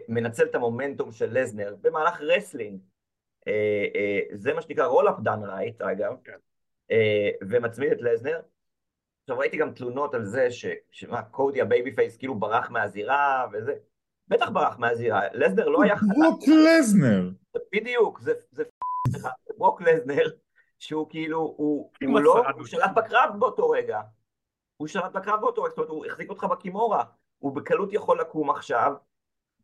מנצל 0.09 0.45
את 0.45 0.55
המומנטום 0.55 1.13
של 1.13 1.39
לזנר 1.39 1.75
במהלך 1.81 2.21
wrestling, 2.21 2.81
זה 4.33 4.55
מה 4.55 4.63
שנקרא 4.63 4.87
roll-up 4.87 5.21
done 5.21 5.43
right 5.43 5.83
אגב, 5.83 6.15
כן. 6.25 6.39
ומצמיד 7.49 7.93
את 7.93 8.01
לזנר. 8.03 8.41
עכשיו 9.31 9.41
ראיתי 9.41 9.57
גם 9.57 9.75
תלונות 9.75 10.15
על 10.15 10.25
זה 10.25 10.51
ש... 10.51 10.67
שמה, 10.91 11.23
קודי 11.23 11.61
ה 11.61 11.97
babyface 11.97 12.17
כאילו 12.17 12.35
ברח 12.35 12.71
מהזירה 12.71 13.47
וזה. 13.53 13.75
בטח 14.29 14.49
ברח 14.49 14.79
מהזירה, 14.79 15.21
לסנר 15.33 15.69
לא 15.69 15.83
היה 15.83 15.97
חלק. 15.97 16.09
ברוק 16.17 16.43
לזנר. 16.49 17.31
בדיוק, 17.73 18.21
זה, 18.21 18.33
זה, 18.51 18.65
סליחה, 19.11 19.29
זה 19.47 19.55
ברוק 19.59 19.83
לזנר, 19.83 20.27
שהוא 20.79 21.11
כאילו, 21.11 21.39
הוא, 21.39 21.91
הוא 22.07 22.21
לא, 22.21 22.43
הוא 22.55 22.67
שלט 22.67 22.91
בקרב 22.97 23.31
באותו 23.39 23.71
רגע. 23.71 24.01
הוא 24.77 24.89
שלט 24.89 25.13
בקרב 25.13 25.41
באותו 25.41 25.63
רגע, 25.63 25.71
זאת 25.71 25.79
אומרת, 25.79 25.91
הוא 25.91 26.07
החזיק 26.07 26.31
אותך 26.31 26.45
ב 26.45 26.52
kimura. 26.52 27.05
הוא 27.39 27.57
בקלות 27.57 27.93
יכול 27.93 28.21
לקום 28.21 28.51
עכשיו 28.51 28.93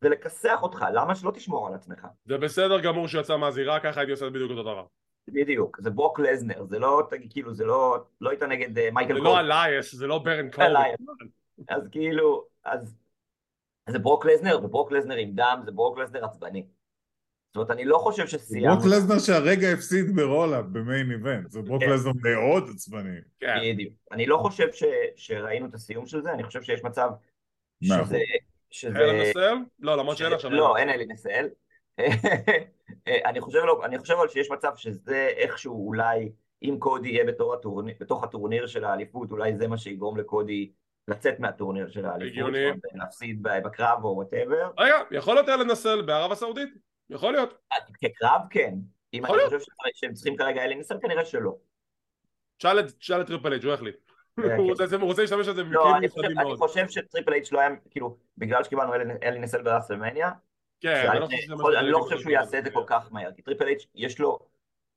ולכסח 0.03 0.59
אותך, 0.63 0.85
למה 0.93 1.15
שלא 1.15 1.31
תשמור 1.31 1.69
על 1.69 1.75
עצמך? 1.75 2.07
זה 2.25 2.39
בסדר 2.39 2.81
גמור 2.81 3.09
שהוא 3.09 3.21
יצא 3.21 3.37
מהזירה, 3.37 3.81
ככה 3.81 4.01
הייתי 4.01 4.13
עושה 4.13 4.31
בדיוק 4.31 4.51
אותו 4.51 4.63
דבר. 4.63 4.87
בדיוק, 5.29 5.81
זה 5.81 5.91
ברוק 5.91 6.21
לזנר, 6.21 6.65
זה 6.65 6.79
לא, 6.79 7.09
כאילו, 7.31 7.55
זה 7.55 7.65
לא, 7.65 8.05
לא 8.21 8.31
היית 8.31 8.43
נגד 8.43 8.79
אה, 8.79 8.91
מייקל 8.93 9.15
זה 9.15 9.21
קול. 9.21 9.29
לא 9.29 9.41
אלייס, 9.41 9.95
זה 9.95 10.07
לא 10.07 10.19
ברן 10.19 10.51
קובי. 10.51 10.67
אלייס. 10.67 10.97
אז 11.69 11.89
כאילו, 11.91 12.45
אז 12.65 12.97
זה 13.89 13.99
ברוק 13.99 14.27
לזנר, 14.27 14.61
וברוק 14.65 14.93
לזנר 14.93 15.17
עם 15.17 15.33
דם, 15.35 15.63
זה 15.65 15.71
ברוק 15.71 15.99
לזנר 15.99 16.25
עצבני. 16.25 16.67
זאת 17.49 17.57
אומרת, 17.57 17.71
אני 17.71 17.85
לא 17.85 17.99
חושב 17.99 18.27
שסיימנו. 18.27 18.75
ברוק 18.75 18.87
לזנר 18.87 19.19
שהרגע 19.19 19.69
הפסיד 19.69 20.17
ב 20.17 20.23
roll-up 20.23 20.65
ב 20.65 20.74
main 20.74 21.11
event, 21.11 21.51
זה 21.51 21.63
ברוק 21.63 21.83
כן. 21.83 21.91
לזנר 21.91 22.13
מאוד 22.23 22.65
עצבני. 22.75 23.19
כן. 23.41 23.57
בדיוק. 23.63 23.95
אני 24.13 24.27
לא 24.27 24.37
חושב 24.37 24.73
ש, 24.73 24.85
שראינו 25.17 25.67
את 25.67 25.75
הסיום 25.75 26.07
של 26.07 26.23
זה, 26.23 26.33
אני 26.33 26.45
חושב 26.45 26.63
שיש 26.63 26.85
מצב 26.85 27.11
מאה 27.83 28.05
שזה... 28.05 28.19
שזה... 28.71 28.99
Hell 28.99 29.31
in 29.31 29.37
a 29.37 29.40
Cell? 29.40 29.55
לא, 29.79 29.97
למרות 29.97 30.17
שאין 30.17 30.33
עכשיו... 30.33 30.51
לא, 30.51 30.77
אין 30.77 30.89
Hell 30.89 31.07
in 31.07 31.17
a 31.17 31.22
Cell. 31.22 31.47
אני 33.09 33.41
חושב 33.41 33.59
לא, 33.59 33.85
אני 33.85 33.99
חושב 33.99 34.15
אבל 34.15 34.29
שיש 34.29 34.51
מצב 34.51 34.73
שזה 34.77 35.31
איכשהו 35.37 35.87
אולי, 35.87 36.33
אם 36.63 36.77
קודי 36.79 37.09
יהיה 37.09 37.25
בתור 37.25 37.55
הטורניר, 37.55 37.95
בתוך 38.01 38.25
הטורניר 38.25 38.67
של 38.67 38.85
האליפות, 38.85 39.31
אולי 39.31 39.57
זה 39.57 39.69
מה 39.69 39.79
שיגרום 39.79 40.17
לקודי 40.17 40.71
לצאת 41.09 41.41
מהטורניר 41.41 41.89
של 41.89 42.07
האליפות. 42.07 42.33
הגיוני. 42.33 42.67
להפסיד 42.95 43.43
בקרב 43.43 44.05
או 44.05 44.09
whatever. 44.17 44.71
רגע, 44.79 44.97
יכול 45.11 45.35
להיות 45.35 45.49
Hell 45.49 45.65
in 45.65 45.76
a 45.76 45.81
Cell 45.81 46.03
בערב 46.03 46.33
הסעודית? 46.33 46.69
יכול 47.11 47.33
להיות. 47.33 47.59
כקרב 48.01 48.41
כן. 48.51 48.75
אם 49.15 49.27
אני 49.27 49.35
חושב 49.45 49.59
שהם 49.95 50.13
צריכים 50.13 50.37
כרגע 50.37 50.65
Hell 50.65 50.75
in 50.75 50.80
a 50.80 50.83
Cell, 50.83 50.97
כנראה 51.03 51.25
שלא. 51.25 51.57
שאל 52.59 52.81
את 53.21 53.27
טריפל 53.27 53.53
אייץ' 53.53 53.65
הוא 53.65 53.73
החליט. 53.73 53.97
כן. 54.41 54.43
הוא 54.59 54.71
רוצה- 54.71 54.97
הוא 54.97 55.05
רוצה 55.05 55.23
להשתמש 55.23 55.49
בזה 55.49 55.63
לא, 55.63 55.69
במקרים 55.69 55.95
אני 55.95 56.01
מיוחדים 56.01 56.39
אני 56.39 56.49
מאוד. 56.49 56.59
חושב 56.59 56.89
שטריפל 56.89 57.33
אייץ' 57.33 57.53
לא 57.53 57.61
היה, 57.61 57.69
כאילו, 57.91 58.17
בגלל 58.39 58.65
שקיבלנו 58.65 58.95
Hell- 58.95 59.05
Hell 59.23 59.39
in 59.39 59.45
a 59.45 59.49
Cell 59.49 59.63
ב 59.63 59.68
WrestleMania, 59.68 60.31
כן, 60.81 61.07
אני 61.11 61.21
לא 61.91 61.99
חושב 61.99 62.15
לא 62.15 62.21
שהוא 62.21 62.33
יעשה 62.33 62.59
את 62.59 62.65
זה 62.65 62.71
כל 62.71 62.85
כך 62.87 63.13
מהר, 63.13 63.33
כי 63.37 63.43
טריפל 63.43 63.67
אייץ' 63.67 63.87
יש 63.95 64.21
לו 64.21 64.39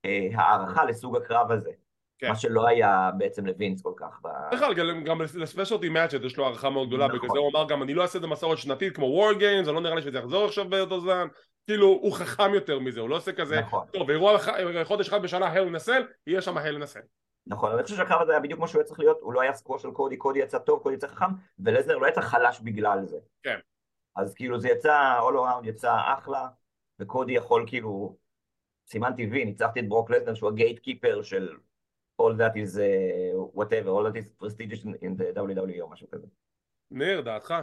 אה, 0.05 0.27
הערכה 0.33 0.85
לסוג 0.85 1.17
הקרב 1.17 1.51
הזה, 1.51 1.71
כן. 2.19 2.29
מה 2.29 2.35
שלא 2.35 2.67
היה 2.67 3.09
בעצם 3.17 3.45
לווינס 3.45 3.81
כל 3.81 3.93
כך. 3.97 4.19
בכלל, 4.51 4.73
גם- 5.03 5.21
לספיישלטי 5.21 5.89
מאצ'ט 5.89 6.23
יש 6.23 6.37
לו 6.37 6.45
הערכה 6.45 6.69
מאוד 6.69 6.87
גדולה, 6.87 7.07
נכון. 7.07 7.19
בגלל 7.19 7.29
זה 7.33 7.39
הוא 7.39 7.49
אמר 7.49 7.69
גם 7.69 7.83
אני 7.83 7.93
לא 7.93 8.01
אעשה 8.01 8.17
את 8.17 8.21
זה 8.21 8.27
מסורת 8.27 8.57
שנתית 8.57 8.95
כמו 8.95 9.05
וור 9.05 9.33
גיימס, 9.33 9.67
אני 9.67 9.75
לא 9.75 9.81
נראה 9.81 9.95
לי 9.95 10.01
שזה 10.01 10.17
יחזור 10.17 10.45
עכשיו 10.45 10.69
באותו 10.69 10.99
זמן, 10.99 11.27
כאילו 11.67 11.87
הוא 11.87 12.13
חכם 12.13 12.53
יותר 12.53 12.79
מזה, 12.79 12.99
הוא 12.99 13.09
לא 13.09 13.15
עושה 13.15 13.31
כזה, 13.31 13.59
נכון, 13.59 13.85
טוב, 13.93 14.09
אירוע 14.09 14.37
חודש 14.83 15.07
אחד 15.09 15.21
בשנה 15.21 15.47
הל 15.47 15.69
נסל, 15.69 16.03
יהיה 16.27 16.41
שם 16.41 16.57
הל 16.57 16.77
נסל. 16.77 16.99
נכון, 17.47 17.71
אני 17.71 17.83
חושב 17.83 17.95
שהקרב 17.95 18.21
הזה 18.21 18.31
היה 18.31 18.39
בדיוק 18.39 18.59
מה 18.59 18.67
שהוא 18.67 18.79
היה 18.79 18.87
צריך 18.87 18.99
להיות, 18.99 19.17
הוא 19.21 19.33
לא 19.33 19.41
היה 19.41 19.53
סקור 19.53 19.79
של 19.79 19.91
קודי, 19.91 20.17
קודי 20.17 20.39
יצא 20.39 20.57
טוב, 20.57 20.79
קודי 20.79 20.95
יצא 20.95 21.07
חכם, 21.07 21.25
ולזנר 21.59 21.97
לא 21.97 22.07
יצא 22.07 22.21
חלש 22.21 22.59
בגלל 22.59 22.99
זה. 23.03 23.17
כן. 23.43 23.59
אז 24.15 24.33
כאילו 24.33 24.59
זה 24.59 24.69
יצא, 24.69 25.19
all 25.19 25.33
around 25.33 25.67
יצא 25.67 25.95
אחלה, 26.17 26.47
וקודי 26.99 27.33
יכול 27.33 27.63
כאילו, 27.67 28.17
סימן 28.87 29.11
טבעי, 29.11 29.45
ניצחתי 29.45 29.79
את 29.79 29.89
ברוק 29.89 30.11
לזנר 30.11 30.33
שהוא 30.33 30.49
ה 30.49 30.79
gatekeeper 30.79 31.21
של 31.23 31.49
all 32.21 32.35
that 32.37 32.55
is 32.55 32.77
uh, 32.77 33.59
whatever, 33.59 33.89
all 33.89 34.03
that 34.03 34.17
is 34.17 34.29
prestigious 34.43 34.83
in 34.83 35.15
the 35.17 35.37
WWE 35.37 35.81
או 35.81 35.89
משהו 35.89 36.07
כזה. 36.11 36.27
ניר, 36.91 37.21
דעתך? 37.21 37.53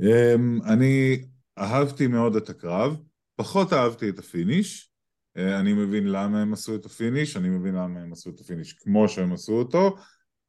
אמ, 0.00 0.58
אני 0.72 1.24
אהבתי 1.58 2.06
מאוד 2.06 2.36
את 2.36 2.48
הקרב, 2.48 3.02
פחות 3.36 3.72
אהבתי 3.72 4.08
את 4.08 4.18
ה 4.18 4.27
finish. 4.27 4.92
אה, 5.36 5.60
אני 5.60 5.72
מבין 5.72 6.06
למה 6.06 6.42
הם 6.42 6.52
עשו 6.52 6.74
את 6.74 6.84
ה 6.84 6.90
finish, 6.90 7.36
אני 7.36 7.48
מבין 7.48 7.74
למה 7.74 8.00
הם 8.00 8.12
עשו 8.12 8.30
את 8.30 8.40
ה 8.40 8.45
finish 8.45 8.72
כמו 8.72 9.08
שהם 9.08 9.32
עשו 9.32 9.52
אותו. 9.52 9.96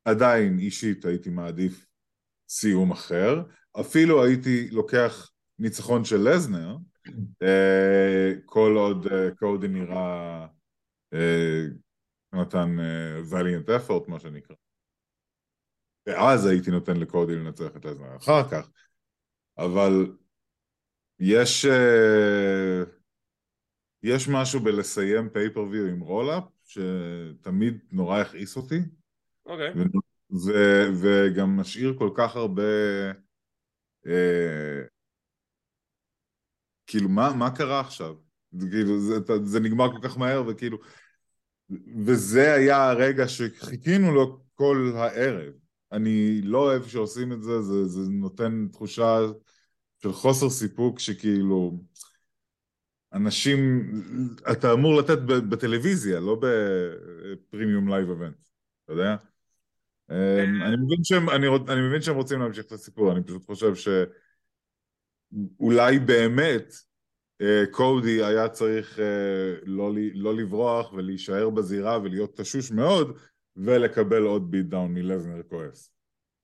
עדיין 0.05 0.59
אישית 0.59 1.05
הייתי 1.05 1.29
מעדיף 1.29 1.86
סיום 2.49 2.91
אחר. 2.91 3.43
אפילו 3.79 4.23
הייתי 4.23 4.69
לוקח 4.69 5.31
ניצחון 5.59 6.05
של 6.05 6.29
לזנר, 6.29 6.77
אה, 7.43 8.33
כל 8.45 8.73
עוד 8.77 9.07
אה, 9.07 9.35
קודי 9.35 9.67
נראה 9.67 10.47
אה, 11.13 11.65
נתן 12.33 12.77
valiant 13.29 13.69
effort 13.69 14.07
מה 14.07 14.19
שנקרא. 14.19 14.55
ואז 16.07 16.45
הייתי 16.45 16.71
נותן 16.71 16.97
לקודי 16.97 17.35
לנצח 17.35 17.75
את 17.75 17.85
לזנר. 17.85 18.15
אחר 18.15 18.49
כך 18.49 18.69
אבל 19.57 20.15
יש, 21.19 21.65
יש 24.03 24.29
משהו 24.29 24.59
בלסיים 24.59 25.29
pay-per-view 25.29 25.85
עם 25.85 25.99
roll-up 25.99 26.43
שתמיד 26.63 27.77
נורא 27.91 28.19
הכעיס 28.19 28.57
אותי 28.57 28.79
אוקיי. 29.45 29.73
ו, 30.31 30.51
וגם 31.01 31.57
משאיר 31.57 31.95
כל 31.97 32.09
כך 32.15 32.35
הרבה 32.35 32.63
אה, 34.07 34.81
כאילו 36.87 37.09
מה, 37.09 37.33
מה 37.33 37.55
קרה 37.55 37.79
עכשיו? 37.79 38.15
כאילו, 38.71 38.99
זה, 38.99 39.15
זה 39.43 39.59
נגמר 39.59 39.91
כל 39.91 40.07
כך 40.07 40.17
מהר 40.17 40.43
וכאילו 40.47 40.77
וזה 42.05 42.53
היה 42.53 42.89
הרגע 42.89 43.27
שחיכינו 43.27 44.13
לו 44.13 44.39
כל 44.55 44.91
הערב 44.95 45.53
אני 45.91 46.41
לא 46.41 46.57
אוהב 46.57 46.87
שעושים 46.87 47.33
את 47.33 47.43
זה, 47.43 47.61
זה, 47.61 47.85
זה 47.85 48.11
נותן 48.11 48.67
תחושה 48.71 49.19
של 49.99 50.11
חוסר 50.11 50.49
סיפוק 50.49 50.99
שכאילו 50.99 51.79
אנשים, 53.13 53.91
אתה 54.51 54.73
אמור 54.73 54.95
לתת 54.95 55.17
בטלוויזיה, 55.49 56.19
לא 56.19 56.41
ב 56.41 56.60
premium 56.60 57.89
live 57.89 58.09
event, 58.09 58.47
אתה 58.85 58.93
יודע? 58.93 59.15
אמ, 60.11 60.61
אני 60.63 60.75
מבין, 60.75 61.03
שהם, 61.03 61.29
אני, 61.29 61.47
אני 61.69 61.81
מבין 61.87 62.01
שהם 62.01 62.15
רוצים 62.15 62.39
להמשיך 62.39 62.65
את 62.65 62.71
הסיפור, 62.71 63.11
אני 63.11 63.23
פשוט 63.23 63.45
חושב 63.45 63.73
שאולי 65.59 65.99
באמת 65.99 66.73
אה, 67.41 67.63
קודי 67.71 68.23
היה 68.23 68.49
צריך 68.49 68.99
אה, 68.99 69.53
לא, 69.63 69.91
לא 70.13 70.35
לברוח 70.35 70.93
ולהישאר 70.93 71.49
בזירה 71.49 71.99
ולהיות 72.03 72.39
תשוש 72.39 72.71
מאוד 72.71 73.17
ולקבל 73.55 74.23
עוד 74.23 74.51
ביט 74.51 74.65
דאון 74.65 74.93
מלזנר 74.93 75.43
כועס. 75.49 75.91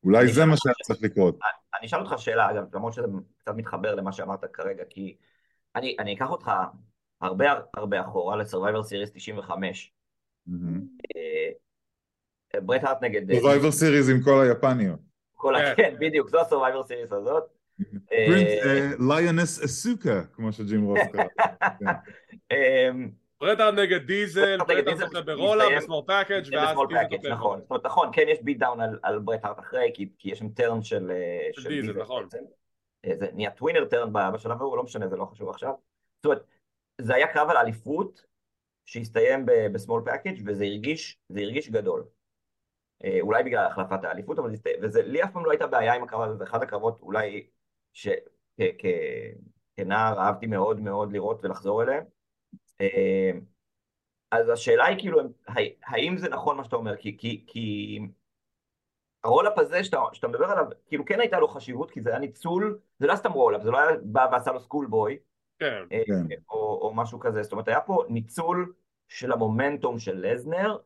אולי 0.04 0.28
זה 0.28 0.46
מה 0.46 0.56
שהיה 0.58 0.76
צריך 0.84 1.00
לקרות. 1.04 1.40
אני 1.80 1.88
אשאל 1.88 2.00
אותך 2.00 2.22
שאלה, 2.22 2.52
אגב, 2.52 2.76
למרות 2.76 2.94
שזה 2.94 3.08
קצת 3.38 3.56
מתחבר 3.56 3.96
למה 3.96 4.12
שאמרת 4.12 4.46
כרגע, 4.54 4.84
כי 4.90 5.18
אני, 5.76 5.96
אני 6.00 6.16
אקח 6.16 6.30
אותך 6.30 6.52
הרבה 7.22 7.46
הרבה 7.74 8.02
אחורה 8.02 8.36
ל-Survivor 8.36 8.84
Series 8.84 9.12
95. 9.14 9.94
אה, 10.50 11.13
ברט 12.62 12.84
הארט 12.84 12.98
נגד... 13.02 13.32
אה, 13.32 13.38
Survivor 13.38 13.72
Series 13.82 14.12
עם 14.12 14.22
כל 14.24 14.42
היפניות. 14.42 15.00
כל 15.34 15.56
ה... 15.56 15.76
כן, 15.76 15.96
בדיוק, 16.00 16.30
זו 16.30 16.40
ה-Survivor 16.40 16.88
Series 16.88 17.16
הזאת. 17.16 17.44
אה, 18.12 18.92
Lioness 19.00 19.64
Asuka, 19.64 20.24
כמו 20.34 20.52
שג'ים 20.52 20.84
רוס 20.84 21.00
קרא. 21.12 21.24
אמ, 22.52 23.10
ברט 23.42 23.58
הארט 23.58 23.80
נגד 23.80 24.06
דיזל, 24.06 24.58
ברט 24.58 24.70
הארט 24.70 24.88
נגד 24.88 24.98
זוכה 24.98 25.22
ב 25.22 25.27
roll-up, 25.27 25.64
ב 25.78 25.82
small 25.82 26.04
package 26.08 26.42
ואז 26.52 26.78
דיזל 27.10 27.34
נכון. 27.34 27.60
זאת 27.60 27.70
אומרת, 27.70 27.86
נכון, 27.86 28.10
כן, 28.14 28.26
יש 28.28 28.42
beat 28.42 28.60
down 28.60 28.80
על, 29.04 29.20
ברט 29.20 29.46
הארט 29.46 29.60
אחרי, 29.60 29.92
כי, 29.94 30.10
יש 30.24 30.40
שם 30.40 30.50
turn 30.50 30.84
של, 30.84 31.12
אה, 31.12 31.50
של 31.54 31.70
דיזל. 31.70 32.02
נכון. 32.02 32.28
אה, 33.06 33.12
זה 33.16 33.28
נהיה 33.34 33.52
tweener 33.52 33.86
turn 33.86 34.14
בשלב 34.34 34.62
ההוא, 34.62 34.78
לא 34.78 34.84
משנה, 34.84 35.08
זה 35.08 35.18
לא 35.18 35.26
חשוב 35.26 35.50
עכשיו. 35.50 35.74
זאת 36.16 36.26
אומרת, 36.26 36.44
זה 37.02 37.16
היה 37.16 37.28
קרב 37.28 37.50
על 37.50 37.58
אליפות 37.58 38.26
שהסתיים 38.86 39.46
ב 39.46 39.55
small 39.55 40.02
package 40.06 40.42
וזה 40.46 40.66
הרגיש, 40.66 41.18
זה 41.30 41.40
הרגיש 41.42 41.70
גדול. 41.70 42.04
אה, 43.06 43.18
אולי 43.22 43.44
בגלל 43.44 43.66
החלפת 43.66 44.04
האליפות, 44.04 44.40
אבל 44.40 44.52
וזה, 44.82 45.02
לי 45.02 45.24
אף 45.24 45.32
פעם 45.32 45.46
לא 45.46 45.52
הייתה 45.52 45.68
בעיה 45.68 45.94
עם 45.94 46.04
הקרב 46.04 46.22
הזה, 46.22 46.36
זה 46.38 46.44
אחד 46.44 46.64
הקרבות 46.64 47.02
אולי 47.02 47.48
שכנער 47.94 48.20
אהבתי 50.20 50.46
מאוד 50.46 50.80
מאוד 50.80 51.14
לראות 51.14 51.40
ולחזור 51.44 51.84
אליהם. 51.84 52.04
אה, 52.82 53.32
אז 54.32 54.50
השאלה 54.50 54.86
היא 54.86 55.00
כאילו, 55.00 55.20
האם 55.86 56.18
זה 56.18 56.30
נכון 56.30 56.58
מה 56.58 56.64
שאתה 56.64 56.76
אומר? 56.76 56.96
כי, 56.96 57.18
כי, 57.18 57.44
כי 57.48 58.00
ה 59.24 59.28
roll-up 59.28 59.60
הזה 59.60 59.84
שאתה, 59.84 60.00
שאתה 60.14 60.28
מדבר 60.28 60.46
עליו, 60.46 60.66
כאילו 60.86 61.06
כן 61.06 61.20
הייתה 61.20 61.40
לו 61.40 61.48
חשיבות, 61.48 61.92
כי 61.92 62.02
זה 62.02 62.10
היה 62.10 62.20
ניצול, 62.20 62.80
זה 63.00 63.08
לא 63.08 63.12
היה 63.12 63.18
סתם 63.18 63.32
roll-up, 63.32 63.62
זה 63.62 63.72
לא 63.72 63.80
היה 63.80 63.98
בא 64.04 64.30
ועשה 64.32 64.52
לו 64.52 64.60
schoolboy, 64.60 65.18
כן, 65.60 65.84
אה, 65.92 66.02
כן. 66.08 66.36
או, 66.50 66.80
או 66.82 66.94
משהו 66.94 67.20
כזה, 67.20 67.44
זאת 67.44 67.52
אומרת 67.52 67.68
היה 67.68 67.82
פה 67.82 68.04
ניצול 68.10 68.74
של 69.08 69.32
המומנטום 69.32 70.00
של 70.00 70.28
לזנר 70.28 70.78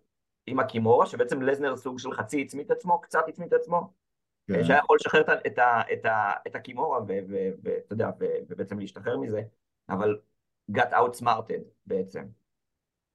עם 0.47 0.59
הקימורה, 0.59 1.05
שבעצם 1.05 1.41
לזנר 1.41 1.75
סוג 1.75 1.99
של 1.99 2.11
חצי 2.11 2.41
הצמיד 2.41 2.63
את 2.63 2.71
עצמו, 2.71 3.01
קצת 3.01 3.23
הצמיד 3.27 3.45
את 3.45 3.53
עצמו, 3.53 3.93
כן. 4.47 4.63
שהיה 4.63 4.79
יכול 4.79 4.97
לשחרר 4.99 5.21
את, 5.21 5.29
את, 5.47 5.59
את, 5.93 6.05
את 6.47 6.55
הקימורה 6.55 6.99
ו- 6.99 7.19
ו- 7.29 7.49
ואתה 7.63 7.93
יודע, 7.93 8.09
ו- 8.19 8.25
ובעצם 8.49 8.79
להשתחרר 8.79 9.17
מזה, 9.17 9.41
אבל 9.89 10.17
got 10.71 10.91
outsmarted 10.91 11.61
בעצם. 11.85 12.23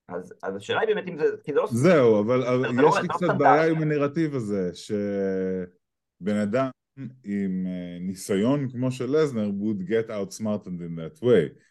אז, 0.08 0.34
אז 0.42 0.56
השאלה 0.56 0.80
היא 0.80 0.94
באמת 0.94 1.08
אם 1.08 1.18
זה, 1.18 1.24
כי 1.44 1.52
זה 1.52 1.58
לא... 1.58 1.66
זהו, 1.70 2.20
אבל, 2.20 2.42
אבל 2.46 2.74
זה 2.74 2.82
לא- 2.82 2.88
יש 2.88 2.94
זה 2.94 3.00
לי 3.02 3.08
לא 3.08 3.14
קצת. 3.14 3.38
בעיה 3.38 3.66
עם 3.70 3.82
הנרטיב 3.82 4.34
הזה, 4.34 4.70
שבן 4.74 6.36
אדם 6.42 6.70
עם 7.24 7.66
אה, 7.66 7.98
ניסיון 8.00 8.68
כמו 8.70 8.90
של 8.92 9.16
לזנר 9.16 9.48
would 9.60 9.88
get 9.88 10.08
outsmarted 10.10 10.66
in 10.68 10.98
that 10.98 11.22
way. 11.22 11.62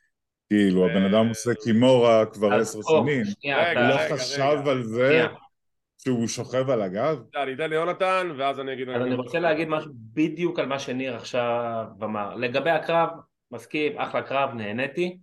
כאילו, 0.49 0.85
הבן 0.85 1.03
אדם 1.13 1.27
עושה 1.29 1.51
קימורה 1.63 2.25
כבר 2.25 2.53
עשר 2.53 2.79
שנים, 2.81 3.23
הוא 3.43 3.81
לא 3.89 3.95
חשב. 4.13 4.67
על 4.67 4.83
זה. 4.83 5.25
שהוא 6.03 6.27
שוכב 6.27 6.69
על 6.69 6.81
הגב? 6.81 7.17
אני 7.35 7.53
אתן 7.53 7.69
ליונתן, 7.69 8.31
ואז 8.37 8.59
אני 8.59 8.73
אגיד... 8.73 8.89
אז 8.89 9.01
אני 9.01 9.15
רוצה 9.15 9.39
להגיד 9.39 9.67
משהו 9.67 9.91
בדיוק 9.95 10.59
על 10.59 10.65
מה 10.65 10.79
שניר 10.79 11.15
עכשיו 11.15 11.85
אמר. 12.03 12.35
לגבי 12.35 12.69
הקרב, 12.69 13.09
מסכים, 13.51 13.97
אחלה 13.97 14.21
קרב, 14.21 14.53
נהניתי. 14.53 15.17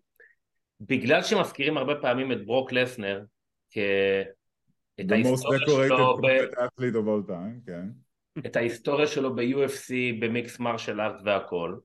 בגלל 0.81 1.23
שמזכירים 1.23 1.77
הרבה 1.77 1.95
פעמים 1.95 2.33
את 2.33 2.47
ברוק 2.47 2.73
לסנר 2.73 3.23
כ... 3.71 3.79
את 5.01 5.05
The 5.05 5.25
most 5.25 5.51
ההיסטוריה 5.51 5.89
שלו, 5.89 6.17
decorated 6.17 6.23
ב... 6.23 6.25
combat 6.25 6.59
athlete 6.59 6.95
of 6.95 7.07
all 7.07 7.31
time, 7.31 7.67
כן. 7.67 7.85
את 8.47 8.57
ההיסטוריה 8.57 9.07
שלו 9.07 9.37
ב-UFC, 9.37 9.95
במיקס 10.21 10.59
מרשל 10.59 11.01
ארט 11.01 11.21
והכל. 11.25 11.77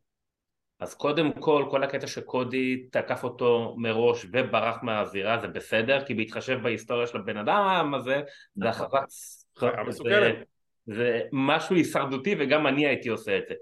אז 0.84 0.94
קודם 0.94 1.32
כל, 1.40 1.66
כל 1.72 1.84
הקטע 1.84 2.08
שקודי 2.08 2.84
תקף 2.92 3.24
אותו 3.24 3.76
מראש 3.78 4.26
וברח 4.34 4.78
מהזירה 4.84 5.40
זה 5.42 5.48
בסדר, 5.48 6.06
כי 6.06 6.14
בהתחשב 6.14 6.60
בהיסטוריה 6.64 7.08
של 7.08 7.18
הבן 7.18 7.38
אדם 7.38 7.94
הזה, 7.96 8.22
זה 8.56 8.66
נכון. 8.70 8.88
חיה 9.60 9.72
זה- 10.88 11.22
משהו 11.32 11.76
הישרדותי 11.76 12.36
וגם 12.40 12.68
אני 12.68 12.88
הייתי 12.88 13.10
עושה 13.10 13.38
את 13.38 13.44
זה. 13.50 13.54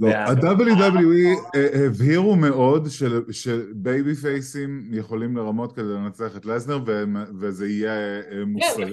לא, 0.00 0.08
ה-WWE 0.08 1.46
הבהירו 1.86 2.36
מאוד 2.36 2.86
של- 2.90 3.32
שבייבי 3.32 4.14
פייסים 4.14 4.82
יכולים 4.92 5.36
לרמות 5.36 5.72
כדי 5.72 5.84
לנצח 5.84 6.36
את 6.36 6.46
לזנר 6.46 6.78
וזה 7.40 7.68
יהיה 7.68 7.92
אה, 7.92 8.22
כן, 8.30 8.42
מוסרי. 8.42 8.92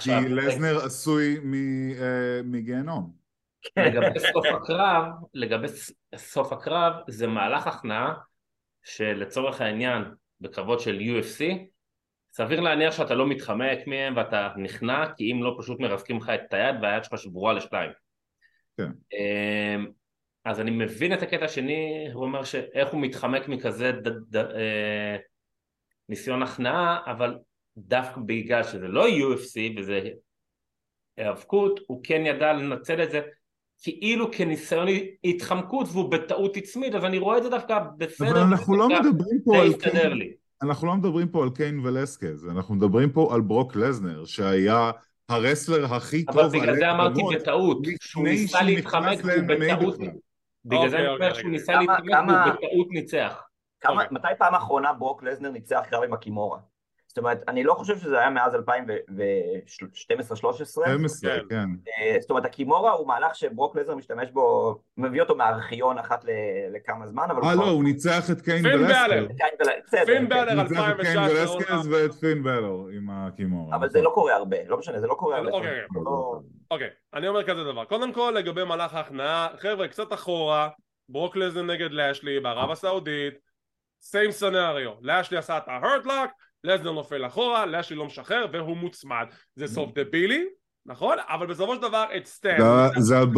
כי 0.00 0.10
לזנר 0.28 0.76
עשוי 0.84 1.38
מ- 1.44 1.90
אה, 1.90 2.40
מגיהנום. 2.44 3.19
לגבי 3.76 4.20
סוף 4.32 4.46
הקרב, 4.46 5.04
לגבי 5.34 5.68
סוף 6.16 6.52
הקרב, 6.52 6.92
זה 7.08 7.26
מהלך 7.26 7.66
הכנעה 7.66 8.14
שלצורך 8.82 9.60
העניין 9.60 10.04
בקרבות 10.40 10.80
של 10.80 10.98
UFC, 10.98 11.44
סביר 12.32 12.60
להניח 12.60 12.96
שאתה 12.96 13.14
לא 13.14 13.26
מתחמק 13.28 13.78
מהם 13.86 14.16
ואתה 14.16 14.48
נכנע, 14.56 15.04
כי 15.16 15.32
אם 15.32 15.42
לא 15.42 15.56
פשוט 15.58 15.80
מרסקים 15.80 16.16
לך 16.16 16.28
את 16.28 16.52
היד 16.52 16.74
והיד 16.82 17.04
שלך 17.04 17.18
שבורה 17.18 17.52
לשתיים. 17.52 17.90
כן. 18.76 18.90
אמ, 19.12 19.86
אז 20.44 20.60
אני 20.60 20.70
מבין 20.70 21.12
את 21.12 21.22
הקטע 21.22 21.44
השני, 21.44 22.08
הוא 22.12 22.22
אומר 22.22 22.44
שאיך 22.44 22.88
הוא 22.88 23.00
מתחמק 23.00 23.48
מכזה 23.48 23.92
ד, 23.92 24.08
ד, 24.08 24.36
אה, 24.36 25.16
ניסיון 26.08 26.42
הכנעה, 26.42 27.00
אבל 27.06 27.38
דווקא 27.76 28.20
בגלל 28.26 28.62
שזה 28.62 28.88
לא 28.88 29.06
UFC 29.06 29.78
וזה 29.78 30.00
היאבקות, 31.16 31.80
הוא 31.86 32.00
כן 32.04 32.22
ידע 32.26 32.52
לנצל 32.52 33.02
את 33.02 33.10
זה 33.10 33.20
כאילו 33.82 34.30
כניסיון 34.32 34.88
התחמקות 35.24 35.88
והוא 35.92 36.10
בטעות 36.10 36.56
הצמיד, 36.56 36.94
אז 36.94 37.04
אני 37.04 37.18
רואה 37.18 37.38
את 37.38 37.42
זה 37.42 37.48
דווקא 37.48 37.78
בסדר. 37.98 38.30
אבל 38.30 38.38
אנחנו 38.38 38.76
לא 38.76 38.88
מדברים 38.88 39.38
פה 39.44 39.58
על 39.58 39.72
קיין, 39.72 40.12
לי. 40.12 40.32
אנחנו 40.62 40.86
לא 40.86 40.94
מדברים 40.94 41.28
פה 41.28 41.42
על 41.42 41.50
קיין 41.50 41.80
ולסקז, 41.86 42.48
אנחנו 42.48 42.74
מדברים 42.74 43.10
פה 43.10 43.34
על 43.34 43.40
ברוק 43.40 43.76
לזנר, 43.76 44.24
שהיה 44.24 44.90
הרסלר 45.28 45.94
הכי 45.94 46.24
אבל 46.28 46.42
טוב 46.42 46.52
בגלל 46.52 46.68
עלי 46.68 46.78
זה 46.78 46.90
אמרתי 46.90 47.20
בטעות, 47.34 47.78
שהוא 48.00 48.24
ניסה 48.24 48.62
להתחמק 48.62 49.24
ל-MMA 49.24 49.74
בטעות. 49.76 49.98
בגלל 50.64 50.88
זה 50.88 50.96
אוקיי, 50.96 50.98
אני 50.98 51.08
אומר 51.08 51.28
אוקיי, 51.28 51.34
שהוא 51.34 51.48
רגע. 51.48 51.50
ניסה 51.50 51.72
להתחמק 51.72 52.28
והוא 52.28 52.52
בטעות 52.52 52.88
ניצח. 52.90 53.42
כמה, 53.80 53.92
אוקיי. 53.92 54.08
מתי 54.10 54.28
פעם 54.38 54.54
האחרונה 54.54 54.92
ברוק 54.92 55.22
לזנר 55.22 55.50
ניצח 55.50 55.82
קרב 55.90 56.02
עם 56.02 56.12
הקימורה? 56.12 56.58
זאת 57.10 57.18
אומרת, 57.18 57.42
אני 57.48 57.64
לא 57.64 57.74
חושב 57.74 57.98
שזה 57.98 58.18
היה 58.18 58.30
מאז 58.30 58.54
2012-13. 58.54 58.58
12, 60.36 61.30
כן. 61.30 61.44
כן. 61.48 61.66
זאת 62.20 62.30
אומרת, 62.30 62.44
הקימורה 62.44 62.92
הוא 62.92 63.08
מהלך 63.08 63.34
שברוק 63.34 63.76
לזנר 63.76 63.94
משתמש 63.94 64.30
בו, 64.30 64.76
מביא 64.96 65.20
אותו 65.20 65.34
מהארכיון 65.34 65.98
אחת 65.98 66.24
לכמה 66.74 67.06
זמן, 67.06 67.26
אבל 67.30 67.42
אה 67.44 67.54
לא, 67.54 67.62
הוא 67.70 67.84
ניצח 67.84 68.30
את 68.30 68.40
קיין 68.40 68.62
פין 68.62 68.74
ולסקר. 68.80 69.04
בלר. 69.08 69.28
כן, 69.38 70.04
פין 70.06 70.18
כן. 70.18 70.28
בלר 70.28 70.52
הוא 70.52 70.62
ניצח 70.62 70.90
את 70.90 71.00
קיין 71.00 71.18
2019. 71.18 71.56
ולסקז 71.56 71.88
ואת 71.92 72.12
פין 72.12 72.42
באלור 72.42 72.86
עם 72.96 73.10
הקימורה. 73.10 73.76
אבל 73.76 73.90
זה 73.90 74.02
לא 74.02 74.10
קורה 74.14 74.34
הרבה, 74.34 74.56
לא 74.66 74.78
משנה, 74.78 75.00
זה 75.00 75.06
לא 75.06 75.14
קורה 75.14 75.40
לא- 75.40 75.44
הרבה. 75.44 75.56
אוקיי, 75.56 75.80
זה 75.94 76.00
לא- 76.04 76.40
אוקיי, 76.70 76.88
אני 77.14 77.28
אומר 77.28 77.42
כזה 77.42 77.64
דבר. 77.64 77.84
קודם 77.84 78.12
כל, 78.12 78.32
לגבי 78.36 78.64
מהלך 78.64 78.94
ההכנעה, 78.94 79.48
חבר'ה, 79.58 79.88
קצת 79.88 80.12
אחורה, 80.12 80.68
ברוק 81.08 81.36
לזנר 81.36 81.62
נגד 81.62 81.90
לאשלי 81.90 82.40
בערב 82.40 82.70
הסעודית, 82.70 83.34
same 84.02 84.30
scenario. 84.30 84.92
לאשלי 85.00 85.38
עשה 85.38 85.58
את 85.58 85.68
ה 85.68 85.74
Hurt 85.74 85.99
Lock, 85.99 86.30
לזנר 86.64 86.92
נופל 86.92 87.26
אחורה, 87.26 87.66
לאשלי 87.66 87.96
לא 87.96 88.06
משחרר 88.06 88.46
והוא 88.52 88.76
מוצמד. 88.76 89.26
זה 89.56 89.66
סוף 89.66 89.92
דבילי, 89.94 90.44
נכון? 90.86 91.16
אבל 91.28 91.46
בסופו 91.46 91.74
של 91.74 91.82
דבר, 91.82 92.04
אוסטין. 92.16 92.56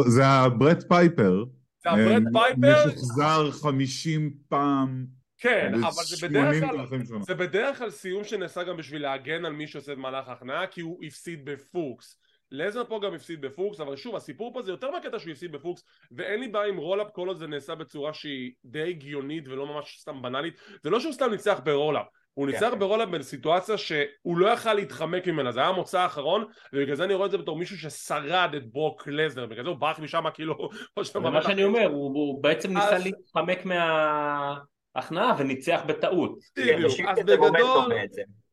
זה- 0.07 0.27
הברט 0.27 0.85
פייפר. 0.89 1.45
זה 1.85 1.91
הברט 1.91 2.23
אה, 2.27 2.43
פייפר, 2.43 2.87
משוחזר 2.87 3.51
50 3.51 4.33
פעם. 4.49 5.07
כן, 5.39 5.73
אבל 5.75 6.03
זה 6.05 6.29
בדרך 6.29 6.63
ב-80 6.63 7.07
כלל... 7.09 7.21
זה 7.21 7.35
בדרך 7.35 7.79
כלל 7.79 7.91
סיום 7.91 8.25
שנעשה 8.25 8.63
גם 8.63 8.77
בשביל 8.77 9.03
להגן 9.03 9.45
על 9.45 9.53
מי 9.53 9.67
שעושה 9.67 9.93
את 9.93 9.99
מהלך 9.99 10.29
ההכנעה 10.29 10.67
כי 10.67 10.81
הוא 10.81 11.05
הפסיד 11.05 11.45
בפוקס 11.45 12.19
לזנר 12.51 12.85
פה 12.85 13.01
גם 13.03 13.15
הפסיד 13.15 13.41
בפוקס 13.41 13.81
אבל 13.81 13.97
שוב 13.97 14.17
הסיפור 14.17 14.53
פה 14.55 14.63
זה 14.63 14.71
יותר 14.71 14.91
מהקטע 14.91 15.19
שהוא 15.19 15.31
הפסיד 15.33 15.53
בפוקס 15.53 15.85
ואין 16.13 16.41
לי 16.41 16.49
בעיה 16.49 16.69
עם 16.69 16.77
roll-up 16.77 17.07
כל 17.13 17.29
עוד 17.29 17.39
זה 17.39 17.47
נעשה 17.47 17.75
בצורה 17.75 18.15
שהיא 18.15 18.53
די 18.65 18.89
הגיונית 18.89 19.49
ולא 19.49 19.67
ממש 19.67 19.97
סתם 20.01 20.23
בנאלית 20.23 20.55
זה 20.83 20.91
לא 20.91 21.01
שהוא 21.01 21.13
סתם 21.13 21.31
ניצח 21.31 21.61
ב 21.65 21.70
roll-up 21.70 22.07
הוא 22.35 22.47
ניצח 22.47 22.69
כן. 22.73 22.79
ב 22.79 22.82
roll-up 22.83 23.09
בסיטואציה 23.09 23.79
שהוא 23.79 24.39
לא 24.39 24.47
יכל 24.47 24.75
להתחמק 24.75 25.27
ממנה 25.27 25.53
זה 25.53 25.61
היה 25.61 25.69
המוצא 25.69 26.01
האחרון 26.01 26.45
ובגלל 26.73 26.97
זה 26.97 27.05
אני 27.05 27.15
רואה 27.15 27.27
את 27.27 27.31
זה 27.31 27.39
בתור 27.39 27.57
מישהו 27.57 27.79
ששרד 27.79 28.55
את 28.57 28.73
ברוק 28.73 29.09
לזנר 29.09 29.47
בגלל 29.47 29.65
זה 29.65 29.71
הוא 29.71 29.79
ברח 29.79 29.99
משם 29.99 30.25
כאילו 30.35 30.69
זה 31.13 31.21
מה 31.21 31.43
שאני 31.43 31.65
אומר, 31.65 31.87
הוא 31.87 32.15
הוא 32.15 32.43
בעצם 32.43 32.75
ניסה 32.75 32.97
אז- 32.97 33.05
להתחמק 33.05 33.65
מההכנעה 33.65 35.35
וניצח 35.39 35.81
בטעות. 35.87 36.39
כן, 36.55 36.63
בדיוק. 36.77 36.93
אז 37.09 37.19
בגדול. 37.19 37.93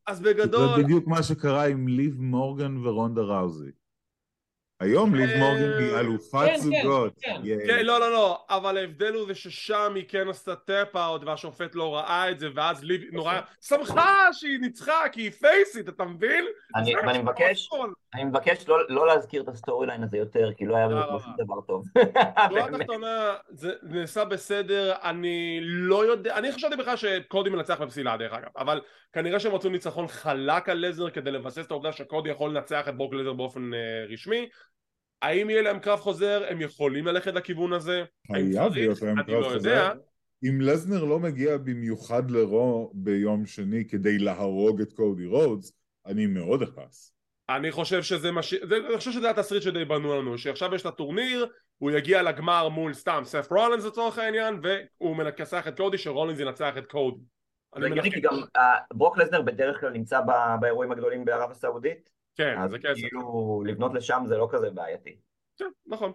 אז 0.08 0.22
בגדול 0.22 0.68
זה 0.76 0.84
בדיוק 0.84 1.08
מה 1.08 1.24
שקרה 1.24 1.68
עם 1.68 1.88
ליב 1.88 2.22
מורגן 2.22 2.78
ורונדה 2.88 3.22
ראוזי. 3.22 3.72
היום 4.80 5.16
ליב 5.16 5.30
אה, 5.30 5.40
מורגן 5.40 5.78
היא 5.80 5.96
אלופת 5.96 6.40
כן, 6.46 6.54
כן, 6.54 6.58
זוגות. 6.58 7.14
כן. 7.22 7.42
כן, 7.68 7.86
לא, 7.86 8.00
לא, 8.00 8.12
לא, 8.12 8.44
אבל 8.50 8.78
ההבדל 8.78 9.14
הוא 9.14 9.28
זה 9.28 9.36
ששם 9.36 9.92
היא 9.96 10.06
כן 10.08 10.30
עשתה 10.30 10.56
tap-out 10.56 11.24
והשופט 11.26 11.76
לא 11.76 11.96
ראה 11.96 12.32
את 12.32 12.40
זה 12.40 12.48
ואז 12.56 12.84
ליב 12.84 13.02
נורא 13.12 13.40
שמחה 13.62 14.28
שהיא 14.34 14.60
ניצחה 14.60 15.10
כי 15.12 15.22
היא 15.22 15.32
פייסית, 15.32 15.90
אתה 15.90 16.04
מבין? 16.06 16.46
אני- 16.76 16.94
מבקש. 17.24 17.70
אני 18.14 18.24
מבקש 18.24 18.68
לא 18.70 18.78
לא 18.90 19.08
להזכיר 19.08 19.42
את 19.42 19.48
ה 19.48 19.88
storyline 19.88 20.04
הזה 20.04 20.18
יותר, 20.18 20.50
כי 20.58 20.66
לא 20.66 20.76
היה 20.76 20.88
תודה 20.90 21.06
בזה 21.16 21.26
דבר 21.38 21.62
טוב. 21.68 21.86
באמת. 22.50 22.74
התחתונה, 22.74 23.34
זה 23.50 23.72
נעשה 23.84 24.26
בסדר, 24.26 24.94
אני 25.04 25.60
לא 25.62 26.06
יודע, 26.06 26.36
אני 26.38 26.52
חשבתי 26.52 26.76
בכלל 26.76 26.96
שקודי 26.96 27.50
מנצח 27.50 27.82
בפסילה 27.82 28.18
דרך 28.18 28.34
אגב, 28.34 28.50
אבל 28.58 28.82
כנראה 29.14 29.40
שהם 29.40 29.54
רצו 29.56 29.70
ניצחון 29.70 30.08
חלק 30.08 30.70
על 30.70 30.88
לזנר 30.88 31.10
כדי 31.10 31.32
לבסס 31.32 31.66
את 31.66 31.72
העובדה 31.72 31.92
שקודי 31.92 32.30
יכול 32.30 32.50
לנצח 32.52 32.88
את 32.90 32.98
ברוק 32.98 33.14
לזנר 33.14 33.34
באופן 33.34 33.74
אה, 33.74 33.80
רשמי. 34.14 34.50
האם 35.22 35.50
יהיה 35.50 35.62
להם 35.62 35.80
קרב 35.80 36.00
חוזר? 36.00 36.44
הם 36.50 36.62
יכולים 36.62 37.06
ללכת 37.06 37.34
לכיוון 37.34 37.74
הזה? 37.74 38.04
חייב? 38.32 38.74
להיות 38.74 39.02
להם 39.02 39.24
קרב 39.24 39.30
לא 39.44 39.50
חוזר. 39.54 39.70
יודע. 39.70 39.92
אם 40.50 40.62
לזנר 40.62 41.04
לא 41.04 41.20
מגיע 41.20 41.58
במיוחד 41.58 42.32
ל 42.32 42.47
Raw 42.47 42.92
ביום 42.94 43.46
שני 43.46 43.88
כדי 43.88 44.18
להרוג 44.18 44.82
את 44.82 44.94
קודי 44.94 45.26
רודס, 45.26 45.74
אני 46.06 46.28
מאוד 46.28 46.62
אכעס. 46.62 47.14
אני 47.50 47.72
חושב 47.72 48.04
שזה 48.04 48.32
מה 48.32 48.44
ש... 48.44 48.54
זה- 48.54 48.78
אני 48.90 48.98
חושב 48.98 49.12
שזה 49.12 49.30
התסריט 49.30 49.64
שדי 49.64 49.86
בנו 49.86 50.20
לנו, 50.22 50.38
שעכשיו 50.38 50.76
יש 50.76 50.82
את 50.82 50.86
הטורניר, 50.86 51.48
הוא 51.78 51.92
יגיע 51.92 52.22
לגמר 52.24 52.70
מול 52.70 52.94
סתם 52.94 53.22
סף 53.26 53.52
רולנס 53.52 53.86
לצורך 53.86 54.18
העניין, 54.18 54.60
והוא 54.64 55.16
מנצח 55.16 55.68
את 55.68 55.78
קודי, 55.78 55.98
שרולנס 55.98 56.40
ינצח 56.40 56.74
את 56.78 56.86
קודי. 56.86 57.22
אני. 57.76 58.12
כי 58.12 58.20
גם 58.22 58.34
אה, 58.58 58.76
ברוק 58.94 59.18
לזנר 59.18 59.42
בדרך 59.42 59.80
כלל 59.80 59.90
נמצא 59.90 60.20
באירועים 60.62 60.92
הגדולים 60.92 61.26
בערב 61.26 61.52
הסעודית, 61.52 62.10
כן, 62.40 62.58
אז 62.58 62.72
זה 62.72 62.78
כסף. 62.80 63.00
כאילו 63.00 63.64
לבנות 63.66 63.94
לשם 63.94 64.24
זה 64.28 64.38
לא 64.38 64.48
כזה 64.52 64.70
בעייתי. 64.70 65.18
כן, 65.58 65.70
נכון. 65.88 66.12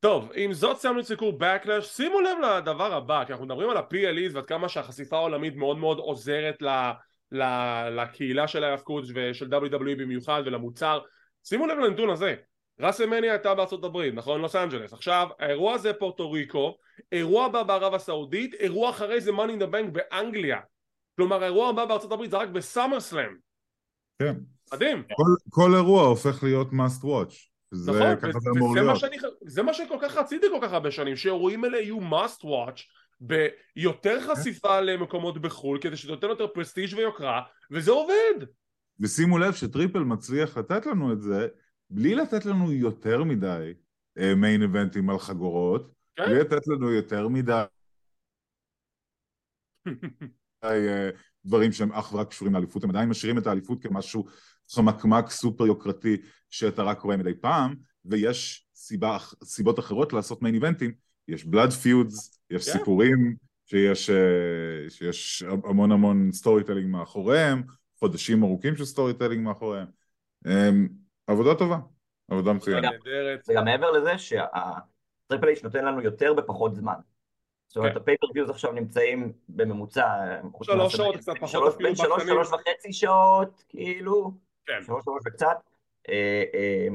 טוב, 0.00 0.30
עם 0.34 0.52
זאת 0.52 0.76
סיימנו 0.76 1.00
את 1.00 1.04
סיקור 1.04 1.38
Backlash, 1.40 1.82
שימו 1.82 2.20
לב 2.20 2.38
לדבר 2.44 2.94
הבא, 2.94 3.24
כי 3.24 3.32
אנחנו 3.32 3.46
מדברים 3.46 3.70
על 3.70 3.76
ה-PLEs 3.76 4.34
ועד 4.34 4.46
כמה 4.46 4.68
שהחשיפה 4.68 5.16
העולמית 5.16 5.56
מאוד 5.56 5.78
מאוד 5.78 5.98
עוזרת 5.98 6.62
ל, 6.62 6.68
ל, 7.32 7.42
לקהילה 7.90 8.48
של 8.48 8.64
ההאבקות 8.64 9.04
ושל 9.14 9.46
WWE 9.54 9.98
במיוחד 9.98 10.42
ולמוצר. 10.46 11.00
שימו 11.44 11.66
לב 11.66 11.78
לנתון 11.78 12.10
הזה, 12.10 12.34
ראסלמניה 12.80 13.32
הייתה 13.32 13.54
בארצות 13.54 13.84
הברית, 13.84 14.14
נכון? 14.14 14.40
לוס 14.40 14.56
אנג'לס. 14.56 14.92
עכשיו, 14.92 15.28
האירוע 15.38 15.74
הזה 15.74 15.92
פורטו 15.92 16.30
ריקו, 16.30 16.76
אירוע 17.12 17.46
הבא 17.46 17.62
בערב 17.62 17.94
הסעודית, 17.94 18.54
אירוע 18.54 18.90
אחרי 18.90 19.20
זה 19.20 19.30
Money 19.30 19.60
in 19.60 19.62
the 19.62 19.72
Bank 19.72 19.90
באנגליה. 19.92 20.60
כלומר, 21.16 21.42
האירוע 21.42 21.68
הבא 21.68 21.84
בארצות 21.84 22.12
הברית 22.12 22.30
זה 22.30 22.36
רק 22.36 22.48
בסאמר 22.48 23.00
סלאם. 23.00 23.36
כן. 24.18 24.34
מדהים. 24.74 25.02
כל, 25.02 25.50
כל 25.50 25.74
אירוע 25.74 26.02
הופך 26.02 26.42
להיות 26.42 26.68
must 26.70 27.04
watch. 27.04 27.50
זה 27.70 27.92
נכון, 27.92 28.16
ככה 28.16 28.40
זה 28.40 28.50
אמור 28.56 28.82
מה. 28.82 28.96
שאני, 28.96 29.16
זה 29.46 29.62
מה 29.62 29.74
שכל 29.74 29.96
כך 30.02 30.16
רציתי 30.16 30.46
כל 30.50 30.58
כך 30.62 30.72
הרבה 30.72 30.90
שנים, 30.90 31.16
שאירועים 31.16 31.64
האלה 31.64 31.78
יהיו 31.80 31.98
must 31.98 32.44
watch, 32.44 32.80
ביותר 33.20 34.20
חשיפה 34.20 34.80
למקומות 34.80 35.42
בחו"ל 35.42 35.78
כדי 35.80 35.96
שתותן 35.96 36.26
יותר 36.26 36.46
פרסטיג' 36.46 36.94
ויוקרה 36.96 37.42
וזה 37.70 37.90
עובד 37.90 38.46
ושימו 39.00 39.38
לב 39.38 39.52
שטריפל 39.52 39.98
מצליח 39.98 40.58
לתת 40.58 40.86
לנו 40.86 41.12
את 41.12 41.22
זה 41.22 41.48
בלי 41.90 42.14
לתת 42.14 42.46
לנו 42.46 42.72
יותר 42.72 43.24
מדי 43.24 43.74
מיין 44.36 44.62
איבנטים 44.62 45.10
על 45.10 45.18
חגורות, 45.18 45.90
כן. 46.16 46.24
בלי 46.26 46.40
לתת 46.40 46.66
לנו 46.66 46.90
יותר 46.90 47.28
מדי 47.28 47.62
אה, 50.64 51.10
דברים 51.44 51.72
שהם 51.72 51.92
אך 51.92 52.12
ורק 52.12 52.28
קשורים 52.28 52.54
לאליפות, 52.54 52.84
הם 52.84 52.90
עדיין 52.90 53.08
משאירים 53.08 53.38
את 53.38 53.46
האליפות 53.46 53.82
כמשהו 53.82 54.26
חמקמק 54.74 55.30
סופר 55.30 55.66
יוקרתי 55.66 56.16
שאתה 56.50 56.82
רק 56.82 57.00
רואה 57.00 57.16
מדי 57.16 57.34
פעם, 57.34 57.74
ויש 58.04 58.66
סיבה, 58.74 59.16
סיבות 59.44 59.78
אחרות 59.78 60.12
לעשות 60.12 60.42
main 60.42 60.54
event 60.54 60.78
ים, 60.78 60.92
יש 61.28 61.44
blood 61.44 61.70
feuds, 61.70 62.40
יש 62.50 62.70
כן. 62.70 62.78
סיפורים, 62.78 63.36
שיש, 63.66 64.10
אה, 64.10 64.90
שיש 64.90 65.42
המון 65.64 65.92
המון 65.92 66.32
storytelling 66.32 66.90
מאחוריהם, 66.90 67.62
חודשים 67.98 68.42
ארוכים 68.42 68.76
של 68.76 68.84
storytelling 68.84 69.44
מאחוריהם. 69.44 69.86
אמ, 70.46 70.88
עבודה 71.26 71.54
טובה, 71.54 71.78
עבודה 72.30 72.52
מצוינת. 72.52 72.84
נהדרת 72.84 73.44
זה 73.44 73.54
גם 73.56 73.64
מעבר 73.64 73.90
לזה 73.90 74.18
שהטריפל 74.18 75.46
אייץ' 75.46 75.62
נותן 75.64 75.84
לנו 75.84 76.00
יותר 76.00 76.34
בפחות 76.34 76.74
זמן. 76.74 76.94
זאת 77.68 77.76
אומרת, 77.76 77.92
כן. 77.92 78.00
ה 78.00 78.04
pay-per-views 78.04 78.50
עכשיו 78.50 78.72
נמצאים 78.72 79.32
בממוצע... 79.48 80.04
חוץ 80.52 80.66
שלוש 80.66 80.96
שעות, 80.96 81.16
קצת 81.16 81.32
פחות 81.36 81.48
שלוש- 81.48 81.74
אפילו 81.74 81.88
בין 81.88 81.96
שלוש. 81.96 82.22
שלוש 82.22 82.48
וחצי 82.48 82.92
שעות, 82.92 83.64
כאילו, 83.68 84.32
כן. 84.66 84.82
שלוש, 84.86 85.04
שלוש 85.04 85.22
וקצת, 85.26 85.56
אה, 86.08 86.44
אה, 86.54 86.86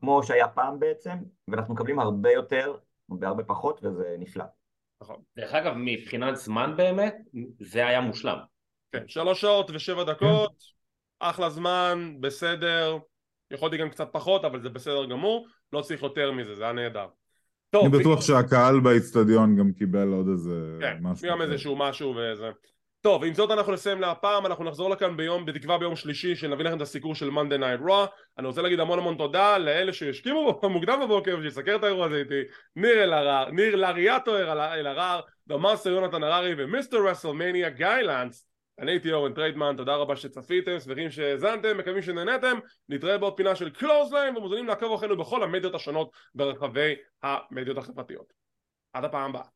כמו 0.00 0.22
שהיה 0.22 0.48
פעם 0.48 0.80
בעצם, 0.80 1.16
ואנחנו 1.48 1.74
מקבלים 1.74 1.98
הרבה 1.98 2.32
יותר, 2.32 2.76
בהרבה 3.08 3.44
פחות, 3.44 3.80
וזה 3.84 4.16
נפלא. 4.18 4.44
נכון 5.02 5.22
דרך 5.36 5.54
אגב, 5.54 5.72
מבחינת 5.76 6.36
זמן 6.36 6.74
באמת, 6.76 7.16
זה 7.60 7.86
היה 7.86 8.00
מושלם. 8.00 8.38
כן, 8.92 9.08
שלוש 9.08 9.40
שעות 9.40 9.70
ושבע 9.70 10.04
דקות, 10.04 10.52
אחלה 11.18 11.50
זמן, 11.50 12.16
בסדר, 12.20 12.98
יכולתי 13.50 13.76
גם 13.76 13.90
קצת 13.90 14.08
פחות, 14.12 14.44
אבל 14.44 14.60
זה 14.60 14.68
בסדר 14.68 15.06
גמור, 15.06 15.48
לא 15.72 15.80
צריך 15.80 16.02
יותר 16.02 16.32
מזה, 16.32 16.54
זה 16.54 16.64
היה 16.64 16.72
נהדר. 16.72 17.06
טוב, 17.70 17.84
אני 17.84 18.00
בטוח 18.00 18.20
שהקהל 18.20 18.80
באיצטדיון 18.80 19.56
גם 19.56 19.72
קיבל 19.72 20.08
עוד 20.08 20.28
איזה 20.28 20.78
כן, 20.80 20.96
משהו. 21.00 21.28
גם 21.28 21.42
אחר. 21.42 21.52
איזשהו 21.52 21.76
משהו 21.76 22.14
וזה. 22.16 22.50
טוב, 23.00 23.24
עם 23.24 23.34
זאת 23.34 23.50
אנחנו 23.50 23.72
נסיים 23.72 24.00
להפעם, 24.00 24.46
אנחנו 24.46 24.64
נחזור 24.64 24.90
לכאן 24.90 25.16
ביום, 25.16 25.46
בתקווה 25.46 25.78
ביום 25.78 25.96
שלישי, 25.96 26.36
שנביא 26.36 26.64
לכם 26.64 26.76
את 26.76 26.82
הסיקור 26.82 27.14
של 27.14 27.28
Monday 27.28 27.60
Night 27.60 27.88
Raw. 27.88 28.06
אני 28.38 28.46
רוצה 28.46 28.62
להגיד 28.62 28.80
המון 28.80 28.98
המון 28.98 29.16
תודה 29.16 29.58
לאלה 29.58 29.92
שהשכימו 29.92 30.52
בו 30.52 30.68
מוקדם 30.76 31.00
בבוקר 31.02 31.36
ושסיקרו 31.40 31.76
את 31.76 31.84
האירוע 31.84 32.06
הזה 32.06 32.16
איתי, 32.16 32.42
ניר 32.76 33.04
אלהרר, 33.04 33.50
ניר 33.50 33.76
לאריאטו 33.76 34.38
אלהרר, 34.38 35.20
the 35.46 35.61
master 35.61 35.90
יונתן 35.90 36.22
הררי 36.22 36.54
ו 36.58 36.70
Mr. 36.70 37.06
WrestleMania 37.06 37.70
גיא 37.70 37.86
לנץ. 37.88 38.46
אני 38.78 38.92
הייתי 38.92 39.12
אורן 39.12 39.34
טריידמן, 39.34 39.74
תודה 39.76 39.96
רבה 39.96 40.16
שצפיתם, 40.16 40.80
שמחים 40.80 41.10
שהאזנתם, 41.10 41.78
מקווים 41.78 42.02
שנהנתם, 42.02 42.58
נתראה 42.88 43.18
בעוד 43.18 43.36
פינה 43.36 43.54
של 43.54 43.70
קלוזליין 43.70 44.36
ומוזמנים 44.36 44.66
לעקוב 44.66 44.92
אחרינו 44.92 45.16
בכל 45.16 45.42
המדיות 45.42 45.74
השונות 45.74 46.10
ברחבי 46.34 46.94
המדיות 47.22 47.78
החברתיות. 47.78 48.32
עד 48.92 49.04
הפעם 49.04 49.30
הבאה. 49.30 49.55